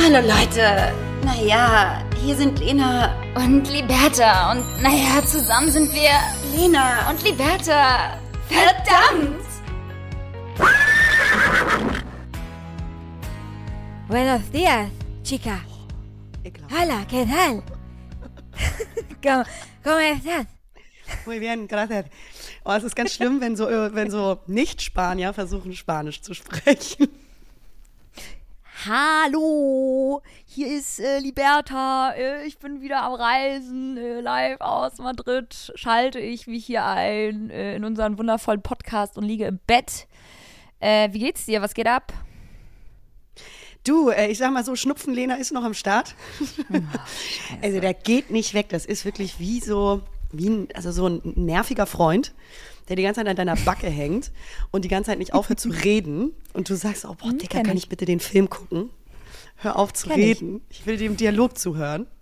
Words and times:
Hallo 0.00 0.20
Leute. 0.20 0.94
Naja, 1.24 2.02
hier 2.22 2.36
sind 2.36 2.60
Lena 2.60 3.14
Und 3.34 3.68
Liberta. 3.68 4.52
Und 4.52 4.64
naja, 4.80 5.24
zusammen 5.26 5.70
sind 5.72 5.92
wir 5.92 6.12
Lena 6.54 7.10
und 7.10 7.22
Liberta. 7.24 8.16
Verdammt! 8.48 9.44
Buenos 14.06 14.50
días, 14.52 14.88
chica. 15.24 15.60
Hola, 16.70 17.04
¿qué 17.10 17.26
tal? 17.26 17.62
¿Cómo, 19.22 19.44
cómo 19.82 19.98
estás? 19.98 20.46
Muy 21.26 21.40
bien, 21.40 21.66
gracias. 21.66 22.06
Oh, 22.64 22.72
es 22.72 22.84
ist 22.84 22.94
ganz 22.94 23.12
schlimm, 23.12 23.40
wenn 23.40 23.56
so, 23.56 23.68
äh, 23.68 23.92
wenn 23.92 24.10
so 24.10 24.40
Nicht-Spanier 24.46 25.32
versuchen, 25.34 25.74
Spanisch 25.74 26.22
zu 26.22 26.34
sprechen. 26.34 27.08
Hallo, 28.86 30.22
hier 30.46 30.68
ist 30.68 31.00
äh, 31.00 31.18
Liberta. 31.18 32.12
Äh, 32.12 32.46
ich 32.46 32.58
bin 32.58 32.80
wieder 32.80 33.02
am 33.02 33.14
Reisen. 33.14 33.96
Äh, 33.96 34.20
live 34.20 34.60
aus 34.60 34.98
Madrid 34.98 35.72
schalte 35.74 36.20
ich 36.20 36.46
mich 36.46 36.66
hier 36.66 36.84
ein 36.84 37.50
äh, 37.50 37.74
in 37.74 37.84
unseren 37.84 38.18
wundervollen 38.18 38.62
Podcast 38.62 39.18
und 39.18 39.24
liege 39.24 39.46
im 39.46 39.58
Bett. 39.66 40.06
Äh, 40.78 41.12
wie 41.12 41.18
geht's 41.18 41.44
dir? 41.46 41.60
Was 41.60 41.74
geht 41.74 41.88
ab? 41.88 42.12
Du, 43.82 44.10
äh, 44.10 44.28
ich 44.28 44.38
sag 44.38 44.52
mal 44.52 44.64
so, 44.64 44.76
Schnupfen 44.76 45.12
Lena 45.12 45.34
ist 45.34 45.50
noch 45.50 45.64
am 45.64 45.74
Start. 45.74 46.14
also 47.62 47.80
der 47.80 47.94
geht 47.94 48.30
nicht 48.30 48.54
weg. 48.54 48.68
Das 48.68 48.86
ist 48.86 49.04
wirklich 49.04 49.40
wie 49.40 49.58
so, 49.58 50.02
wie 50.30 50.50
ein, 50.50 50.68
also 50.74 50.92
so 50.92 51.08
ein 51.08 51.20
nerviger 51.34 51.86
Freund, 51.86 52.32
der 52.88 52.96
die 52.96 53.02
ganze 53.02 53.20
Zeit 53.20 53.28
an 53.28 53.36
deiner 53.36 53.56
Backe 53.56 53.88
hängt 53.88 54.32
und 54.70 54.84
die 54.84 54.88
ganze 54.88 55.10
Zeit 55.10 55.18
nicht 55.18 55.34
aufhört 55.34 55.60
zu 55.60 55.68
reden. 55.70 56.32
Und 56.52 56.68
du 56.70 56.74
sagst, 56.74 57.04
oh 57.04 57.14
boah, 57.14 57.32
Dicker, 57.32 57.58
kenn 57.58 57.66
kann 57.66 57.76
ich. 57.76 57.84
ich 57.84 57.88
bitte 57.88 58.04
den 58.04 58.20
Film 58.20 58.48
gucken? 58.50 58.90
Hör 59.56 59.76
auf 59.76 59.92
zu 59.92 60.08
Kenn 60.08 60.18
ich. 60.20 60.26
reden. 60.26 60.60
Ich. 60.70 60.86
will 60.86 60.96
dem 60.96 61.16
Dialog 61.16 61.58
zuhören. 61.58 62.06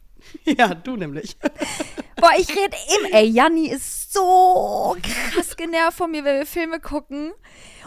Ja, 0.45 0.75
du 0.75 0.97
nämlich. 0.97 1.37
Boah, 2.17 2.31
ich 2.37 2.49
rede 2.49 2.77
im. 2.99 3.13
Ey, 3.13 3.29
Janni 3.29 3.69
ist 3.69 4.13
so 4.13 4.97
krass 5.03 5.57
genervt 5.57 5.99
von 5.99 6.11
mir, 6.11 6.25
wenn 6.25 6.39
wir 6.39 6.47
Filme 6.47 6.81
gucken. 6.81 7.31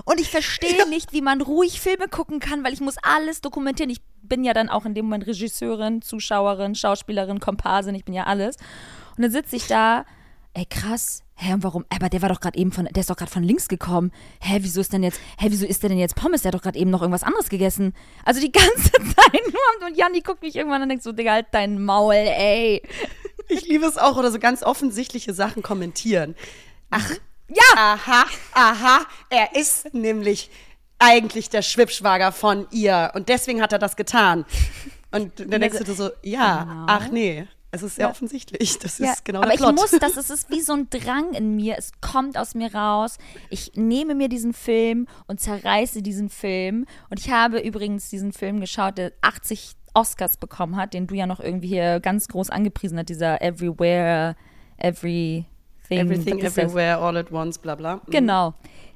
Und 0.06 0.22
ich 0.22 0.30
verstehe 0.30 0.88
nicht, 0.88 1.12
wie 1.12 1.22
man 1.22 1.42
ruhig 1.42 1.82
Filme 1.82 2.08
gucken 2.08 2.40
kann, 2.40 2.64
weil 2.64 2.72
ich 2.72 2.80
muss 2.80 2.96
alles 3.02 3.42
dokumentieren. 3.42 3.90
Ich 3.90 4.00
bin 4.22 4.46
ja 4.46 4.54
dann 4.54 4.70
auch 4.70 4.86
in 4.86 4.94
dem 4.94 5.06
Moment 5.06 5.28
Regisseurin, 5.28 6.02
Zuschauerin, 6.02 6.76
Schauspielerin, 6.76 7.42
Komparsin, 7.42 7.94
ich 7.96 8.06
bin 8.06 8.14
ja 8.14 8.24
alles. 8.24 8.56
Und 9.18 9.24
dann 9.24 9.32
sitze 9.32 9.58
ich 9.58 9.68
da, 9.68 10.06
ey 10.54 10.66
krass, 10.66 11.24
hä, 11.36 11.54
und 11.54 11.64
warum? 11.64 11.86
Aber 11.90 12.10
der 12.10 12.22
war 12.22 12.30
doch 12.30 12.40
gerade 12.42 12.58
eben 12.58 12.72
von, 12.72 12.86
der 12.86 13.02
ist 13.02 13.10
doch 13.10 13.16
gerade 13.16 13.32
von 13.32 13.44
links 13.44 13.68
gekommen. 13.68 14.12
Hä, 14.42 14.58
wieso 14.62 14.82
ist 14.82 14.92
denn 14.94 15.04
jetzt, 15.04 15.20
hä, 15.38 15.48
wieso 15.50 15.66
ist 15.66 15.82
der 15.84 15.90
denn 15.90 16.00
jetzt 16.00 16.16
Pommes? 16.16 16.42
Der 16.42 16.50
hat 16.50 16.56
doch 16.56 16.62
gerade 16.64 16.78
eben 16.80 16.90
noch 16.90 17.02
irgendwas 17.02 17.24
anderes 17.24 17.50
gegessen. 17.50 17.94
Also 18.26 18.42
die 18.42 18.52
ganze 18.52 18.92
Zeit 18.92 19.42
nur 19.52 19.88
und 19.88 19.98
Janni 19.98 20.22
guckt 20.22 20.42
mich 20.42 20.56
irgendwann 20.56 20.78
an 20.78 20.84
und 20.84 20.90
denkt 20.90 21.04
so, 21.04 21.12
Digga, 21.12 21.34
halt 21.34 21.48
dein 21.52 21.82
Maul, 21.84 22.14
ey. 22.16 22.82
Ich 23.52 23.68
liebe 23.68 23.86
es 23.88 23.98
auch, 23.98 24.16
oder 24.16 24.32
so 24.32 24.38
ganz 24.38 24.62
offensichtliche 24.62 25.34
Sachen 25.34 25.64
kommentieren. 25.64 26.36
Ach, 26.92 27.10
Ja! 27.48 27.64
aha, 27.76 28.26
aha, 28.54 29.00
er 29.32 29.56
ist 29.56 29.92
nämlich 29.96 30.52
eigentlich 31.00 31.50
der 31.50 31.64
Schwippschwager 31.64 32.32
von 32.32 32.68
ihr 32.70 33.12
und 33.16 33.28
deswegen 33.28 33.62
hat 33.64 33.74
er 33.74 33.80
das 33.80 33.96
getan. 33.96 34.46
Und 35.12 35.40
dann 35.40 35.62
denkst 35.62 35.80
du 35.84 35.94
so, 35.96 36.12
ja, 36.22 36.64
Genau. 36.64 36.86
ach 36.88 37.08
nee, 37.10 37.48
es 37.72 37.84
ist 37.84 37.96
sehr 37.96 38.10
offensichtlich. 38.10 38.80
Das 38.80 39.00
ist 39.00 39.26
genau 39.26 39.40
aber 39.40 39.48
der 39.48 39.56
ich 39.56 39.62
Plot. 39.62 39.76
muss 39.76 39.92
das, 39.92 40.18
es 40.18 40.30
ist 40.30 40.50
wie 40.50 40.62
so 40.62 40.74
ein 40.74 40.90
Drang 40.90 41.34
in 41.34 41.56
mir, 41.56 41.76
es 41.78 41.92
kommt 42.02 42.38
aus 42.38 42.56
mir 42.56 42.74
raus. 42.74 43.18
Ich 43.50 43.74
nehme 43.76 44.16
mir 44.16 44.28
diesen 44.30 44.54
Film 44.54 45.08
und 45.28 45.40
zerreiße 45.40 46.02
diesen 46.02 46.30
Film. 46.30 46.86
Und 47.10 47.20
ich 47.20 47.30
habe 47.32 47.60
übrigens 47.60 48.10
diesen 48.10 48.34
Film 48.34 48.60
geschaut, 48.60 48.98
der 48.98 49.14
80 49.22 49.74
Oscars 49.94 50.38
bekommen 50.38 50.76
hat, 50.78 50.94
den 50.94 51.08
du 51.08 51.16
ja 51.16 51.28
noch 51.28 51.40
irgendwie 51.40 51.68
hier 51.68 52.00
ganz 52.00 52.28
groß 52.28 52.50
angepriesen 52.50 52.98
hast, 52.98 53.10
dieser 53.10 53.42
Everywhere, 53.42 54.36
Everything. 54.78 55.46
Everything, 55.90 56.38
ist 56.40 56.58
das? 56.58 56.64
everywhere, 56.66 56.98
all 57.00 57.18
at 57.18 57.32
once, 57.32 57.58
bla 57.58 57.76
bla. 57.76 57.96
Mhm. 57.98 58.02
Genau. 58.12 58.54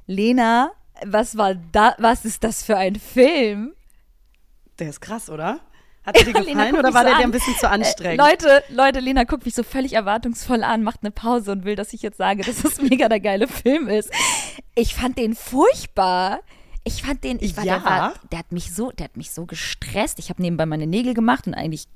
Lena, 0.08 0.72
was 1.06 1.38
war 1.38 1.56
da, 1.56 1.96
was 1.98 2.26
ist 2.26 2.44
das 2.44 2.64
für 2.64 2.78
ein 2.78 2.96
Film? 2.96 3.74
Der 4.80 4.90
ist 4.90 5.02
krass, 5.02 5.30
oder? 5.30 5.60
Hat 6.06 6.18
dir 6.20 6.26
Lena, 6.26 6.40
gefallen 6.44 6.70
guck 6.72 6.80
oder 6.80 6.94
war 6.94 7.04
so 7.04 7.08
der 7.10 7.18
dir 7.18 7.24
ein 7.24 7.32
bisschen 7.32 7.56
zu 7.56 7.70
anstrengend? 7.70 8.20
Äh, 8.20 8.30
Leute, 8.32 8.64
Leute, 8.70 9.00
Lena 9.00 9.24
guckt 9.24 9.46
mich 9.46 9.56
so 9.56 9.64
völlig 9.64 9.94
erwartungsvoll 9.94 10.64
an, 10.64 10.84
macht 10.84 11.00
eine 11.02 11.12
Pause 11.12 11.52
und 11.52 11.66
will, 11.66 11.76
dass 11.76 11.94
ich 11.94 12.02
jetzt 12.02 12.18
sage, 12.18 12.44
dass 12.44 12.62
das 12.62 12.82
mega 12.82 13.08
der 13.10 13.20
geile 13.20 13.48
Film 13.48 13.88
ist. 13.88 14.10
Ich 14.76 14.96
fand 14.96 15.18
den 15.18 15.36
furchtbar. 15.36 16.40
Ich 16.84 17.04
fand 17.04 17.24
den, 17.24 17.38
ich 17.40 17.56
war, 17.56 17.64
Ja. 17.64 17.78
der, 17.80 17.86
war, 17.86 18.14
der 18.32 18.40
hat 18.40 18.52
mich 18.52 18.74
so, 18.74 18.92
der 18.92 19.06
hat 19.06 19.16
mich 19.18 19.32
so 19.32 19.46
gestresst. 19.46 20.20
Ich 20.20 20.30
habe 20.30 20.42
nebenbei 20.42 20.66
meine 20.66 20.88
Nägel 20.88 21.14
gemacht 21.14 21.48
und 21.48 21.54
eigentlich 21.54 21.88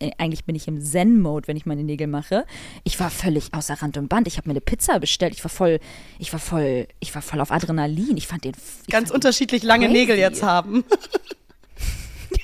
äh, 0.00 0.10
eigentlich 0.16 0.46
bin 0.46 0.54
ich 0.56 0.66
im 0.68 0.80
Zen-Mode, 0.80 1.48
wenn 1.48 1.56
ich 1.58 1.66
meine 1.66 1.84
Nägel 1.84 2.06
mache. 2.06 2.46
Ich 2.82 2.98
war 2.98 3.10
völlig 3.10 3.52
außer 3.52 3.74
Rand 3.82 3.98
und 3.98 4.08
Band. 4.08 4.26
Ich 4.26 4.38
habe 4.38 4.48
mir 4.48 4.52
eine 4.54 4.62
Pizza 4.62 4.98
bestellt. 4.98 5.34
Ich 5.34 5.44
war 5.44 5.50
voll, 5.50 5.80
ich 6.18 6.32
war 6.32 6.40
voll, 6.40 6.88
ich 7.00 7.14
war 7.14 7.20
voll 7.20 7.40
auf 7.42 7.52
Adrenalin. 7.52 8.16
Ich 8.16 8.26
fand 8.26 8.44
den 8.44 8.54
ich 8.86 8.90
Ganz 8.90 9.10
fand 9.10 9.16
unterschiedlich 9.16 9.62
lange 9.62 9.86
crazy. 9.86 9.98
Nägel 9.98 10.16
jetzt 10.16 10.42
haben. 10.42 10.84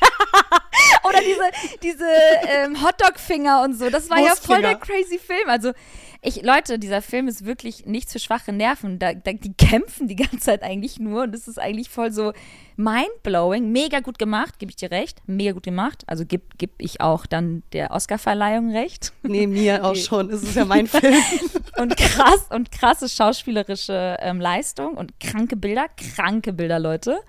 Oder 1.08 1.20
diese, 1.20 1.78
diese 1.82 2.06
ähm, 2.46 2.82
Hotdog-Finger 2.82 3.62
und 3.62 3.74
so. 3.78 3.90
Das 3.90 4.10
war 4.10 4.20
ja 4.20 4.34
voll 4.34 4.62
der 4.62 4.76
crazy 4.76 5.18
Film. 5.18 5.48
Also, 5.48 5.72
ich, 6.20 6.42
Leute, 6.42 6.78
dieser 6.78 7.00
Film 7.00 7.28
ist 7.28 7.44
wirklich 7.44 7.86
nichts 7.86 8.12
für 8.12 8.18
schwache 8.18 8.52
Nerven. 8.52 8.98
Da, 8.98 9.14
da, 9.14 9.32
die 9.32 9.54
kämpfen 9.54 10.08
die 10.08 10.16
ganze 10.16 10.40
Zeit 10.40 10.62
eigentlich 10.62 10.98
nur 10.98 11.22
und 11.22 11.32
das 11.32 11.46
ist 11.46 11.58
eigentlich 11.58 11.88
voll 11.90 12.10
so 12.10 12.32
mindblowing. 12.76 13.70
Mega 13.70 14.00
gut 14.00 14.18
gemacht, 14.18 14.58
gebe 14.58 14.70
ich 14.70 14.76
dir 14.76 14.90
recht. 14.90 15.20
Mega 15.26 15.52
gut 15.52 15.62
gemacht. 15.62 16.02
Also 16.06 16.24
gebe 16.26 16.44
geb 16.58 16.72
ich 16.78 17.00
auch 17.00 17.26
dann 17.26 17.62
der 17.72 17.92
Oscarverleihung 17.92 18.72
recht. 18.72 19.12
Nee, 19.22 19.46
mir 19.46 19.84
auch 19.84 19.94
schon. 19.94 20.30
Es 20.30 20.42
ist 20.42 20.56
ja 20.56 20.64
mein 20.64 20.88
Film. 20.88 21.14
Und 21.76 21.96
krass 21.96 22.46
und 22.50 22.72
krasse 22.72 23.08
schauspielerische 23.08 24.16
ähm, 24.18 24.40
Leistung 24.40 24.94
und 24.94 25.20
kranke 25.20 25.54
Bilder, 25.54 25.86
kranke 25.96 26.52
Bilder, 26.52 26.80
Leute. 26.80 27.20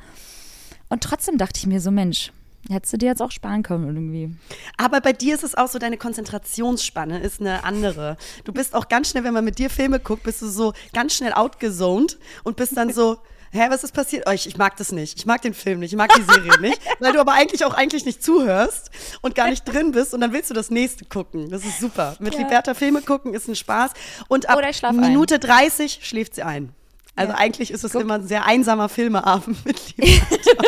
Und 0.90 1.03
trotzdem 1.03 1.38
dachte 1.38 1.59
ich 1.59 1.68
mir 1.68 1.79
so, 1.79 1.91
Mensch, 1.91 2.31
hättest 2.69 2.94
du 2.94 2.97
dir 2.97 3.07
jetzt 3.07 3.22
auch 3.22 3.31
sparen 3.31 3.63
können 3.63 3.85
irgendwie. 3.88 4.35
Aber 4.78 5.02
bei 5.02 5.13
dir 5.13 5.35
ist 5.35 5.44
es 5.44 5.56
auch 5.56 5.68
so, 5.68 5.80
deine 5.80 5.97
Konzentrationsspanne 5.97 7.19
ist 7.22 7.40
eine 7.41 7.63
andere. 7.63 8.18
Du 8.44 8.52
bist 8.53 8.75
auch 8.75 8.88
ganz 8.90 9.09
schnell, 9.09 9.24
wenn 9.24 9.34
man 9.34 9.44
mit 9.46 9.57
dir 9.59 9.69
Filme 9.69 10.00
guckt, 10.00 10.24
bist 10.24 10.41
du 10.41 10.47
so 10.47 10.74
ganz 10.94 11.13
schnell 11.16 11.34
outgezoned 11.34 12.18
und 12.44 12.56
bist 12.58 12.78
dann 12.78 12.94
so, 12.94 13.18
hä, 13.52 13.66
was 13.69 13.84
ist 13.84 13.94
passiert? 13.94 14.25
Oh, 14.28 14.31
ich, 14.31 14.46
ich 14.47 14.58
mag 14.58 14.78
das 14.78 14.91
nicht. 14.91 15.18
Ich 15.18 15.25
mag 15.25 15.41
den 15.41 15.56
Film 15.56 15.79
nicht. 15.79 15.91
Ich 15.91 15.97
mag 15.97 16.12
die 16.16 16.22
Serie 16.22 16.59
nicht. 16.62 16.79
Weil 17.00 17.13
du 17.13 17.19
aber 17.19 17.34
eigentlich 17.34 17.66
auch 17.66 17.74
eigentlich 17.74 18.06
nicht 18.06 18.24
zuhörst 18.24 18.91
und 19.22 19.34
gar 19.34 19.50
nicht 19.50 19.63
drin 19.66 19.91
bist 19.91 20.13
und 20.13 20.22
dann 20.22 20.34
willst 20.34 20.50
du 20.52 20.53
das 20.53 20.69
nächste 20.69 21.06
gucken. 21.06 21.50
Das 21.50 21.66
ist 21.66 21.79
super. 21.79 22.16
Mit 22.19 22.35
Ja. 22.35 22.41
Liberta 22.41 22.75
Filme 22.75 23.02
gucken 23.02 23.34
ist 23.34 23.47
ein 23.47 23.56
Spaß. 23.56 23.91
Und 24.28 24.47
ab 24.50 24.58
Oder 24.59 24.69
ich 24.69 24.78
schlaf 24.78 24.91
ein. 24.91 25.00
Minute 25.00 25.40
30 25.40 26.00
schläft 26.03 26.35
sie 26.35 26.44
ein. 26.44 26.74
Also 27.16 27.34
Ja. 27.34 27.40
eigentlich 27.40 27.72
ist 27.72 27.84
es 27.84 27.96
immer 27.96 28.13
ein 28.13 28.28
sehr 28.28 28.46
einsamer 28.46 28.88
Filmeabend 28.88 29.66
mit 29.66 29.97
Liberta. 29.97 30.63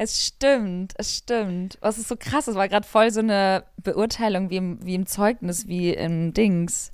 Es 0.00 0.24
stimmt, 0.24 0.94
es 0.96 1.16
stimmt. 1.16 1.76
Was 1.80 1.98
ist 1.98 2.08
so 2.08 2.14
krass, 2.16 2.44
das 2.44 2.54
war 2.54 2.68
gerade 2.68 2.86
voll 2.86 3.10
so 3.10 3.18
eine 3.18 3.64
Beurteilung 3.82 4.48
wie 4.48 4.56
im, 4.56 4.78
wie 4.86 4.94
im 4.94 5.06
Zeugnis, 5.06 5.66
wie 5.66 5.92
im 5.92 6.32
Dings. 6.32 6.92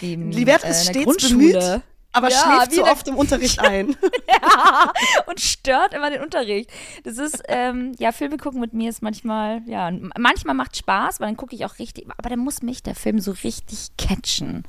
Wie 0.00 0.14
im, 0.14 0.32
äh, 0.32 0.70
ist 0.70 0.86
stets 0.88 1.04
Grundschule. 1.04 1.36
bemüht, 1.36 1.82
aber 2.12 2.30
Ja, 2.30 2.38
schläft 2.38 2.72
wie 2.72 2.76
so 2.76 2.84
oft 2.84 3.06
im 3.06 3.16
Unterricht 3.16 3.58
ein. 3.64 3.94
Ja, 4.28 4.92
und 5.26 5.40
stört 5.40 5.92
immer 5.92 6.08
den 6.10 6.22
Unterricht. 6.22 6.70
Das 7.04 7.18
ist, 7.18 7.42
ähm, 7.48 7.92
ja, 7.98 8.12
Filme 8.12 8.38
gucken 8.38 8.60
mit 8.60 8.72
mir 8.72 8.88
ist 8.88 9.02
manchmal, 9.02 9.60
ja, 9.66 9.90
manchmal 10.18 10.54
macht 10.54 10.74
Spaß, 10.76 11.20
weil 11.20 11.28
dann 11.28 11.36
gucke 11.36 11.54
ich 11.54 11.66
auch 11.66 11.78
richtig, 11.78 12.06
aber 12.16 12.30
dann 12.30 12.38
muss 12.38 12.62
mich 12.62 12.82
der 12.82 12.94
Film 12.94 13.18
so 13.20 13.32
richtig 13.32 13.88
catchen. 13.98 14.64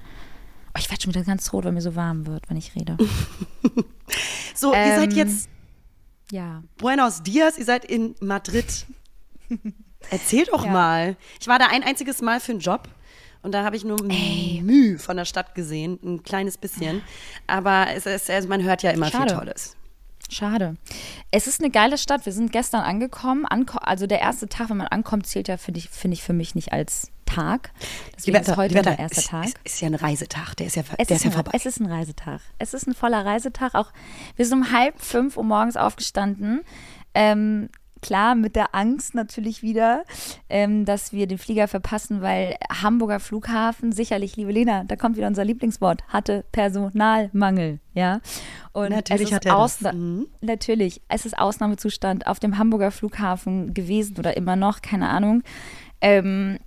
Oh, 0.76 0.80
ich 0.80 0.90
werde 0.92 1.02
schon 1.04 1.14
wieder 1.16 1.24
ganz 1.24 1.52
rot, 1.54 1.64
weil 1.64 1.72
mir 1.72 1.82
so 1.82 1.96
warm 1.96 2.28
wird, 2.28 2.50
wenn 2.50 2.58
ich 2.58 2.76
rede. 2.76 2.98
So, 4.56 4.74
ihr 4.74 4.96
seid 4.96 5.12
Ähm, 5.12 5.18
jetzt 5.18 5.50
Ja. 6.32 6.64
Buenos 6.78 7.24
Dias, 7.24 7.58
ihr 7.58 7.66
seid 7.66 7.86
in 7.86 8.16
Madrid. 8.22 8.86
Erzählt 10.12 10.50
doch 10.52 10.66
Ja. 10.66 10.72
mal. 10.72 11.18
Ich 11.40 11.48
war 11.48 11.60
da 11.60 11.68
ein 11.68 11.84
einziges 11.84 12.22
Mal 12.22 12.40
für 12.40 12.52
einen 12.54 12.62
Job 12.62 12.88
und 13.42 13.52
da 13.54 13.64
habe 13.64 13.76
ich 13.76 13.84
nur 13.84 14.02
Mühe 14.04 15.00
von 15.00 15.18
der 15.18 15.26
Stadt 15.26 15.56
gesehen, 15.56 16.00
ein 16.04 16.24
kleines 16.24 16.58
bisschen. 16.58 17.02
Aber 17.48 17.88
es 17.96 18.06
ist, 18.06 18.30
also 18.30 18.48
man 18.48 18.64
hört 18.64 18.84
ja 18.84 18.92
immer 18.92 19.08
Schade. 19.10 19.30
viel 19.30 19.38
Tolles. 19.40 19.76
Schade. 20.30 20.78
Es 21.32 21.48
ist 21.48 21.60
eine 21.62 21.72
geile 21.72 21.98
Stadt. 21.98 22.26
Wir 22.26 22.34
sind 22.34 22.52
gestern 22.52 22.82
angekommen. 22.82 23.46
Anko 23.46 23.80
also 23.80 24.08
der 24.08 24.20
erste 24.20 24.48
Tag, 24.48 24.70
wenn 24.70 24.78
man 24.78 24.88
ankommt, 24.88 25.28
zählt 25.28 25.48
ja, 25.48 25.58
finde 25.58 25.80
ich, 25.80 25.90
finde 25.90 26.14
ich 26.14 26.24
für 26.24 26.34
mich 26.34 26.56
nicht 26.56 26.72
als 26.72 27.12
Tag. 27.26 27.72
Deswegen 28.16 28.38
ist 28.38 28.56
heute 28.56 28.76
Liberta, 28.76 28.92
der 28.92 29.00
erste 29.00 29.20
ist, 29.20 29.30
Tag. 29.30 29.46
Ist, 29.46 29.58
ist 29.64 29.82
ja 29.82 29.88
ein 29.88 29.96
Reisetag, 29.96 30.56
der 30.56 30.68
ist 30.68 30.76
ja, 30.76 30.84
Es 30.98 31.08
der 31.08 31.16
ist, 31.18 31.26
ist 31.26 31.26
ja 31.26 31.32
vorbei. 31.32 31.52
es 31.54 31.66
ist 31.66 31.80
ein 31.80 31.86
Reisetag. 31.86 32.42
Es 32.58 32.74
ist 32.74 32.88
ein 32.88 32.94
voller 32.94 33.26
Reisetag. 33.26 33.76
Auch 33.76 33.92
wir 34.36 34.46
sind 34.46 34.60
um 34.60 34.72
halb 34.72 35.00
fünf 35.02 35.38
Uhr 35.38 35.44
morgens 35.44 35.78
aufgestanden. 35.78 36.62
Ähm, 37.14 37.70
klar 38.02 38.36
mit 38.36 38.56
der 38.56 38.74
Angst 38.76 39.16
natürlich 39.16 39.62
wieder, 39.62 40.04
ähm, 40.50 40.86
dass 40.86 41.14
wir 41.14 41.28
den 41.28 41.38
Flieger 41.38 41.68
verpassen, 41.68 42.22
weil 42.22 42.56
Hamburger 42.82 43.20
Flughafen, 43.20 43.92
sicherlich, 43.92 44.36
liebe 44.36 44.52
Lena, 44.52 44.84
da 44.86 44.96
kommt 44.96 45.18
wieder 45.18 45.28
unser 45.28 45.46
Lieblingswort, 45.46 46.04
hatte 46.08 46.44
Personalmangel, 46.52 47.80
ja. 47.94 48.22
Und 48.74 48.90
Natürlich 48.92 49.22
es 49.24 49.30
ist 49.30 49.36
hat 49.36 49.46
er 49.46 49.52
das. 49.58 49.82
Ausna- 49.82 49.94
Mhm. 49.94 50.28
Natürlich, 50.42 51.02
es 51.08 51.26
ist 51.26 51.38
Ausnahmezustand 51.38 52.28
auf 52.28 52.40
dem 52.40 52.58
Hamburger 52.58 52.92
Flughafen 52.92 53.74
gewesen 53.74 54.18
oder 54.18 54.36
immer 54.38 54.56
noch, 54.56 54.82
keine 54.82 55.10
Ahnung. 55.10 55.44
Ähm, 56.02 56.60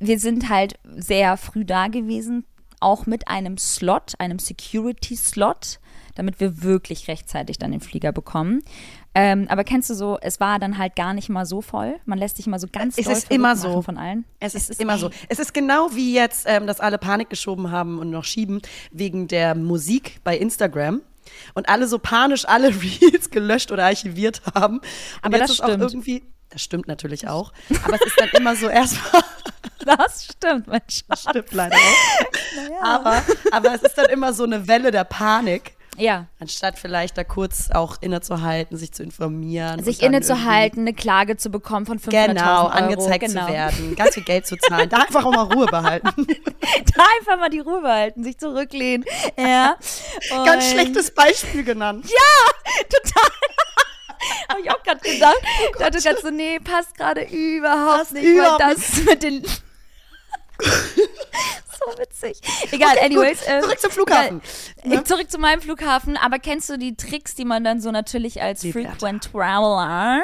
wir 0.00 0.18
sind 0.18 0.48
halt 0.48 0.78
sehr 0.96 1.36
früh 1.36 1.64
da 1.64 1.88
gewesen, 1.88 2.44
auch 2.80 3.06
mit 3.06 3.28
einem 3.28 3.58
Slot, 3.58 4.14
einem 4.18 4.38
Security-Slot, 4.38 5.80
damit 6.14 6.40
wir 6.40 6.62
wirklich 6.62 7.08
rechtzeitig 7.08 7.58
dann 7.58 7.70
den 7.70 7.80
Flieger 7.80 8.12
bekommen. 8.12 8.62
Ähm, 9.14 9.46
aber 9.48 9.64
kennst 9.64 9.90
du 9.90 9.94
so, 9.94 10.18
es 10.20 10.38
war 10.40 10.58
dann 10.58 10.78
halt 10.78 10.94
gar 10.94 11.14
nicht 11.14 11.28
mal 11.28 11.46
so 11.46 11.60
voll. 11.62 11.96
Man 12.04 12.18
lässt 12.18 12.36
sich 12.36 12.46
mal 12.46 12.58
so 12.58 12.66
ganz 12.70 12.98
Es 12.98 13.06
ist 13.06 13.30
immer 13.30 13.56
so. 13.56 13.82
von 13.82 13.98
allen. 13.98 14.24
Es 14.38 14.54
ist, 14.54 14.80
immer 14.80 14.98
so. 14.98 15.10
Es 15.28 15.38
ist 15.38 15.54
genau 15.54 15.90
wie 15.94 16.14
jetzt, 16.14 16.46
ähm, 16.48 16.66
dass 16.66 16.80
alle 16.80 16.98
Panik 16.98 17.30
geschoben 17.30 17.70
haben 17.70 17.98
und 17.98 18.10
noch 18.10 18.24
schieben 18.24 18.60
wegen 18.90 19.26
der 19.28 19.54
Musik 19.54 20.20
bei 20.24 20.36
Instagram. 20.36 21.00
Und 21.54 21.68
alle 21.68 21.86
so 21.88 21.98
panisch 21.98 22.46
alle 22.46 22.68
Reels 22.82 23.30
gelöscht 23.30 23.70
oder 23.72 23.84
archiviert 23.84 24.42
haben. 24.54 24.78
Und 24.78 24.84
Aber 25.22 25.38
jetzt 25.38 25.50
das 25.50 25.56
ist 25.56 25.60
auch 25.62 25.68
stimmt. 25.68 25.82
irgendwie, 25.92 26.22
das 26.50 26.62
stimmt 26.62 26.88
natürlich 26.88 27.28
auch, 27.28 27.52
aber 27.84 27.94
es 27.96 28.02
ist 28.02 28.18
dann 28.20 28.28
immer 28.30 28.56
so 28.56 28.68
erstmal, 28.68 29.22
Das 29.84 30.24
stimmt, 30.32 30.66
Mensch. 30.66 31.02
das 31.08 31.22
stimmt 31.22 31.52
leider 31.52 31.76
auch. 31.76 32.82
Aber, 32.84 33.22
aber 33.52 33.74
es 33.74 33.82
ist 33.82 33.96
dann 33.96 34.06
immer 34.10 34.32
so 34.32 34.44
eine 34.44 34.66
Welle 34.68 34.90
der 34.90 35.04
Panik. 35.04 35.72
Ja. 35.96 36.26
Anstatt 36.38 36.78
vielleicht 36.78 37.16
da 37.18 37.24
kurz 37.24 37.70
auch 37.72 37.96
innezuhalten, 38.00 38.76
sich 38.76 38.92
zu 38.92 39.02
informieren. 39.02 39.82
Sich 39.82 40.02
innezuhalten, 40.02 40.80
eine 40.82 40.94
Klage 40.94 41.36
zu 41.36 41.50
bekommen 41.50 41.86
von 41.86 41.98
500.000 41.98 42.26
Genau, 42.28 42.56
Euro. 42.64 42.66
angezeigt 42.68 43.24
genau. 43.26 43.46
zu 43.46 43.52
werden, 43.52 43.96
ganz 43.96 44.14
viel 44.14 44.22
Geld 44.24 44.46
zu 44.46 44.56
zahlen, 44.58 44.88
da 44.88 44.98
einfach 44.98 45.24
auch 45.24 45.32
mal 45.32 45.52
Ruhe 45.52 45.66
behalten. 45.66 46.08
Da 46.96 47.04
einfach 47.18 47.38
mal 47.38 47.48
die 47.50 47.60
Ruhe 47.60 47.80
behalten, 47.80 48.22
sich 48.22 48.36
zurücklehnen. 48.38 49.04
Ja. 49.38 49.76
Ganz 50.44 50.64
Und- 50.66 50.70
schlechtes 50.72 51.10
Beispiel 51.12 51.64
genannt. 51.64 52.06
Total. 52.90 53.30
Habe 54.48 54.60
ich 54.62 54.70
auch 54.70 54.82
gerade 54.82 55.00
gedacht. 55.00 55.36
Ich 55.72 55.78
dachte 55.78 55.98
gerade 56.00 56.20
so, 56.20 56.30
nee, 56.30 56.58
passt 56.60 56.96
gerade 56.96 57.22
überhaupt 57.22 57.98
Passt 57.98 58.12
nicht, 58.12 58.24
überhaupt 58.24 58.60
das 58.60 58.96
mit 59.04 59.22
den. 59.22 59.44
so 60.60 61.98
witzig. 61.98 62.40
Egal, 62.72 62.96
Okay, 62.96 63.04
anyways. 63.06 63.42
äh, 63.46 63.60
Zurück 63.60 63.80
zum 63.80 63.90
Flughafen. 63.92 64.42
äh, 64.82 64.88
Ne? 64.88 65.04
Zurück 65.04 65.30
zu 65.30 65.38
meinem 65.38 65.60
Flughafen. 65.60 66.16
Aber 66.16 66.40
kennst 66.40 66.68
du 66.68 66.76
die 66.78 66.96
Tricks, 66.96 67.36
die 67.36 67.44
man 67.44 67.62
dann 67.62 67.80
so 67.80 67.92
natürlich 67.92 68.42
als 68.42 68.64
Liberta. 68.64 68.90
Frequent 68.90 69.30
Traveler, 69.30 70.22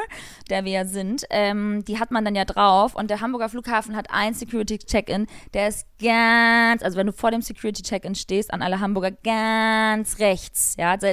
der 0.51 0.65
wir 0.65 0.73
ja 0.73 0.85
sind, 0.87 1.25
ähm, 1.31 1.85
die 1.85 2.01
hat 2.01 2.11
man 2.11 2.25
dann 2.25 2.35
ja 2.35 2.45
drauf. 2.45 2.97
Und 2.97 3.11
der 3.11 3.21
Hamburger 3.21 3.49
Flughafen 3.49 3.95
hat 3.95 4.09
ein 4.11 4.35
Security-Check-In, 4.35 5.29
der 5.55 5.69
ist 5.69 5.87
ganz, 6.03 6.83
also 6.83 6.97
wenn 6.99 7.07
du 7.07 7.13
vor 7.13 7.31
dem 7.31 7.41
Security-Check-In 7.43 8.17
stehst, 8.17 8.53
an 8.53 8.61
alle 8.61 8.81
Hamburger, 8.81 9.13
ganz 9.13 10.19
rechts. 10.19 10.75
Ja, 10.79 10.91
also, 10.93 11.07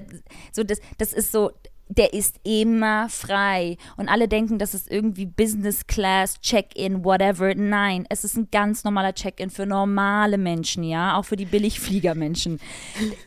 so 0.52 0.64
das, 0.64 0.80
das 0.98 1.14
ist 1.14 1.32
so, 1.32 1.52
der 1.98 2.14
ist 2.14 2.38
immer 2.44 3.10
frei. 3.10 3.78
Und 3.98 4.08
alle 4.08 4.28
denken, 4.28 4.60
das 4.60 4.74
ist 4.74 4.90
irgendwie 4.90 5.26
Business 5.26 5.88
Class, 5.88 6.40
Check-in, 6.40 7.04
whatever. 7.04 7.54
Nein, 7.54 8.06
es 8.10 8.24
ist 8.24 8.38
ein 8.38 8.48
ganz 8.50 8.86
normaler 8.86 9.14
Check-in 9.14 9.50
für 9.50 9.66
normale 9.66 10.38
Menschen, 10.38 10.84
ja, 10.84 11.18
auch 11.18 11.26
für 11.26 11.36
die 11.36 11.46
Billigfliegermenschen. 11.46 12.60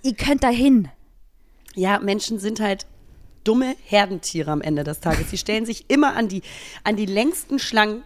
Ihr 0.02 0.14
könnt 0.14 0.42
da 0.42 0.48
hin. 0.48 0.88
Ja, 1.74 1.98
Menschen 1.98 2.38
sind 2.38 2.60
halt 2.60 2.86
dumme 3.44 3.76
Herdentiere 3.84 4.50
am 4.50 4.62
Ende 4.62 4.82
des 4.82 5.00
Tages. 5.00 5.30
Sie 5.30 5.38
stellen 5.38 5.66
sich 5.66 5.90
immer 5.90 6.16
an 6.16 6.28
die, 6.28 6.42
an 6.84 6.96
die 6.96 7.06
längsten 7.06 7.58
Schlangen 7.58 8.02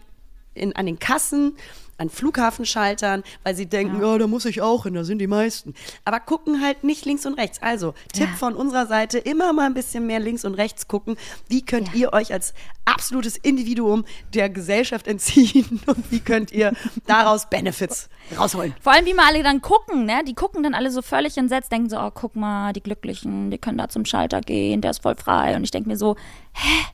in, 0.53 0.75
an 0.75 0.85
den 0.85 0.99
Kassen, 0.99 1.55
an 1.99 2.09
Flughafenschaltern, 2.09 3.23
weil 3.43 3.55
sie 3.55 3.65
denken, 3.67 4.01
ja. 4.01 4.17
da 4.17 4.27
muss 4.27 4.45
ich 4.45 4.61
auch 4.61 4.83
hin, 4.83 4.93
da 4.95 5.03
sind 5.03 5.19
die 5.19 5.27
meisten. 5.27 5.73
Aber 6.05 6.19
gucken 6.19 6.61
halt 6.63 6.83
nicht 6.83 7.05
links 7.05 7.25
und 7.25 7.33
rechts. 7.35 7.61
Also, 7.61 7.93
Tipp 8.13 8.29
Ja. 8.29 8.35
von 8.35 8.55
unserer 8.55 8.87
Seite, 8.87 9.17
immer 9.19 9.53
mal 9.53 9.65
ein 9.65 9.73
bisschen 9.73 10.07
mehr 10.07 10.19
links 10.19 10.45
und 10.45 10.53
rechts 10.55 10.87
gucken. 10.87 11.17
Wie 11.47 11.61
könnt 11.63 11.89
Ja. 11.89 11.93
ihr 11.95 12.13
euch 12.13 12.33
als 12.33 12.53
absolutes 12.85 13.37
Individuum 13.37 14.05
der 14.33 14.49
Gesellschaft 14.49 15.07
entziehen 15.07 15.81
und 15.85 16.11
wie 16.11 16.19
könnt 16.19 16.51
ihr 16.51 16.73
daraus 17.05 17.49
Benefits 17.49 18.09
rausholen? 18.37 18.73
Vor 18.81 18.93
allem, 18.93 19.05
wie 19.05 19.13
mal 19.13 19.25
alle 19.27 19.43
dann 19.43 19.61
gucken, 19.61 20.05
ne? 20.05 20.23
Die 20.27 20.33
gucken 20.33 20.63
dann 20.63 20.73
alle 20.73 20.91
so 20.91 21.01
völlig 21.01 21.37
entsetzt, 21.37 21.71
denken 21.71 21.89
so, 21.89 21.99
oh, 21.99 22.11
guck 22.13 22.35
mal, 22.35 22.73
die 22.73 22.81
Glücklichen, 22.81 23.51
die 23.51 23.57
können 23.57 23.77
da 23.77 23.89
zum 23.89 24.05
Schalter 24.05 24.41
gehen, 24.41 24.81
der 24.81 24.91
ist 24.91 25.03
voll 25.03 25.15
frei. 25.15 25.55
Und 25.55 25.63
ich 25.63 25.71
denke 25.71 25.89
mir 25.89 25.97
so, 25.97 26.15
hä? 26.53 26.85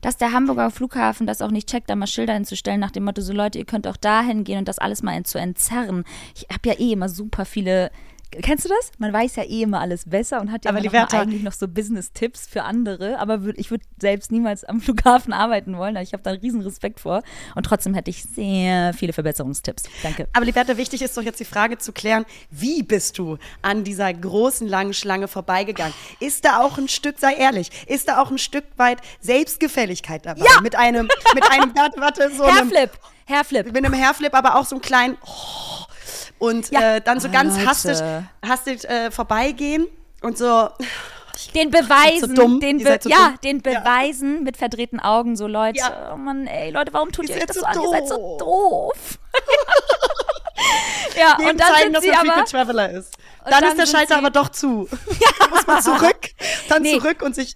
Dass 0.00 0.16
der 0.16 0.32
Hamburger 0.32 0.70
Flughafen 0.70 1.26
das 1.26 1.42
auch 1.42 1.50
nicht 1.50 1.68
checkt, 1.68 1.90
da 1.90 1.96
mal 1.96 2.06
Schilder 2.06 2.34
hinzustellen 2.34 2.80
nach 2.80 2.90
dem 2.90 3.04
Motto, 3.04 3.20
so 3.20 3.32
Leute, 3.32 3.58
ihr 3.58 3.66
könnt 3.66 3.86
auch 3.86 3.96
dahin 3.96 4.44
gehen 4.44 4.58
und 4.58 4.68
das 4.68 4.78
alles 4.78 5.02
mal 5.02 5.22
zu 5.24 5.38
entzerren. 5.38 6.04
Ich 6.34 6.46
habe 6.50 6.68
ja 6.68 6.74
eh 6.78 6.92
immer 6.92 7.08
super 7.08 7.44
viele. 7.44 7.90
Kennst 8.30 8.64
du 8.64 8.68
das? 8.68 8.92
Man 8.98 9.12
weiß 9.12 9.36
ja 9.36 9.42
eh 9.42 9.62
immer 9.62 9.80
alles 9.80 10.04
besser 10.08 10.40
und 10.40 10.52
hat 10.52 10.64
ja 10.64 10.70
Aber 10.70 10.78
immer 10.78 11.02
noch 11.02 11.12
eigentlich 11.12 11.42
noch 11.42 11.52
so 11.52 11.66
Business-Tipps 11.66 12.46
für 12.46 12.62
andere. 12.62 13.18
Aber 13.18 13.42
würd, 13.42 13.58
ich 13.58 13.72
würde 13.72 13.84
selbst 14.00 14.30
niemals 14.30 14.62
am 14.64 14.80
Flughafen 14.80 15.32
arbeiten 15.32 15.76
wollen. 15.76 15.96
Ich 15.96 16.12
habe 16.12 16.22
da 16.22 16.30
einen 16.30 16.40
riesen 16.40 16.60
Respekt 16.60 17.00
vor. 17.00 17.22
Und 17.56 17.64
trotzdem 17.66 17.92
hätte 17.94 18.10
ich 18.10 18.22
sehr 18.22 18.94
viele 18.94 19.12
Verbesserungstipps. 19.12 19.84
Danke. 20.04 20.28
Aber 20.32 20.44
Liberta, 20.44 20.76
wichtig 20.76 21.02
ist 21.02 21.16
doch 21.16 21.22
jetzt 21.22 21.40
die 21.40 21.44
Frage 21.44 21.78
zu 21.78 21.92
klären, 21.92 22.24
wie 22.50 22.84
bist 22.84 23.18
du 23.18 23.36
an 23.62 23.82
dieser 23.82 24.12
großen, 24.14 24.68
langen 24.68 24.94
Schlange 24.94 25.26
vorbeigegangen? 25.26 25.94
Ist 26.20 26.44
da 26.44 26.60
auch 26.60 26.78
ein 26.78 26.88
Stück, 26.88 27.18
sei 27.18 27.34
ehrlich, 27.34 27.70
ist 27.88 28.06
da 28.06 28.22
auch 28.22 28.30
ein 28.30 28.38
Stück 28.38 28.64
weit 28.76 28.98
Selbstgefälligkeit 29.20 30.24
dabei? 30.24 30.44
Ja! 30.44 30.60
Mit 30.60 30.76
einem, 30.76 31.08
mit 31.34 31.50
einem, 31.50 31.74
warte, 31.74 32.00
warte, 32.00 32.30
so 32.36 32.44
einem, 32.44 32.70
Hairflip, 32.70 32.90
Hairflip. 33.28 33.72
mit 33.72 33.84
einem 33.84 33.94
Hairflip, 33.94 34.34
aber 34.34 34.54
auch 34.56 34.64
so 34.64 34.76
einem 34.76 34.82
kleinen, 34.82 35.18
oh, 35.26 35.84
und 36.40 36.70
Ja. 36.72 36.96
äh, 36.96 37.00
dann 37.00 37.20
so 37.20 37.28
ganz 37.30 37.54
Leute. 37.56 37.68
hastig, 37.68 37.98
hastig 38.44 38.84
äh, 38.88 39.10
vorbeigehen 39.12 39.86
und 40.22 40.36
so, 40.36 40.68
Den 41.54 41.70
Beweisen, 41.70 42.34
so 42.34 42.42
dumm, 42.42 42.58
den 42.60 42.78
Be 42.78 42.98
so 43.00 43.08
ja, 43.08 43.28
dumm. 43.28 43.38
den 43.44 43.62
Beweisen 43.62 44.42
mit 44.42 44.56
verdrehten 44.56 44.98
Augen, 44.98 45.36
so 45.36 45.46
Leute, 45.46 45.78
Ja. 45.78 46.10
oh 46.12 46.16
Mann, 46.16 46.46
ey, 46.48 46.70
Leute, 46.72 46.92
warum 46.92 47.12
tut 47.12 47.28
Ihr 47.28 47.36
ihr 47.36 47.42
euch 47.42 47.46
das 47.46 47.56
so 47.56 47.64
an? 47.64 47.80
Ihr 47.80 47.88
seid 47.88 48.08
so 48.08 48.16
doof. 48.16 48.38
doof. 48.40 49.18
ja, 51.16 51.36
jedem 51.38 51.50
und 51.52 51.60
dann 51.60 51.68
zeigen, 51.68 51.82
sind 51.84 51.92
dass 51.94 52.02
sie 52.02 52.10
man 52.10 52.30
aber, 52.30 52.44
Traveler 52.44 52.90
ist. 52.90 53.16
Dann, 53.44 53.52
dann 53.62 53.64
ist 53.64 53.78
der 53.78 53.86
Schalter 53.86 54.16
aber 54.18 54.30
doch 54.30 54.48
zu. 54.50 54.88
dann 55.40 55.50
muss 55.50 55.66
man 55.66 55.82
zurück, 55.82 56.30
dann 56.68 56.82
Nee. 56.82 56.98
zurück 56.98 57.22
und 57.22 57.34
sich 57.34 57.54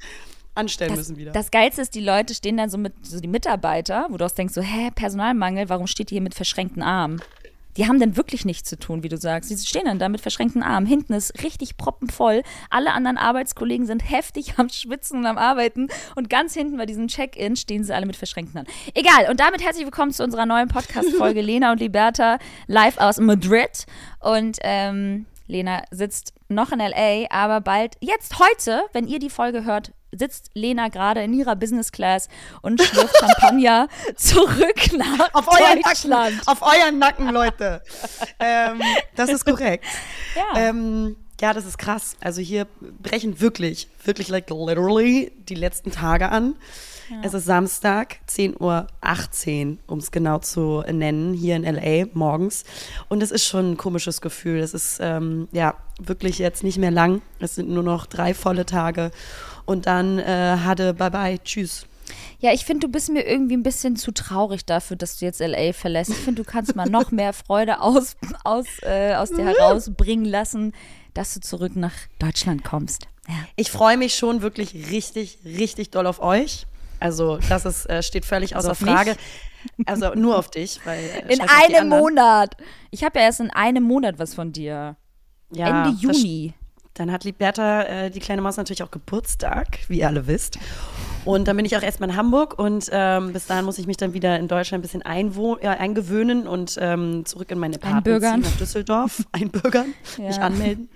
anstellen 0.55 0.91
das, 0.91 0.99
müssen 0.99 1.17
wieder. 1.17 1.33
das 1.33 1.51
Geilste 1.51 1.83
ist, 1.83 1.95
die 1.95 2.01
Leute 2.01 2.33
stehen 2.35 2.57
dann 2.57 2.71
so 2.71 2.79
mit, 2.79 2.95
so 3.05 3.19
die 3.21 3.29
Mitarbeiter, 3.29 4.07
wo 4.11 4.17
du 4.17 4.25
auch 4.25 4.31
denkst, 4.31 4.55
so, 4.55 4.63
hä, 4.63 4.91
Personalmangel, 4.95 5.69
warum 5.69 5.87
steht 5.87 6.11
ihr 6.13 6.17
hier 6.17 6.23
mit 6.23 6.35
verschränkten 6.35 6.83
Armen? 6.83 7.21
Die 7.77 7.87
haben 7.89 7.99
dann 7.99 8.17
wirklich 8.17 8.45
nichts 8.45 8.69
zu 8.69 8.79
tun, 8.79 9.03
wie 9.03 9.09
du 9.09 9.17
sagst. 9.17 9.51
Die 9.51 9.57
stehen 9.57 9.87
dann 9.87 9.99
da 9.99 10.09
mit 10.09 10.21
verschränkten 10.21 10.63
Armen. 10.63 10.87
Hinten 10.87 11.13
ist 11.13 11.43
richtig 11.43 11.77
proppenvoll. 11.77 12.43
Alle 12.71 12.93
anderen 12.93 13.19
Arbeitskollegen 13.19 13.87
sind 13.87 14.09
heftig 14.09 14.59
am 14.59 14.69
Schwitzen 14.69 15.19
und 15.19 15.27
am 15.27 15.39
Arbeiten. 15.39 15.89
Und 16.15 16.31
ganz 16.31 16.55
hinten 16.55 16.77
bei 16.77 16.87
diesem 16.87 17.09
Check-In 17.09 17.57
stehen 17.57 17.83
sie 17.83 17.95
alle 17.95 18.07
mit 18.07 18.17
verschränkten 18.17 18.59
Armen. 18.59 18.71
Egal. 18.95 19.31
Und 19.31 19.41
damit 19.41 19.63
herzlich 19.63 19.85
willkommen 19.85 20.13
zu 20.13 20.23
unserer 20.23 20.47
neuen 20.47 20.69
Podcast-Folge 20.69 21.41
Lena 21.43 21.73
und 21.73 21.81
Liberta 21.81 22.39
live 22.67 22.99
aus 22.99 23.19
Madrid. 23.19 23.87
Und 24.21 24.59
ähm, 24.63 25.27
Lena 25.47 25.83
sitzt 25.91 26.33
noch 26.49 26.73
in 26.73 26.79
LA, 26.79 27.27
aber 27.31 27.61
bald, 27.61 27.97
jetzt 28.01 28.39
heute, 28.39 28.83
wenn 28.93 29.07
ihr 29.07 29.19
die 29.19 29.31
Folge 29.31 29.65
hört, 29.65 29.93
sitzt 30.19 30.51
Lena 30.55 30.89
gerade 30.89 31.23
in 31.23 31.33
ihrer 31.33 31.57
Business 31.57 31.93
Class 31.93 32.29
und 32.63 32.83
schlürft 32.83 33.17
Champagner 33.19 33.89
zurück 34.17 34.93
nach 34.97 35.33
Auf 35.35 35.49
euren. 35.49 35.81
Nacken, 35.81 36.41
auf 36.47 36.63
euren 36.63 36.99
Nacken, 36.99 37.31
Leute. 37.31 37.83
ähm, 38.39 38.81
das 39.17 39.31
ist 39.31 39.45
korrekt. 39.45 39.85
Ja. 40.35 40.61
Ähm, 40.61 41.17
ja, 41.41 41.53
das 41.53 41.67
ist 41.67 41.79
krass. 41.79 42.17
Also 42.21 42.41
hier 42.41 42.67
brechen 43.03 43.41
wirklich, 43.41 43.89
wirklich 44.05 44.29
like 44.29 44.49
literally 44.51 45.33
die 45.49 45.57
letzten 45.57 45.91
Tage 45.91 46.29
an. 46.31 46.55
Es 47.23 47.35
ist 47.35 47.45
Samstag, 47.45 48.17
10.18 48.29 48.61
Uhr, 48.61 49.79
um 49.87 49.99
es 49.99 50.11
genau 50.11 50.39
zu 50.39 50.83
nennen, 50.91 51.35
hier 51.35 51.57
in 51.57 51.65
LA 51.65 52.07
morgens. 52.15 52.65
Und 53.09 53.23
es 53.23 53.31
ist 53.31 53.47
schon 53.47 53.73
ein 53.73 53.77
komisches 53.77 54.21
Gefühl. 54.21 54.61
Es 54.61 54.73
ist 54.75 54.99
ähm, 55.01 55.49
ja 55.53 55.75
wirklich 56.01 56.39
jetzt 56.39 56.63
nicht 56.63 56.79
mehr 56.79 56.91
lang. 56.91 57.21
Es 57.41 57.57
sind 57.57 57.69
nur 57.69 57.83
noch 57.83 58.07
drei 58.07 58.33
volle 58.33 58.65
Tage. 58.65 59.11
Und 59.67 59.87
dann 59.87 60.19
äh, 60.19 60.59
hatte 60.65 60.95
bye 60.95 61.11
bye, 61.11 61.39
tschüss. 61.43 61.87
Ja, 62.39 62.53
ich 62.53 62.65
finde, 62.65 62.87
du 62.87 62.93
bist 62.93 63.09
mir 63.11 63.27
irgendwie 63.27 63.57
ein 63.57 63.63
bisschen 63.63 63.97
zu 63.97 64.13
traurig 64.13 64.67
dafür, 64.67 64.97
dass 64.97 65.19
du 65.19 65.25
jetzt 65.25 65.41
LA 65.41 65.73
verlässt. 65.73 66.11
Ich 66.11 66.17
finde, 66.17 66.43
du 66.43 66.51
kannst 66.51 66.77
mal 66.77 66.89
noch 66.89 67.11
mehr 67.11 67.33
Freude 67.33 67.81
aus, 67.81 68.17
aus, 68.45 68.67
äh, 68.83 69.15
aus 69.15 69.31
dir 69.31 69.45
herausbringen 69.47 70.27
lassen, 70.27 70.73
dass 71.15 71.33
du 71.35 71.41
zurück 71.41 71.77
nach 71.77 71.95
Deutschland 72.19 72.63
kommst. 72.65 73.09
Ja. 73.29 73.35
Ich 73.57 73.71
freue 73.71 73.97
mich 73.97 74.15
schon 74.15 74.43
wirklich 74.43 74.91
richtig, 74.91 75.39
richtig 75.45 75.91
doll 75.91 76.07
auf 76.07 76.21
euch. 76.21 76.67
Also 77.01 77.39
das 77.49 77.65
ist, 77.65 77.87
äh, 77.89 78.03
steht 78.03 78.25
völlig 78.25 78.55
Also 78.57 78.71
außer 78.71 78.85
mich? 78.85 78.95
Frage. 78.95 79.17
Also 79.87 80.15
nur 80.15 80.37
auf 80.37 80.51
dich. 80.51 80.81
Weil, 80.85 81.03
äh, 81.03 81.33
In 81.33 81.41
einem. 81.41 81.89
Monat. 81.89 82.55
Ich 82.91 83.03
habe 83.03 83.19
ja 83.19 83.25
erst 83.25 83.41
in 83.41 83.51
einem 83.51 83.83
Monat 83.83 84.19
was 84.19 84.35
von 84.35 84.53
dir. 84.53 84.97
Ja, 85.51 85.87
Ende 85.87 85.99
Juni. 85.99 86.53
Dann 86.95 87.11
hat 87.11 87.25
Liberta, 87.25 87.83
äh, 87.83 88.11
die 88.11 88.21
kleine 88.21 88.41
Maus, 88.41 88.57
natürlich 88.57 88.83
auch 88.83 88.91
Geburtstag, 88.91 89.79
wie 89.89 89.99
ihr 90.01 90.07
alle 90.09 90.27
wisst. 90.27 90.59
Und 91.25 91.49
dann 91.49 91.57
bin 91.57 91.65
ich 91.65 91.77
auch 91.77 91.83
erstmal 91.83 92.11
in 92.11 92.17
Hamburg 92.17 92.59
und 92.59 92.89
ähm, 92.93 93.33
bis 93.33 93.47
dahin 93.47 93.65
muss 93.65 93.79
ich 93.79 93.87
mich 93.87 93.97
dann 93.97 94.13
wieder 94.13 94.39
in 94.39 94.47
Deutschland 94.47 94.81
ein 94.81 94.83
bisschen 94.83 95.03
ja, 95.63 95.71
eingewöhnen 95.73 96.47
und 96.47 96.77
ähm, 96.81 97.25
zurück 97.25 97.51
in 97.51 97.59
meine 97.59 97.79
Partner 97.79 97.97
Einbürgern. 97.99 98.41
nach 98.41 98.57
Düsseldorf, 98.59 99.25
einbürgern, 99.33 99.95
mich 100.19 100.37
Ja. 100.37 100.43
anmelden. 100.43 100.89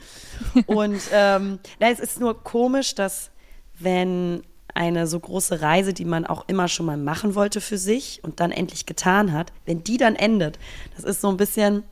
Und 0.66 1.00
ähm, 1.12 1.58
na, 1.80 1.90
es 1.90 1.98
ist 1.98 2.20
nur 2.20 2.44
komisch, 2.44 2.94
dass 2.94 3.30
wenn 3.78 4.42
eine 4.74 5.06
so 5.06 5.18
große 5.18 5.60
Reise, 5.62 5.92
die 5.94 6.04
man 6.04 6.26
auch 6.26 6.44
immer 6.46 6.68
schon 6.68 6.86
mal 6.86 6.96
machen 6.98 7.34
wollte 7.34 7.60
für 7.60 7.78
sich 7.78 8.20
und 8.22 8.38
dann 8.38 8.52
endlich 8.52 8.86
getan 8.86 9.32
hat, 9.32 9.52
wenn 9.64 9.82
die 9.82 9.96
dann 9.96 10.14
endet, 10.14 10.58
das 10.94 11.04
ist 11.04 11.20
so 11.22 11.28
ein 11.30 11.36
bisschen, 11.38 11.82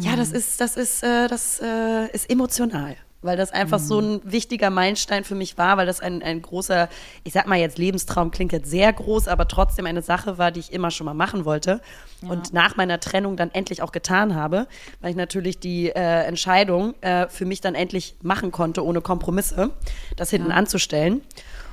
ja, 0.00 0.16
das 0.16 0.32
ist, 0.32 0.60
das 0.60 0.76
ist, 0.76 1.02
äh, 1.02 1.28
das 1.28 1.60
äh, 1.62 2.10
ist 2.12 2.30
emotional. 2.30 2.96
Weil 3.22 3.36
das 3.36 3.52
einfach 3.52 3.78
so 3.78 4.00
ein 4.00 4.22
wichtiger 4.24 4.70
Meilenstein 4.70 5.24
für 5.24 5.34
mich 5.34 5.58
war, 5.58 5.76
weil 5.76 5.84
das 5.84 6.00
ein, 6.00 6.22
ein 6.22 6.40
großer, 6.40 6.88
ich 7.22 7.34
sag 7.34 7.46
mal 7.46 7.58
jetzt 7.58 7.76
Lebenstraum 7.76 8.30
klingt 8.30 8.50
jetzt 8.50 8.70
sehr 8.70 8.90
groß, 8.90 9.28
aber 9.28 9.46
trotzdem 9.46 9.84
eine 9.84 10.00
Sache 10.00 10.38
war, 10.38 10.50
die 10.50 10.60
ich 10.60 10.72
immer 10.72 10.90
schon 10.90 11.04
mal 11.04 11.12
machen 11.12 11.44
wollte. 11.44 11.82
Und 12.22 12.54
nach 12.54 12.76
meiner 12.76 12.98
Trennung 12.98 13.36
dann 13.36 13.50
endlich 13.50 13.82
auch 13.82 13.92
getan 13.92 14.34
habe, 14.34 14.66
weil 15.02 15.10
ich 15.10 15.16
natürlich 15.16 15.60
die 15.60 15.90
äh, 15.90 16.24
Entscheidung 16.24 16.94
äh, 17.02 17.28
für 17.28 17.44
mich 17.44 17.60
dann 17.60 17.74
endlich 17.74 18.16
machen 18.22 18.52
konnte, 18.52 18.82
ohne 18.82 19.02
Kompromisse, 19.02 19.70
das 20.16 20.30
hinten 20.30 20.50
anzustellen. 20.50 21.20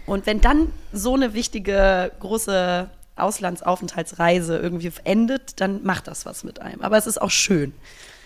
Und 0.05 0.25
wenn 0.25 0.41
dann 0.41 0.74
so 0.91 1.15
eine 1.15 1.34
wichtige, 1.34 2.12
große 2.19 2.89
Auslandsaufenthaltsreise 3.17 4.57
irgendwie 4.57 4.91
endet, 5.03 5.60
dann 5.60 5.84
macht 5.84 6.07
das 6.07 6.25
was 6.25 6.43
mit 6.43 6.62
einem. 6.62 6.81
Aber 6.81 6.98
es 6.98 7.07
ist 7.07 7.22
auch 7.22 7.31
schön. 7.31 7.74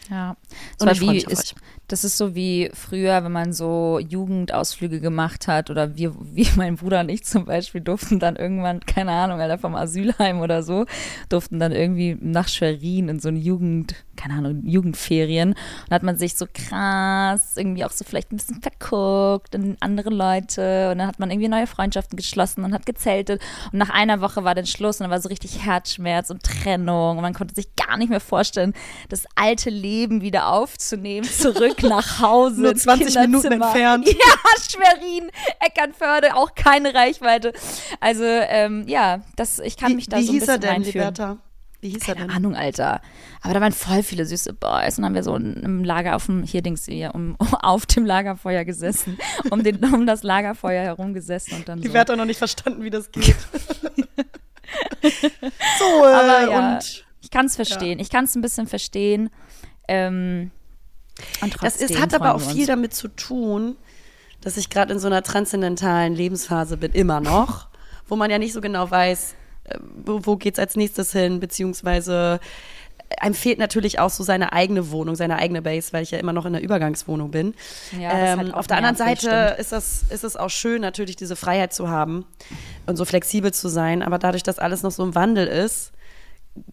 Ja. 0.10 0.36
Das, 0.78 1.02
war 1.02 1.14
wie, 1.14 1.18
ist, 1.18 1.56
das 1.88 2.04
ist 2.04 2.18
so 2.18 2.36
wie 2.36 2.72
früher, 2.74 3.24
wenn 3.24 3.32
man 3.32 3.54
so 3.54 4.00
Jugendausflüge 4.00 5.00
gemacht 5.00 5.48
hat 5.48 5.70
oder 5.70 5.96
wir, 5.96 6.16
wie 6.20 6.48
mein 6.56 6.76
Bruder 6.76 7.02
und 7.02 7.10
ich 7.10 7.24
zum 7.24 7.46
Beispiel 7.46 7.82
durften 7.82 8.20
dann 8.20 8.36
irgendwann, 8.36 8.80
keine 8.82 9.12
Ahnung, 9.12 9.40
Alter, 9.40 9.58
vom 9.58 9.76
Asylheim 9.76 10.40
oder 10.42 10.64
so, 10.64 10.86
durften 11.30 11.60
dann 11.60 11.72
irgendwie 11.72 12.18
nach 12.20 12.48
Schwerin 12.48 13.10
in 13.10 13.20
so 13.20 13.30
eine 13.30 13.40
Jugend, 13.40 13.96
keine 14.22 14.36
Ahnung, 14.36 14.62
Jugendferien 14.66 15.50
und 15.52 15.92
hat 15.94 16.04
man 16.04 16.18
sich 16.18 16.36
so 16.36 16.46
krass 16.54 17.58
irgendwie 17.58 17.84
auch 17.86 17.92
so 17.92 18.04
vielleicht 18.06 18.32
ein 18.32 18.38
bisschen 18.38 18.62
verguckt 18.62 19.56
in 19.56 19.78
andere 19.80 20.10
Leute 20.10 20.92
und 20.92 21.00
dann 21.00 21.08
hat 21.08 21.20
man 21.20 21.32
irgendwie 21.32 21.50
neue 21.50 21.68
Freundschaften 21.68 22.18
geschlossen 22.18 22.64
und 22.64 22.74
hat 22.74 22.86
gezeltet 22.86 23.42
und 23.72 23.80
nach 23.80 23.90
einer 23.90 24.22
Woche 24.22 24.44
war 24.44 24.56
dann 24.56 24.66
Schluss 24.66 25.00
und 25.00 25.06
dann 25.06 25.12
war 25.12 25.22
so 25.22 25.30
richtig 25.30 25.66
Herzschmerz 25.66 26.30
und 26.30 26.44
Trennung 26.44 27.18
und 27.18 27.22
man 27.22 27.34
konnte 27.34 27.56
sich 27.56 27.76
gar 27.76 27.98
nicht 27.98 28.10
mehr 28.10 28.20
vorstellen, 28.20 28.74
das 29.10 29.26
alte 29.36 29.70
Leben 29.70 30.22
wieder 30.22 30.50
aufzunehmen, 30.50 31.28
zurück 31.28 31.82
nach 31.84 32.22
Hause. 32.22 32.62
Nur 32.62 32.72
ins 32.72 32.84
20 32.84 33.16
Minuten 33.16 33.52
entfernt. 33.54 34.08
Ja, 34.22 34.62
Schwerin, 34.62 35.32
Eckernförde, 35.60 36.36
auch 36.36 36.54
keine 36.54 36.94
Reichweite. 36.94 37.54
Also, 38.00 38.24
ähm, 38.24 38.86
ja, 38.88 39.22
das, 39.36 39.60
ich 39.60 39.78
kann 39.78 39.92
Wie, 39.92 39.96
mich 39.96 40.10
da 40.10 40.18
wie 40.18 40.24
so 40.26 40.32
ein 40.32 40.34
hieß 40.34 40.48
er 40.48 40.58
bisschen 40.58 40.62
denn, 40.62 40.70
reinfühlen. 40.70 41.08
Liberta? 41.08 41.38
Wie 41.82 41.90
hieß 41.90 42.08
er 42.08 42.16
Keine 42.16 42.28
denn? 42.28 42.36
Ahnung, 42.36 42.56
Alter. 42.56 43.02
Aber 43.42 43.56
da 43.56 43.62
waren 43.62 43.72
voll 43.72 44.04
viele 44.04 44.26
süße 44.28 44.54
Boys 44.54 45.00
und 45.00 45.06
haben 45.06 45.16
wir 45.16 45.24
so 45.24 45.36
im 45.36 45.84
Lager 45.84 46.16
auf 46.16 46.28
dem, 46.28 46.44
hier 46.44 46.62
Dings 46.62 46.86
hier, 46.86 47.16
um, 47.16 47.36
auf 47.62 47.88
dem 47.88 48.06
Lagerfeuer 48.06 48.64
gesessen, 48.66 49.18
um, 49.50 49.64
den, 49.64 49.84
um 49.94 50.06
das 50.06 50.22
Lagerfeuer 50.22 50.84
herum 50.84 51.16
gesessen 51.16 51.56
und 51.56 51.68
dann 51.68 51.80
so. 51.80 51.84
Liberta 51.84 52.14
hat 52.14 52.20
noch 52.20 52.26
nicht 52.26 52.38
verstanden, 52.38 52.84
wie 52.84 52.92
das 52.92 53.12
geht. 53.12 53.36
so, 55.02 56.06
äh, 56.06 56.14
Aber 56.14 56.52
ja, 56.52 56.78
und 56.78 57.06
ich 57.22 57.32
kann 57.32 57.48
es 57.48 57.56
verstehen. 57.56 58.00
Ich 58.00 58.12
kann 58.12 58.26
es 58.26 58.36
ein 58.36 58.42
bisschen 58.42 58.68
verstehen. 58.68 59.32
Ähm, 59.88 60.52
und 61.42 61.64
das 61.64 61.78
ist, 61.78 62.00
hat 62.00 62.14
aber 62.14 62.36
auch 62.36 62.42
viel 62.42 62.68
damit 62.68 62.94
zu 62.94 63.08
tun, 63.08 63.76
dass 64.42 64.58
ich 64.58 64.70
gerade 64.70 64.94
in 64.94 65.00
so 65.00 65.08
einer 65.08 65.24
transzendentalen 65.24 66.14
Lebensphase 66.16 66.78
bin, 66.78 66.92
immer 66.92 67.22
noch, 67.22 67.68
wo 68.08 68.16
man 68.16 68.30
ja 68.30 68.38
nicht 68.38 68.54
so 68.54 68.62
genau 68.62 68.90
weiß, 68.90 69.36
wo, 69.80 70.22
wo 70.24 70.36
geht's 70.38 70.60
als 70.60 70.76
nächstes 70.76 71.12
hin, 71.12 71.40
beziehungsweise 71.40 72.40
äh, 73.10 73.16
einem 73.20 73.36
fehlt 73.36 73.60
natürlich 73.60 74.00
auch 74.00 74.10
so 74.10 74.24
seine 74.24 74.54
eigene 74.54 74.92
Wohnung, 74.92 75.16
seine 75.16 75.38
eigene 75.38 75.62
Base, 75.62 75.94
weil 75.94 76.04
ich 76.04 76.12
ja 76.12 76.20
immer 76.20 76.34
noch 76.34 76.46
in 76.46 76.54
der 76.54 76.62
Übergangswohnung 76.62 77.32
bin. 77.32 77.54
Ja, 78.00 78.10
das 78.10 78.18
ist 78.18 78.34
ähm, 78.34 78.40
halt 78.40 78.54
auch 78.54 78.58
auf 78.60 78.68
der 78.68 78.78
anderen 78.78 78.96
Seite 78.96 79.28
stimmt. 79.28 79.60
ist, 79.60 79.72
das, 79.72 80.04
ist 80.10 80.24
es 80.24 80.36
auch 80.36 80.50
schön, 80.50 80.82
natürlich 80.82 81.16
diese 81.16 81.36
Freiheit 81.36 81.74
zu 81.74 81.90
haben 81.90 82.26
und 82.86 82.98
so 82.98 83.06
flexibel 83.06 83.54
zu 83.54 83.68
sein. 83.68 84.02
Aber 84.02 84.20
dadurch, 84.20 84.44
dass 84.44 84.60
alles 84.60 84.84
noch 84.84 84.92
so 84.92 85.04
im 85.04 85.16
Wandel 85.16 85.48
ist, 85.48 85.92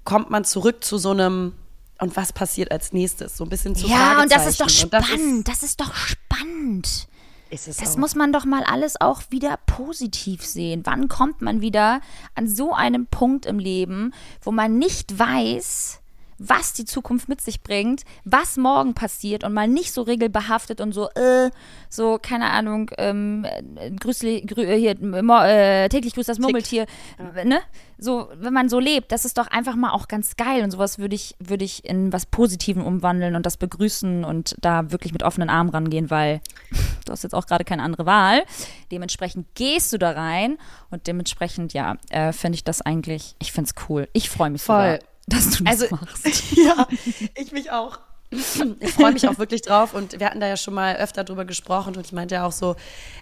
kommt 0.04 0.30
man 0.30 0.44
zurück 0.44 0.84
zu 0.84 0.98
so 0.98 1.10
einem 1.10 1.54
und 2.00 2.16
was 2.16 2.32
passiert 2.32 2.70
als 2.70 2.92
nächstes? 2.92 3.36
So 3.36 3.44
ein 3.44 3.50
bisschen 3.50 3.74
zu 3.74 3.88
Ja, 3.88 4.22
und 4.22 4.30
das 4.30 4.46
ist 4.46 4.60
doch 4.60 4.70
Fragezeichen. 4.70 4.94
Und 4.94 5.04
spannend. 5.04 5.48
Das 5.48 5.62
ist 5.64 5.80
doch 5.80 5.94
spannend. 5.94 7.08
Das 7.50 7.80
auch. 7.80 7.96
muss 7.96 8.14
man 8.14 8.32
doch 8.32 8.44
mal 8.44 8.62
alles 8.64 9.00
auch 9.00 9.22
wieder 9.30 9.58
positiv 9.66 10.44
sehen. 10.44 10.82
Wann 10.84 11.08
kommt 11.08 11.42
man 11.42 11.60
wieder 11.60 12.00
an 12.34 12.48
so 12.48 12.74
einem 12.74 13.06
Punkt 13.06 13.46
im 13.46 13.58
Leben, 13.58 14.12
wo 14.42 14.50
man 14.50 14.78
nicht 14.78 15.18
weiß, 15.18 16.00
was 16.38 16.72
die 16.72 16.84
Zukunft 16.84 17.28
mit 17.28 17.40
sich 17.40 17.62
bringt, 17.62 18.04
was 18.24 18.56
morgen 18.56 18.94
passiert 18.94 19.44
und 19.44 19.52
mal 19.52 19.68
nicht 19.68 19.92
so 19.92 20.02
regelbehaftet 20.02 20.80
und 20.80 20.92
so, 20.92 21.08
äh, 21.10 21.50
so, 21.88 22.18
keine 22.20 22.50
Ahnung, 22.50 22.90
ähm, 22.98 23.44
äh, 23.44 23.90
grüßli, 23.90 24.42
grü, 24.42 24.62
äh, 24.62 24.78
hier, 24.78 24.96
äh, 25.00 25.88
täglich 25.88 26.14
grüßt 26.14 26.28
das 26.28 26.38
Murmeltier, 26.38 26.86
äh, 27.34 27.44
ne? 27.44 27.60
So, 28.00 28.28
wenn 28.36 28.52
man 28.52 28.68
so 28.68 28.78
lebt, 28.78 29.10
das 29.10 29.24
ist 29.24 29.38
doch 29.38 29.48
einfach 29.48 29.74
mal 29.74 29.90
auch 29.90 30.06
ganz 30.06 30.36
geil 30.36 30.62
und 30.62 30.70
sowas 30.70 31.00
würde 31.00 31.16
ich, 31.16 31.34
würde 31.40 31.64
ich 31.64 31.84
in 31.84 32.12
was 32.12 32.26
Positiven 32.26 32.82
umwandeln 32.82 33.34
und 33.34 33.44
das 33.44 33.56
begrüßen 33.56 34.24
und 34.24 34.54
da 34.60 34.92
wirklich 34.92 35.12
mit 35.12 35.24
offenen 35.24 35.50
Armen 35.50 35.70
rangehen, 35.70 36.08
weil 36.08 36.40
du 37.04 37.12
hast 37.12 37.24
jetzt 37.24 37.34
auch 37.34 37.46
gerade 37.46 37.64
keine 37.64 37.82
andere 37.82 38.06
Wahl. 38.06 38.44
Dementsprechend 38.92 39.52
gehst 39.56 39.92
du 39.92 39.98
da 39.98 40.12
rein 40.12 40.58
und 40.90 41.08
dementsprechend, 41.08 41.72
ja, 41.72 41.96
äh, 42.10 42.32
finde 42.32 42.54
ich 42.54 42.62
das 42.62 42.82
eigentlich, 42.82 43.34
ich 43.40 43.50
finde 43.50 43.72
es 43.74 43.88
cool. 43.88 44.08
Ich 44.12 44.30
freue 44.30 44.50
mich 44.50 44.62
Voll. 44.62 44.76
sogar, 44.76 45.07
dass 45.28 45.50
du 45.50 45.64
das 45.64 45.82
Also- 45.82 45.94
machst. 45.96 46.26
ja, 46.56 46.86
ich 47.34 47.52
mich 47.52 47.70
auch. 47.70 47.98
Ich 48.30 48.92
freue 48.92 49.12
mich 49.12 49.26
auch 49.26 49.38
wirklich 49.38 49.62
drauf 49.62 49.94
und 49.94 50.20
wir 50.20 50.26
hatten 50.26 50.38
da 50.40 50.46
ja 50.46 50.58
schon 50.58 50.74
mal 50.74 50.96
öfter 50.96 51.24
drüber 51.24 51.46
gesprochen 51.46 51.96
und 51.96 52.04
ich 52.04 52.12
meinte 52.12 52.34
ja 52.34 52.44
auch 52.46 52.52
so, 52.52 52.76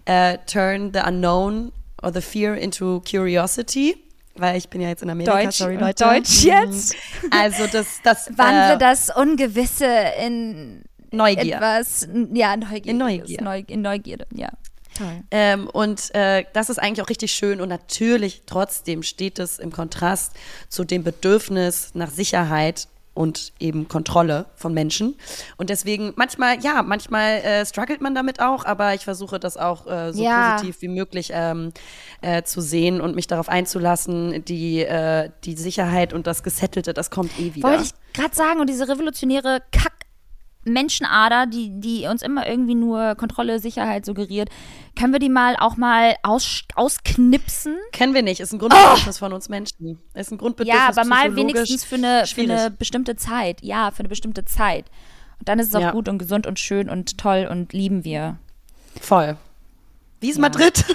äh, 0.05 0.39
turn 0.47 0.91
the 0.93 0.99
unknown 1.07 1.71
or 2.03 2.13
the 2.13 2.21
fear 2.21 2.57
into 2.57 3.01
curiosity, 3.09 3.97
weil 4.35 4.57
ich 4.57 4.69
bin 4.69 4.81
ja 4.81 4.89
jetzt 4.89 5.05
in 5.05 5.11
Amerika, 5.11 5.41
Deutsch 5.45 5.57
sorry 5.59 5.75
und 5.77 5.83
Leute. 5.83 6.03
Deutsch 6.05 6.43
Mhm. 6.45 6.51
jetzt? 6.51 6.97
Also 7.31 7.69
das, 7.71 7.87
das 8.03 8.27
Wandle 8.37 8.75
äh, 8.75 8.79
das 8.79 9.15
Ungewisse 9.15 9.87
in 10.21 10.83
Neugier. 11.13 11.55
etwas, 11.55 12.09
ja, 12.33 12.57
Neugier. 12.57 12.87
In 12.91 12.99
Neugier. 12.99 13.43
Neu, 13.43 13.63
in 13.69 13.83
Neugierde, 13.83 14.27
ja. 14.35 14.49
Ähm, 15.31 15.69
und 15.69 16.15
äh, 16.15 16.45
das 16.53 16.71
ist 16.71 16.79
eigentlich 16.79 17.03
auch 17.03 17.09
richtig 17.11 17.33
schön 17.33 17.61
und 17.61 17.69
natürlich 17.69 18.43
trotzdem 18.47 19.03
steht 19.03 19.39
es 19.39 19.59
im 19.59 19.73
Kontrast 19.73 20.33
zu 20.69 20.85
dem 20.85 21.03
Bedürfnis 21.05 21.91
nach 21.95 22.11
Sicherheit 22.11 22.89
und 23.15 23.55
eben 23.59 23.89
Kontrolle 23.89 24.45
von 24.57 24.75
Menschen. 24.75 25.15
Und 25.57 25.71
deswegen 25.71 26.13
manchmal, 26.17 26.61
ja, 26.61 26.83
manchmal 26.83 27.37
äh, 27.39 27.65
struggelt 27.65 28.03
man 28.03 28.15
damit 28.15 28.41
auch, 28.41 28.67
aber 28.67 28.93
ich 28.93 29.05
versuche 29.05 29.41
das 29.41 29.57
auch 29.57 29.87
äh, 29.87 30.13
so 30.13 30.23
Ja. 30.23 30.57
positiv 30.57 30.83
wie 30.83 30.89
möglich 30.89 31.31
ähm, 31.33 31.73
äh, 32.21 32.43
zu 32.43 32.61
sehen 32.61 33.01
und 33.01 33.15
mich 33.15 33.27
darauf 33.27 33.49
einzulassen. 33.49 34.45
Die, 34.45 34.81
äh, 34.81 35.31
die 35.45 35.57
Sicherheit 35.57 36.13
und 36.13 36.27
das 36.27 36.43
Gesettelte, 36.43 36.93
das 36.93 37.11
kommt 37.11 37.39
eh 37.41 37.55
wieder. 37.55 37.67
Wollte 37.71 37.85
ich 37.85 37.93
gerade 38.13 38.35
sagen, 38.35 38.61
und 38.61 38.69
diese 38.69 38.87
revolutionäre 38.87 39.63
Kack- 39.73 39.96
Menschenader, 40.67 41.47
die, 41.47 41.71
die 41.81 42.07
uns 42.07 42.23
immer 42.23 42.47
irgendwie 42.47 42.75
nur 42.75 43.15
Kontrolle, 43.15 43.59
Sicherheit 43.59 44.05
suggeriert, 44.05 44.49
können 44.99 45.13
wir 45.13 45.21
die 45.21 45.29
mal 45.29 45.57
auch 45.59 45.77
mal 45.77 46.17
aus, 46.23 46.63
ausknipsen? 46.75 47.77
Kennen 47.93 48.15
wir 48.15 48.23
nicht, 48.23 48.41
ist 48.41 48.53
ein 48.53 48.59
Grundbedürfnis 48.59 49.19
von 49.19 49.33
uns 49.33 49.49
Menschen. 49.49 49.99
Ist 50.15 50.33
ein 50.33 50.39
Grundbedürfnis 50.39 50.83
Ja, 50.83 50.89
aber 50.89 51.09
mal 51.09 51.37
wenigstens 51.37 51.85
für 51.85 51.97
eine, 51.97 52.27
für 52.27 52.43
eine 52.43 52.71
bestimmte 52.71 53.17
Zeit. 53.17 53.63
Ja, 53.63 53.91
für 53.91 54.01
eine 54.01 54.09
bestimmte 54.09 54.45
Zeit. 54.45 54.87
Und 55.39 55.49
dann 55.49 55.59
ist 55.59 55.69
es 55.69 55.75
auch 55.75 55.81
Ja. 55.81 55.91
gut 55.93 56.09
und 56.09 56.19
gesund 56.19 56.47
und 56.47 56.59
schön 56.59 56.89
und 56.89 57.19
toll 57.19 57.47
und 57.51 57.73
lieben 57.73 58.05
wir. 58.05 58.39
Voll. 59.01 59.37
Wie 60.21 60.31
ist 60.31 60.39
Madrid? 60.39 60.85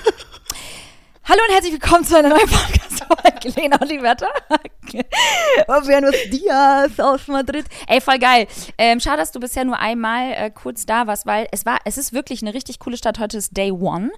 Hallo 1.32 1.44
und 1.48 1.54
herzlich 1.54 1.72
willkommen 1.72 2.04
zu 2.04 2.18
einer 2.18 2.28
neuen 2.28 2.46
Podcast-Folge. 2.46 3.58
Lena 3.58 3.82
Olivetter. 3.82 4.28
Buenos 5.66 6.14
Dias 6.30 7.00
aus 7.00 7.26
Madrid. 7.30 7.64
Ey, 7.88 8.02
voll 8.02 8.20
geil. 8.20 8.48
Ähm, 8.78 9.00
schade, 9.00 9.20
dass 9.20 9.32
du 9.32 9.40
bisher 9.40 9.64
nur 9.64 9.80
einmal 9.80 10.34
äh, 10.34 10.52
kurz 10.52 10.86
da 10.86 11.08
warst, 11.08 11.26
weil 11.26 11.48
es 11.54 11.66
war, 11.66 11.80
es 11.86 11.98
ist 11.98 12.12
wirklich 12.12 12.42
eine 12.42 12.54
richtig 12.54 12.80
coole 12.80 12.98
Stadt. 12.98 13.18
Heute 13.18 13.38
ist 13.38 13.56
Day 13.56 13.72
One. 13.72 14.12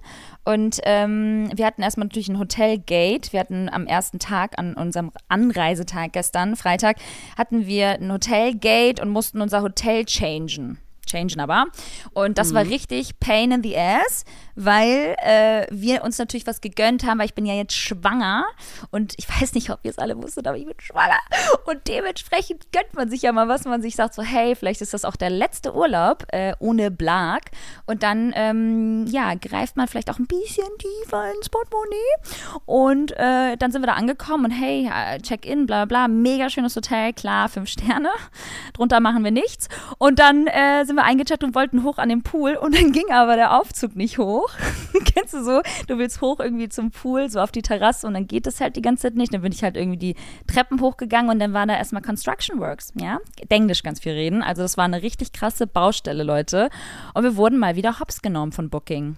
Und 0.44 0.80
ähm, 0.82 1.52
wir 1.54 1.66
hatten 1.66 1.82
erstmal 1.82 2.06
natürlich 2.06 2.28
ein 2.30 2.40
Hotelgate. 2.40 3.32
Wir 3.32 3.38
hatten 3.38 3.68
am 3.68 3.86
ersten 3.86 4.18
Tag, 4.18 4.58
an 4.58 4.74
unserem 4.74 5.12
Anreisetag 5.28 6.14
gestern, 6.14 6.56
Freitag, 6.56 6.96
hatten 7.38 7.68
wir 7.68 7.90
ein 7.90 8.10
Hotelgate 8.10 9.00
und 9.00 9.10
mussten 9.10 9.40
unser 9.40 9.62
Hotel 9.62 10.04
changen. 10.04 10.78
Changen 11.14 11.40
aber. 11.40 11.66
Und 12.12 12.38
das 12.38 12.50
Mhm. 12.50 12.54
war 12.56 12.62
richtig 12.64 13.18
pain 13.20 13.52
in 13.52 13.62
the 13.62 13.76
ass, 13.78 14.24
weil 14.56 15.14
äh, 15.22 15.66
wir 15.70 16.02
uns 16.04 16.18
natürlich 16.18 16.46
was 16.46 16.60
gegönnt 16.60 17.04
haben, 17.04 17.18
weil 17.18 17.26
ich 17.26 17.34
bin 17.34 17.46
ja 17.46 17.54
jetzt 17.54 17.74
schwanger 17.74 18.44
und 18.90 19.14
ich 19.16 19.28
weiß 19.28 19.54
nicht, 19.54 19.70
ob 19.70 19.80
ihr 19.82 19.90
es 19.90 19.98
alle 19.98 20.16
wusstet, 20.20 20.46
aber 20.46 20.56
ich 20.56 20.66
bin 20.66 20.74
schwanger. 20.78 21.18
Und 21.66 21.86
dementsprechend 21.88 22.70
gönnt 22.72 22.94
man 22.94 23.08
sich 23.10 23.22
ja 23.22 23.32
mal 23.32 23.48
was, 23.48 23.64
man 23.64 23.82
sich 23.82 23.96
sagt 23.96 24.14
so, 24.14 24.22
hey, 24.22 24.54
vielleicht 24.54 24.80
ist 24.80 24.94
das 24.94 25.04
auch 25.04 25.16
der 25.16 25.30
letzte 25.30 25.74
Urlaub 25.74 26.24
äh, 26.32 26.54
ohne 26.58 26.90
Blag. 26.90 27.50
Und 27.86 28.02
dann, 28.02 28.32
ähm, 28.36 29.06
ja, 29.08 29.34
greift 29.34 29.76
man 29.76 29.88
vielleicht 29.88 30.10
auch 30.10 30.18
ein 30.18 30.26
bisschen 30.26 30.66
tiefer 30.78 31.32
ins 31.34 31.48
Portemonnaie. 31.48 32.60
Und 32.66 33.12
äh, 33.12 33.56
dann 33.56 33.72
sind 33.72 33.82
wir 33.82 33.86
da 33.86 33.94
angekommen 33.94 34.46
und 34.46 34.50
hey, 34.50 34.88
äh, 34.92 35.18
Check-in, 35.20 35.66
bla 35.66 35.84
bla 35.84 36.06
bla, 36.06 36.08
mega 36.08 36.50
schönes 36.50 36.76
Hotel, 36.76 37.12
klar, 37.12 37.48
fünf 37.48 37.68
Sterne. 37.68 38.10
Drunter 38.74 39.00
machen 39.00 39.24
wir 39.24 39.30
nichts. 39.30 39.68
Und 39.98 40.18
dann 40.18 40.46
äh, 40.46 40.84
sind 40.84 40.96
wir 40.96 41.03
eingecheckt 41.04 41.44
und 41.44 41.54
wollten 41.54 41.84
hoch 41.84 41.98
an 41.98 42.08
den 42.08 42.22
Pool 42.22 42.56
und 42.56 42.74
dann 42.74 42.92
ging 42.92 43.10
aber 43.10 43.36
der 43.36 43.58
Aufzug 43.58 43.96
nicht 43.96 44.18
hoch. 44.18 44.50
Kennst 45.04 45.34
du 45.34 45.44
so? 45.44 45.62
Du 45.86 45.98
willst 45.98 46.20
hoch 46.20 46.40
irgendwie 46.40 46.68
zum 46.68 46.90
Pool, 46.90 47.30
so 47.30 47.40
auf 47.40 47.52
die 47.52 47.62
Terrasse 47.62 48.06
und 48.06 48.14
dann 48.14 48.26
geht 48.26 48.46
das 48.46 48.60
halt 48.60 48.76
die 48.76 48.82
ganze 48.82 49.02
Zeit 49.02 49.14
nicht. 49.14 49.32
Dann 49.32 49.42
bin 49.42 49.52
ich 49.52 49.62
halt 49.62 49.76
irgendwie 49.76 49.98
die 49.98 50.16
Treppen 50.46 50.80
hochgegangen 50.80 51.30
und 51.30 51.38
dann 51.38 51.52
war 51.52 51.66
da 51.66 51.76
erstmal 51.76 52.02
Construction 52.02 52.60
Works, 52.60 52.92
ja? 52.98 53.18
Englisch 53.48 53.82
ganz 53.82 54.00
viel 54.00 54.12
reden. 54.12 54.42
Also 54.42 54.62
das 54.62 54.76
war 54.76 54.84
eine 54.84 55.02
richtig 55.02 55.32
krasse 55.32 55.66
Baustelle, 55.66 56.24
Leute. 56.24 56.70
Und 57.14 57.22
wir 57.22 57.36
wurden 57.36 57.58
mal 57.58 57.76
wieder 57.76 58.00
hops 58.00 58.20
genommen 58.22 58.52
von 58.52 58.70
Booking. 58.70 59.16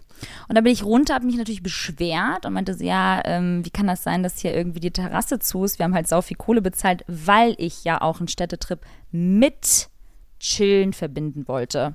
Und 0.49 0.55
dann 0.55 0.65
bin 0.65 0.73
ich 0.73 0.85
runter, 0.85 1.15
habe 1.15 1.27
mich 1.27 1.37
natürlich 1.37 1.63
beschwert 1.63 2.47
und 2.47 2.53
meinte 2.53 2.75
so, 2.75 2.85
ja, 2.85 3.21
ähm, 3.25 3.65
wie 3.65 3.71
kann 3.71 3.87
das 3.87 4.03
sein, 4.03 4.23
dass 4.23 4.39
hier 4.39 4.55
irgendwie 4.55 4.81
die 4.81 4.91
Terrasse 4.91 5.39
zu 5.39 5.65
ist? 5.65 5.79
Wir 5.79 5.85
haben 5.85 5.95
halt 5.95 6.09
sau 6.09 6.23
viel 6.23 6.37
Kohle 6.37 6.63
bezahlt, 6.63 7.05
weil 7.07 7.55
ich 7.59 7.85
ja 7.85 8.01
auch 8.01 8.19
einen 8.19 8.29
Städtetrip 8.29 8.81
mit 9.11 9.89
Chillen 10.41 10.93
verbinden 10.93 11.47
wollte. 11.49 11.95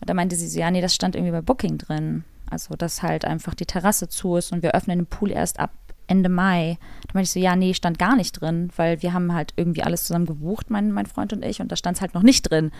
Und 0.00 0.10
da 0.10 0.14
meinte 0.14 0.36
sie 0.36 0.48
so, 0.48 0.58
ja, 0.60 0.70
nee, 0.70 0.80
das 0.80 0.94
stand 0.94 1.14
irgendwie 1.16 1.32
bei 1.32 1.40
Booking 1.42 1.78
drin. 1.78 2.24
Also, 2.50 2.74
dass 2.74 3.02
halt 3.02 3.24
einfach 3.24 3.54
die 3.54 3.66
Terrasse 3.66 4.08
zu 4.08 4.36
ist 4.36 4.52
und 4.52 4.62
wir 4.62 4.74
öffnen 4.74 4.98
den 5.00 5.06
Pool 5.06 5.30
erst 5.30 5.58
ab 5.58 5.70
Ende 6.06 6.28
Mai. 6.28 6.76
Da 7.06 7.10
meinte 7.14 7.26
ich 7.28 7.32
so, 7.32 7.40
ja, 7.40 7.56
nee, 7.56 7.72
stand 7.72 7.98
gar 7.98 8.14
nicht 8.14 8.32
drin, 8.40 8.70
weil 8.76 9.00
wir 9.02 9.14
haben 9.14 9.32
halt 9.32 9.54
irgendwie 9.56 9.82
alles 9.82 10.04
zusammen 10.04 10.26
gebucht, 10.26 10.68
mein, 10.70 10.92
mein 10.92 11.06
Freund 11.06 11.32
und 11.32 11.42
ich, 11.44 11.60
und 11.60 11.72
da 11.72 11.76
stand 11.76 11.96
es 11.96 12.00
halt 12.02 12.12
noch 12.14 12.22
nicht 12.22 12.42
drin. 12.50 12.70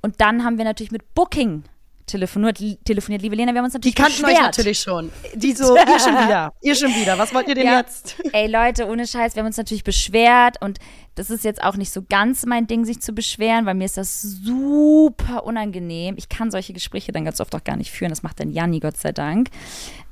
Und 0.00 0.20
dann 0.22 0.44
haben 0.44 0.56
wir 0.56 0.64
natürlich 0.64 0.90
mit 0.92 1.14
Booking 1.14 1.64
telefoniert, 2.06 2.58
telefoniert 2.86 3.20
liebe 3.20 3.36
Lena, 3.36 3.52
wir 3.52 3.58
haben 3.58 3.66
uns 3.66 3.74
Die 3.74 3.78
natürlich 3.78 3.94
kannten 3.96 4.24
euch 4.24 4.30
beschwert. 4.30 4.56
natürlich 4.56 4.78
schon. 4.80 5.12
Die 5.34 5.52
so, 5.52 5.76
ihr 5.76 5.98
schon 6.00 6.14
wieder, 6.14 6.52
ihr 6.62 6.74
schon 6.74 6.90
wieder. 6.94 7.18
Was 7.18 7.34
wollt 7.34 7.48
ihr 7.48 7.54
denn 7.54 7.66
Ja. 7.66 7.80
jetzt? 7.80 8.16
Ey 8.32 8.46
Leute, 8.50 8.86
ohne 8.88 9.06
Scheiß, 9.06 9.34
wir 9.34 9.40
haben 9.40 9.48
uns 9.48 9.58
natürlich 9.58 9.84
beschwert 9.84 10.56
und 10.62 10.78
das 11.18 11.30
ist 11.30 11.44
jetzt 11.44 11.62
auch 11.62 11.76
nicht 11.76 11.90
so 11.92 12.02
ganz 12.08 12.46
mein 12.46 12.66
Ding, 12.66 12.84
sich 12.84 13.00
zu 13.00 13.12
beschweren, 13.12 13.66
weil 13.66 13.74
mir 13.74 13.84
ist 13.84 13.96
das 13.96 14.22
super 14.22 15.44
unangenehm. 15.44 16.14
Ich 16.16 16.28
kann 16.28 16.50
solche 16.50 16.72
Gespräche 16.72 17.10
dann 17.10 17.24
ganz 17.24 17.40
oft 17.40 17.54
auch 17.54 17.64
gar 17.64 17.76
nicht 17.76 17.90
führen. 17.90 18.10
Das 18.10 18.22
macht 18.22 18.38
dann 18.38 18.50
Janni, 18.50 18.78
Gott 18.78 18.96
sei 18.96 19.10
Dank, 19.10 19.50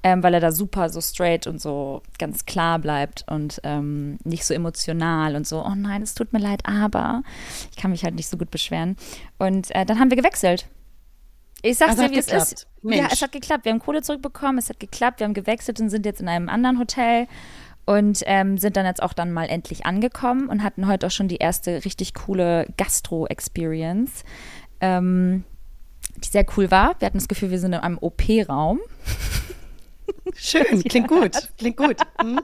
ähm, 0.02 0.22
weil 0.22 0.34
er 0.34 0.40
da 0.40 0.50
super 0.50 0.88
so 0.88 1.00
straight 1.00 1.46
und 1.46 1.60
so 1.60 2.02
ganz 2.18 2.44
klar 2.44 2.80
bleibt 2.80 3.24
und 3.30 3.60
ähm, 3.62 4.18
nicht 4.24 4.44
so 4.44 4.52
emotional 4.52 5.36
und 5.36 5.46
so, 5.46 5.64
oh 5.64 5.74
nein, 5.76 6.02
es 6.02 6.14
tut 6.14 6.32
mir 6.32 6.40
leid, 6.40 6.62
aber 6.64 7.22
ich 7.70 7.76
kann 7.76 7.92
mich 7.92 8.02
halt 8.02 8.16
nicht 8.16 8.28
so 8.28 8.36
gut 8.36 8.50
beschweren. 8.50 8.96
Und 9.38 9.72
äh, 9.74 9.86
dann 9.86 10.00
haben 10.00 10.10
wir 10.10 10.16
gewechselt. 10.16 10.66
Ich 11.62 11.78
sag's 11.78 11.92
Also 11.92 12.08
dir, 12.08 12.10
wie 12.10 12.18
es 12.18 12.28
ist. 12.28 12.66
Mensch. 12.82 13.00
Ja, 13.00 13.08
es 13.10 13.22
hat 13.22 13.32
geklappt. 13.32 13.64
Wir 13.64 13.72
haben 13.72 13.80
Kohle 13.80 14.02
zurückbekommen, 14.02 14.58
es 14.58 14.68
hat 14.68 14.80
geklappt, 14.80 15.20
wir 15.20 15.24
haben 15.24 15.34
gewechselt 15.34 15.80
und 15.80 15.90
sind 15.90 16.04
jetzt 16.04 16.20
in 16.20 16.28
einem 16.28 16.48
anderen 16.48 16.78
Hotel 16.78 17.26
und 17.86 18.22
ähm, 18.26 18.58
sind 18.58 18.76
dann 18.76 18.84
jetzt 18.84 19.02
auch 19.02 19.12
dann 19.12 19.32
mal 19.32 19.48
endlich 19.48 19.86
angekommen 19.86 20.48
und 20.48 20.62
hatten 20.62 20.86
heute 20.86 21.06
auch 21.06 21.10
schon 21.10 21.28
die 21.28 21.36
erste 21.36 21.84
richtig 21.84 22.14
coole 22.14 22.66
Gastro-Experience, 22.76 24.24
ähm, 24.80 25.44
die 26.16 26.28
sehr 26.28 26.44
cool 26.56 26.70
war. 26.70 26.96
Wir 26.98 27.06
hatten 27.06 27.18
das 27.18 27.28
Gefühl, 27.28 27.50
wir 27.50 27.60
sind 27.60 27.72
in 27.72 27.80
einem 27.80 27.98
OP-Raum. 27.98 28.80
Schön, 30.34 30.82
klingt 30.88 31.08
gut, 31.08 31.50
klingt 31.58 31.76
gut. 31.76 31.96
Hm? 32.20 32.40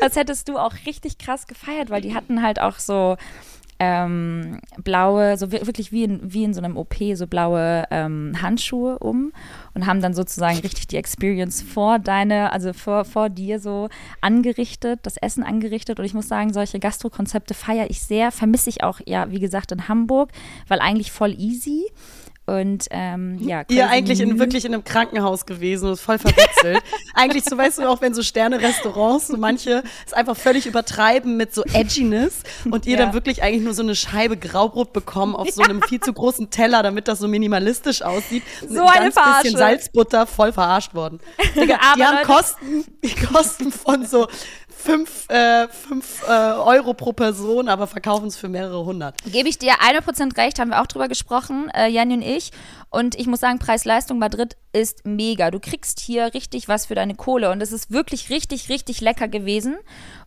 Das 0.00 0.16
hättest 0.16 0.48
du 0.48 0.58
auch 0.58 0.74
richtig 0.86 1.18
krass 1.18 1.46
gefeiert, 1.46 1.90
weil 1.90 2.00
die 2.00 2.14
hatten 2.14 2.42
halt 2.42 2.60
auch 2.60 2.78
so 2.78 3.16
ähm, 3.80 4.60
blaue, 4.82 5.36
so 5.36 5.52
wir- 5.52 5.66
wirklich 5.66 5.92
wie 5.92 6.04
in, 6.04 6.20
wie 6.32 6.44
in 6.44 6.52
so 6.54 6.60
einem 6.60 6.76
OP, 6.76 6.96
so 7.14 7.26
blaue 7.26 7.84
ähm, 7.90 8.34
Handschuhe 8.42 8.98
um 8.98 9.32
und 9.74 9.86
haben 9.86 10.00
dann 10.00 10.14
sozusagen 10.14 10.58
richtig 10.58 10.88
die 10.88 10.96
Experience 10.96 11.62
vor 11.62 11.98
deine, 11.98 12.52
also 12.52 12.72
vor, 12.72 13.04
vor 13.04 13.28
dir 13.28 13.60
so 13.60 13.88
angerichtet, 14.20 15.00
das 15.04 15.16
Essen 15.16 15.42
angerichtet. 15.44 15.98
Und 16.00 16.04
ich 16.04 16.14
muss 16.14 16.28
sagen, 16.28 16.52
solche 16.52 16.78
Gastrokonzepte 16.80 17.54
feiere 17.54 17.88
ich 17.90 18.02
sehr, 18.02 18.32
vermisse 18.32 18.70
ich 18.70 18.82
auch, 18.82 19.00
ja, 19.06 19.30
wie 19.30 19.40
gesagt, 19.40 19.70
in 19.72 19.88
Hamburg, 19.88 20.30
weil 20.66 20.80
eigentlich 20.80 21.12
voll 21.12 21.34
easy. 21.38 21.84
Und 22.48 22.86
ähm, 22.90 23.36
ja, 23.40 23.62
Ihr 23.68 23.90
eigentlich 23.90 24.20
in, 24.20 24.38
wirklich 24.38 24.64
in 24.64 24.72
einem 24.72 24.82
Krankenhaus 24.82 25.44
gewesen 25.44 25.90
und 25.90 26.00
voll 26.00 26.18
verwechselt. 26.18 26.82
eigentlich, 27.14 27.44
so 27.44 27.58
weißt 27.58 27.78
du 27.78 27.86
auch, 27.88 28.00
wenn 28.00 28.14
so 28.14 28.22
Sterne-Restaurants, 28.22 29.26
so 29.28 29.36
manche 29.36 29.82
es 30.06 30.14
einfach 30.14 30.34
völlig 30.34 30.64
übertreiben 30.64 31.36
mit 31.36 31.54
so 31.54 31.62
Edginess 31.74 32.42
und 32.70 32.86
ihr 32.86 32.96
Ja. 32.96 33.04
dann 33.04 33.12
wirklich 33.12 33.42
eigentlich 33.42 33.62
nur 33.64 33.74
so 33.74 33.82
eine 33.82 33.94
Scheibe 33.94 34.38
Graubrot 34.38 34.94
bekommen 34.94 35.36
auf 35.36 35.50
so 35.50 35.62
einem 35.62 35.82
viel 35.82 36.00
zu 36.00 36.12
großen 36.14 36.48
Teller, 36.48 36.82
damit 36.82 37.06
das 37.06 37.18
so 37.18 37.28
minimalistisch 37.28 38.00
aussieht. 38.00 38.42
So 38.66 38.82
Mit 38.82 38.92
eine 38.96 39.12
Verarsche. 39.12 39.42
bisschen 39.42 39.58
Salzbutter, 39.58 40.26
voll 40.26 40.52
verarscht 40.52 40.94
worden. 40.94 41.20
Digga, 41.54 41.78
die 41.98 42.02
haben 42.02 42.14
Leute- 42.16 42.26
Kosten, 42.26 42.84
die 43.04 43.14
Kosten 43.26 43.70
von 43.72 44.06
so 44.06 44.26
fünf, 44.78 45.28
äh, 45.28 45.68
fünf 45.68 46.22
äh, 46.26 46.30
Euro 46.30 46.94
pro 46.94 47.12
Person, 47.12 47.68
aber 47.68 47.86
verkaufen 47.86 48.28
es 48.28 48.36
für 48.36 48.48
mehrere 48.48 48.84
hundert. 48.84 49.16
Gebe 49.24 49.48
ich 49.48 49.58
dir 49.58 49.72
100% 49.72 50.36
recht, 50.36 50.58
haben 50.58 50.70
wir 50.70 50.80
auch 50.80 50.86
drüber 50.86 51.08
gesprochen, 51.08 51.68
äh, 51.74 51.88
Janni 51.88 52.14
und 52.14 52.22
ich. 52.22 52.52
Und 52.90 53.16
ich 53.16 53.26
muss 53.26 53.40
sagen, 53.40 53.58
Preis-Leistung 53.58 54.18
Madrid 54.18 54.56
ist 54.72 55.04
mega. 55.04 55.50
Du 55.50 55.60
kriegst 55.60 56.00
hier 56.00 56.32
richtig 56.32 56.68
was 56.68 56.86
für 56.86 56.94
deine 56.94 57.16
Kohle. 57.16 57.50
Und 57.50 57.60
es 57.60 57.72
ist 57.72 57.90
wirklich 57.90 58.30
richtig, 58.30 58.68
richtig 58.68 59.00
lecker 59.00 59.28
gewesen. 59.28 59.76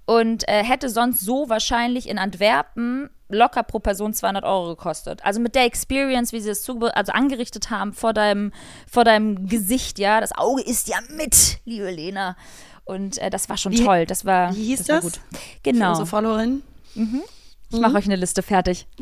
Und 0.05 0.47
äh, 0.47 0.63
hätte 0.63 0.89
sonst 0.89 1.21
so 1.21 1.49
wahrscheinlich 1.49 2.07
in 2.07 2.19
Antwerpen 2.19 3.09
locker 3.29 3.63
pro 3.63 3.79
Person 3.79 4.13
200 4.13 4.43
Euro 4.43 4.75
gekostet. 4.75 5.23
Also 5.23 5.39
mit 5.39 5.55
der 5.55 5.65
Experience, 5.65 6.33
wie 6.33 6.41
sie 6.41 6.49
es 6.49 6.69
also 6.69 7.11
angerichtet 7.13 7.69
haben 7.69 7.93
vor 7.93 8.13
deinem, 8.13 8.51
vor 8.91 9.05
deinem 9.05 9.47
Gesicht, 9.47 9.97
ja. 9.97 10.19
Das 10.19 10.33
Auge 10.33 10.61
ist 10.61 10.87
ja 10.87 10.97
mit, 11.15 11.59
liebe 11.65 11.89
Lena. 11.89 12.35
Und 12.91 13.17
äh, 13.19 13.29
das 13.29 13.49
war 13.49 13.57
schon 13.57 13.71
Wie- 13.73 13.83
toll. 13.83 14.05
Das 14.05 14.25
war, 14.25 14.55
wie 14.55 14.65
hieß 14.65 14.87
war 14.89 14.95
das? 14.95 15.03
gut. 15.03 15.13
Für 15.13 15.19
Genau. 15.63 15.89
unsere 15.89 16.05
Followerin. 16.07 16.61
Ich 17.73 17.79
mache 17.79 17.95
euch 17.95 18.05
eine 18.05 18.17
Liste 18.17 18.41
fertig. 18.43 18.85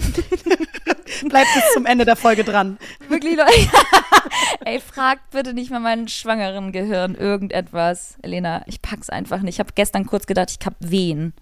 Bleibt 1.28 1.48
bis 1.54 1.74
zum 1.74 1.86
Ende 1.86 2.06
der 2.06 2.16
Folge 2.16 2.44
dran. 2.44 2.78
Wirklich, 3.10 3.36
Leute. 3.36 3.52
Ey, 4.66 4.80
fragt 4.80 5.32
bitte 5.32 5.54
nicht 5.54 5.72
mal 5.72 5.80
meinen 5.80 6.08
schwangeren 6.08 6.72
Gehirn 6.72 7.16
irgendetwas. 7.16 8.16
Elena, 8.22 8.62
ich 8.68 8.82
pack's 8.82 9.10
einfach 9.10 9.42
nicht. 9.42 9.56
Ich 9.56 9.60
habe 9.60 9.72
gestern 9.74 10.06
kurz 10.06 10.28
gedacht, 10.28 10.56
ich 10.60 10.66
hab 10.66 10.76
Wehen. 10.80 11.34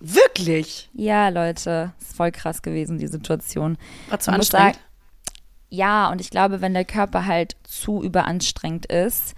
Wirklich? 0.00 0.90
Ja, 0.94 1.28
Leute, 1.28 1.92
ist 2.00 2.16
voll 2.16 2.30
krass 2.30 2.62
gewesen, 2.62 2.98
die 2.98 3.06
Situation. 3.08 3.76
War 4.10 4.20
zu 4.20 4.32
anstrengend? 4.32 4.78
ja, 5.70 6.08
und 6.10 6.20
ich 6.20 6.30
glaube, 6.30 6.60
wenn 6.60 6.72
der 6.74 6.84
Körper 6.84 7.26
halt 7.26 7.56
zu 7.64 8.00
überanstrengt 8.02 8.86
ist, 8.86 9.34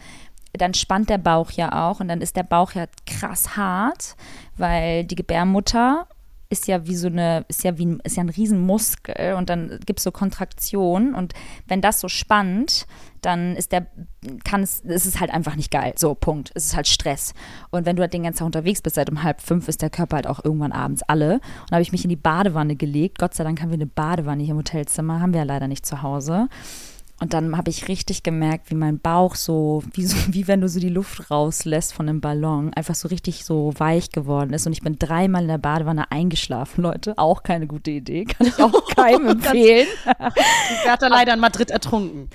dann 0.58 0.74
spannt 0.74 1.10
der 1.10 1.18
Bauch 1.18 1.50
ja 1.50 1.88
auch 1.88 2.00
und 2.00 2.08
dann 2.08 2.20
ist 2.20 2.36
der 2.36 2.42
Bauch 2.42 2.72
ja 2.72 2.86
krass 3.06 3.56
hart, 3.56 4.16
weil 4.56 5.04
die 5.04 5.16
Gebärmutter 5.16 6.06
ist 6.48 6.68
ja 6.68 6.86
wie 6.86 6.94
so 6.94 7.08
eine, 7.08 7.44
ist 7.48 7.64
ja 7.64 7.76
wie 7.78 7.98
ist 8.04 8.16
ja 8.16 8.22
ein 8.22 8.28
Riesenmuskel 8.28 9.34
und 9.34 9.50
dann 9.50 9.80
gibt 9.84 9.98
es 9.98 10.04
so 10.04 10.12
Kontraktion 10.12 11.14
und 11.14 11.34
wenn 11.66 11.80
das 11.80 12.00
so 12.00 12.08
spannt, 12.08 12.86
dann 13.20 13.56
ist 13.56 13.72
der, 13.72 13.86
kann 14.44 14.62
es, 14.62 14.80
ist 14.80 15.06
es 15.06 15.18
halt 15.18 15.32
einfach 15.32 15.56
nicht 15.56 15.72
geil. 15.72 15.94
So, 15.96 16.14
Punkt. 16.14 16.52
Es 16.54 16.66
ist 16.66 16.76
halt 16.76 16.86
Stress. 16.86 17.34
Und 17.70 17.84
wenn 17.84 17.96
du 17.96 18.02
halt 18.02 18.12
den 18.12 18.22
ganzen 18.22 18.38
Tag 18.38 18.46
unterwegs 18.46 18.82
bist, 18.82 18.94
seit 18.94 19.10
um 19.10 19.24
halb 19.24 19.40
fünf 19.40 19.66
ist 19.66 19.82
der 19.82 19.90
Körper 19.90 20.16
halt 20.16 20.28
auch 20.28 20.44
irgendwann 20.44 20.70
abends 20.70 21.02
alle. 21.02 21.34
Und 21.34 21.70
da 21.70 21.76
habe 21.76 21.82
ich 21.82 21.90
mich 21.90 22.04
in 22.04 22.10
die 22.10 22.16
Badewanne 22.16 22.76
gelegt. 22.76 23.18
Gott 23.18 23.34
sei 23.34 23.42
Dank 23.42 23.60
haben 23.60 23.70
wir 23.70 23.74
eine 23.74 23.86
Badewanne 23.86 24.44
hier 24.44 24.52
im 24.52 24.58
Hotelzimmer, 24.58 25.20
haben 25.20 25.32
wir 25.32 25.40
ja 25.40 25.44
leider 25.44 25.66
nicht 25.66 25.84
zu 25.84 26.02
Hause. 26.02 26.48
Und 27.18 27.32
dann 27.32 27.56
habe 27.56 27.70
ich 27.70 27.88
richtig 27.88 28.22
gemerkt, 28.22 28.70
wie 28.70 28.74
mein 28.74 28.98
Bauch 28.98 29.36
so 29.36 29.82
wie, 29.92 30.04
so, 30.04 30.16
wie 30.32 30.46
wenn 30.48 30.60
du 30.60 30.68
so 30.68 30.80
die 30.80 30.90
Luft 30.90 31.30
rauslässt 31.30 31.94
von 31.94 32.08
einem 32.08 32.20
Ballon, 32.20 32.72
einfach 32.74 32.94
so 32.94 33.08
richtig 33.08 33.44
so 33.44 33.72
weich 33.78 34.10
geworden 34.10 34.52
ist. 34.52 34.66
Und 34.66 34.72
ich 34.72 34.82
bin 34.82 34.98
dreimal 34.98 35.42
in 35.42 35.48
der 35.48 35.58
Badewanne 35.58 36.10
eingeschlafen, 36.10 36.82
Leute. 36.82 37.14
Auch 37.16 37.42
keine 37.42 37.66
gute 37.66 37.90
Idee. 37.90 38.24
Kann 38.24 38.46
ich 38.46 38.62
auch 38.62 38.86
keinem 38.94 39.28
empfehlen. 39.28 39.86
Ich 40.04 40.86
werde 40.86 41.08
leider 41.08 41.34
in 41.34 41.40
Madrid 41.40 41.70
ertrunken. 41.70 42.28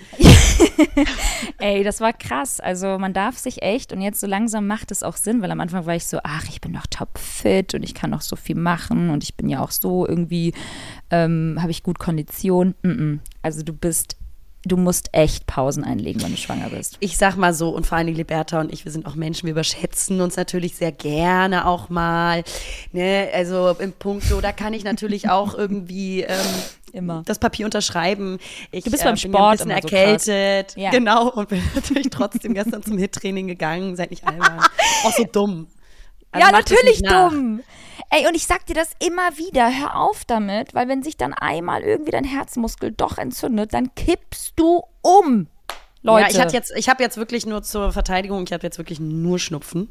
Ey, 1.60 1.84
das 1.84 2.02
war 2.02 2.13
krass. 2.13 2.60
Also 2.60 2.98
man 2.98 3.13
darf 3.13 3.38
sich 3.38 3.62
echt, 3.62 3.94
und 3.94 4.02
jetzt 4.02 4.20
so 4.20 4.28
langsam 4.28 4.65
macht 4.67 4.91
es 4.91 5.04
auch 5.04 5.15
Sinn, 5.15 5.41
weil 5.41 5.52
am 5.52 5.60
Anfang 5.60 5.86
war 5.86 5.96
ich 5.96 6.08
so, 6.08 6.20
ach, 6.24 6.46
ich 6.50 6.60
bin 6.60 6.74
doch 6.74 6.88
topfit 6.88 7.76
und 7.76 7.84
ich 7.84 7.94
kann 7.94 8.10
noch 8.10 8.22
so 8.22 8.36
viel 8.36 8.56
machen 8.56 9.10
und 9.10 9.24
ich 9.24 9.36
bin 9.36 9.48
ja 9.48 9.62
auch 9.62 9.72
so 9.72 10.08
irgendwie, 10.08 10.54
ähm, 11.12 11.58
habe 11.60 11.72
ich 11.72 11.84
gut 11.84 12.00
Kondition. 12.00 12.74
Mm 12.82 12.89
-mm. 12.89 13.20
Also 13.41 13.63
du 13.63 13.74
bist, 13.74 14.17
du 14.63 14.78
musst 14.78 15.10
echt 15.13 15.47
Pausen 15.47 15.84
einlegen, 15.84 16.21
wenn 16.21 16.32
du 16.32 16.38
schwanger 16.38 16.69
bist. 16.69 16.97
Ich 17.00 17.17
sag 17.17 17.36
mal 17.36 17.54
so, 17.54 17.69
und 17.69 17.86
vor 17.88 17.97
allen 17.97 18.08
Dingen 18.08 18.17
Liberta 18.17 18.60
und 18.60 18.71
ich, 18.71 18.86
wir 18.86 18.91
sind 18.91 19.06
auch 19.06 19.15
Menschen, 19.15 19.47
wir 19.47 19.52
überschätzen 19.52 20.21
uns 20.21 20.36
natürlich 20.36 20.76
sehr 20.76 20.91
gerne 20.91 21.65
auch 21.67 21.89
mal. 21.89 22.43
Ne? 22.91 23.30
Also 23.34 23.76
im 23.80 23.91
Punkto, 23.91 24.39
da 24.41 24.52
kann 24.52 24.74
ich 24.74 24.84
natürlich 24.84 25.30
auch 25.32 25.56
irgendwie 25.56 26.21
ähm, 26.21 26.38
Immer. 26.93 27.24
das 27.26 27.39
Papier 27.39 27.65
unterschreiben. 27.65 28.38
Ich 28.71 28.84
Du 28.84 28.91
bist 28.91 29.04
äh, 29.04 29.08
beim 29.08 29.15
bin 29.15 29.32
ja 29.32 29.38
Sport 29.38 29.62
ein 29.62 29.67
bisschen 29.69 29.82
so 29.82 29.95
erkältet. 29.95 30.67
krass. 30.67 30.84
Ja. 30.84 30.91
Genau. 30.91 31.30
Und 31.30 31.50
bin 31.50 31.63
natürlich 31.76 32.10
trotzdem 32.12 32.54
gestern 32.54 32.84
zum 32.84 32.97
Hit-Training 32.97 33.47
gegangen. 33.47 33.95
Seid 33.95 34.12
nicht 34.12 34.28
albern. 34.28 34.60
Auch 35.04 35.13
so 35.13 35.24
dumm. 35.24 35.67
Also 36.32 36.47
ja, 36.47 36.52
natürlich 36.52 37.02
dumm. 37.02 37.62
Ey, 38.10 38.28
und 38.28 38.36
ich 38.36 38.46
sag 38.46 38.66
dir 38.66 38.74
das 38.74 38.92
immer 39.00 39.38
wieder, 39.38 39.70
hör 39.78 39.96
auf 39.96 40.26
damit, 40.26 40.74
weil 40.74 40.88
wenn 40.88 41.04
sich 41.04 41.18
dann 41.18 41.34
einmal 41.34 41.82
irgendwie 41.82 42.12
dein 42.12 42.24
Herzmuskel 42.24 42.92
doch 42.92 43.18
entzündet, 43.18 43.74
dann 43.74 43.94
kippst 43.96 44.54
du 44.56 44.84
um. 45.02 45.48
Leute. 46.04 46.24
Ja, 46.24 46.30
ich 46.32 46.40
hatte 46.40 46.56
jetzt, 46.56 46.74
ich 46.76 46.90
habe 46.90 47.04
jetzt 47.04 47.18
wirklich 47.18 47.46
nur 47.46 47.62
zur 47.62 47.92
Verteidigung, 47.92 48.44
ich 48.44 48.54
habe 48.54 48.64
jetzt 48.64 48.80
wirklich 48.80 49.00
nur 49.00 49.38
Schnupfen. 49.38 49.90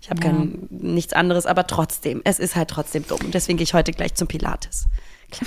Ich 0.00 0.10
habe 0.10 0.20
kein 0.20 0.66
nichts 0.70 1.12
anderes, 1.12 1.46
aber 1.46 1.66
trotzdem, 1.66 2.20
es 2.24 2.40
ist 2.40 2.56
halt 2.56 2.68
trotzdem 2.68 3.06
dumm. 3.06 3.20
Und 3.24 3.34
deswegen 3.34 3.58
gehe 3.58 3.64
ich 3.64 3.74
heute 3.74 3.92
gleich 3.92 4.14
zum 4.14 4.26
Pilates. 4.26 4.86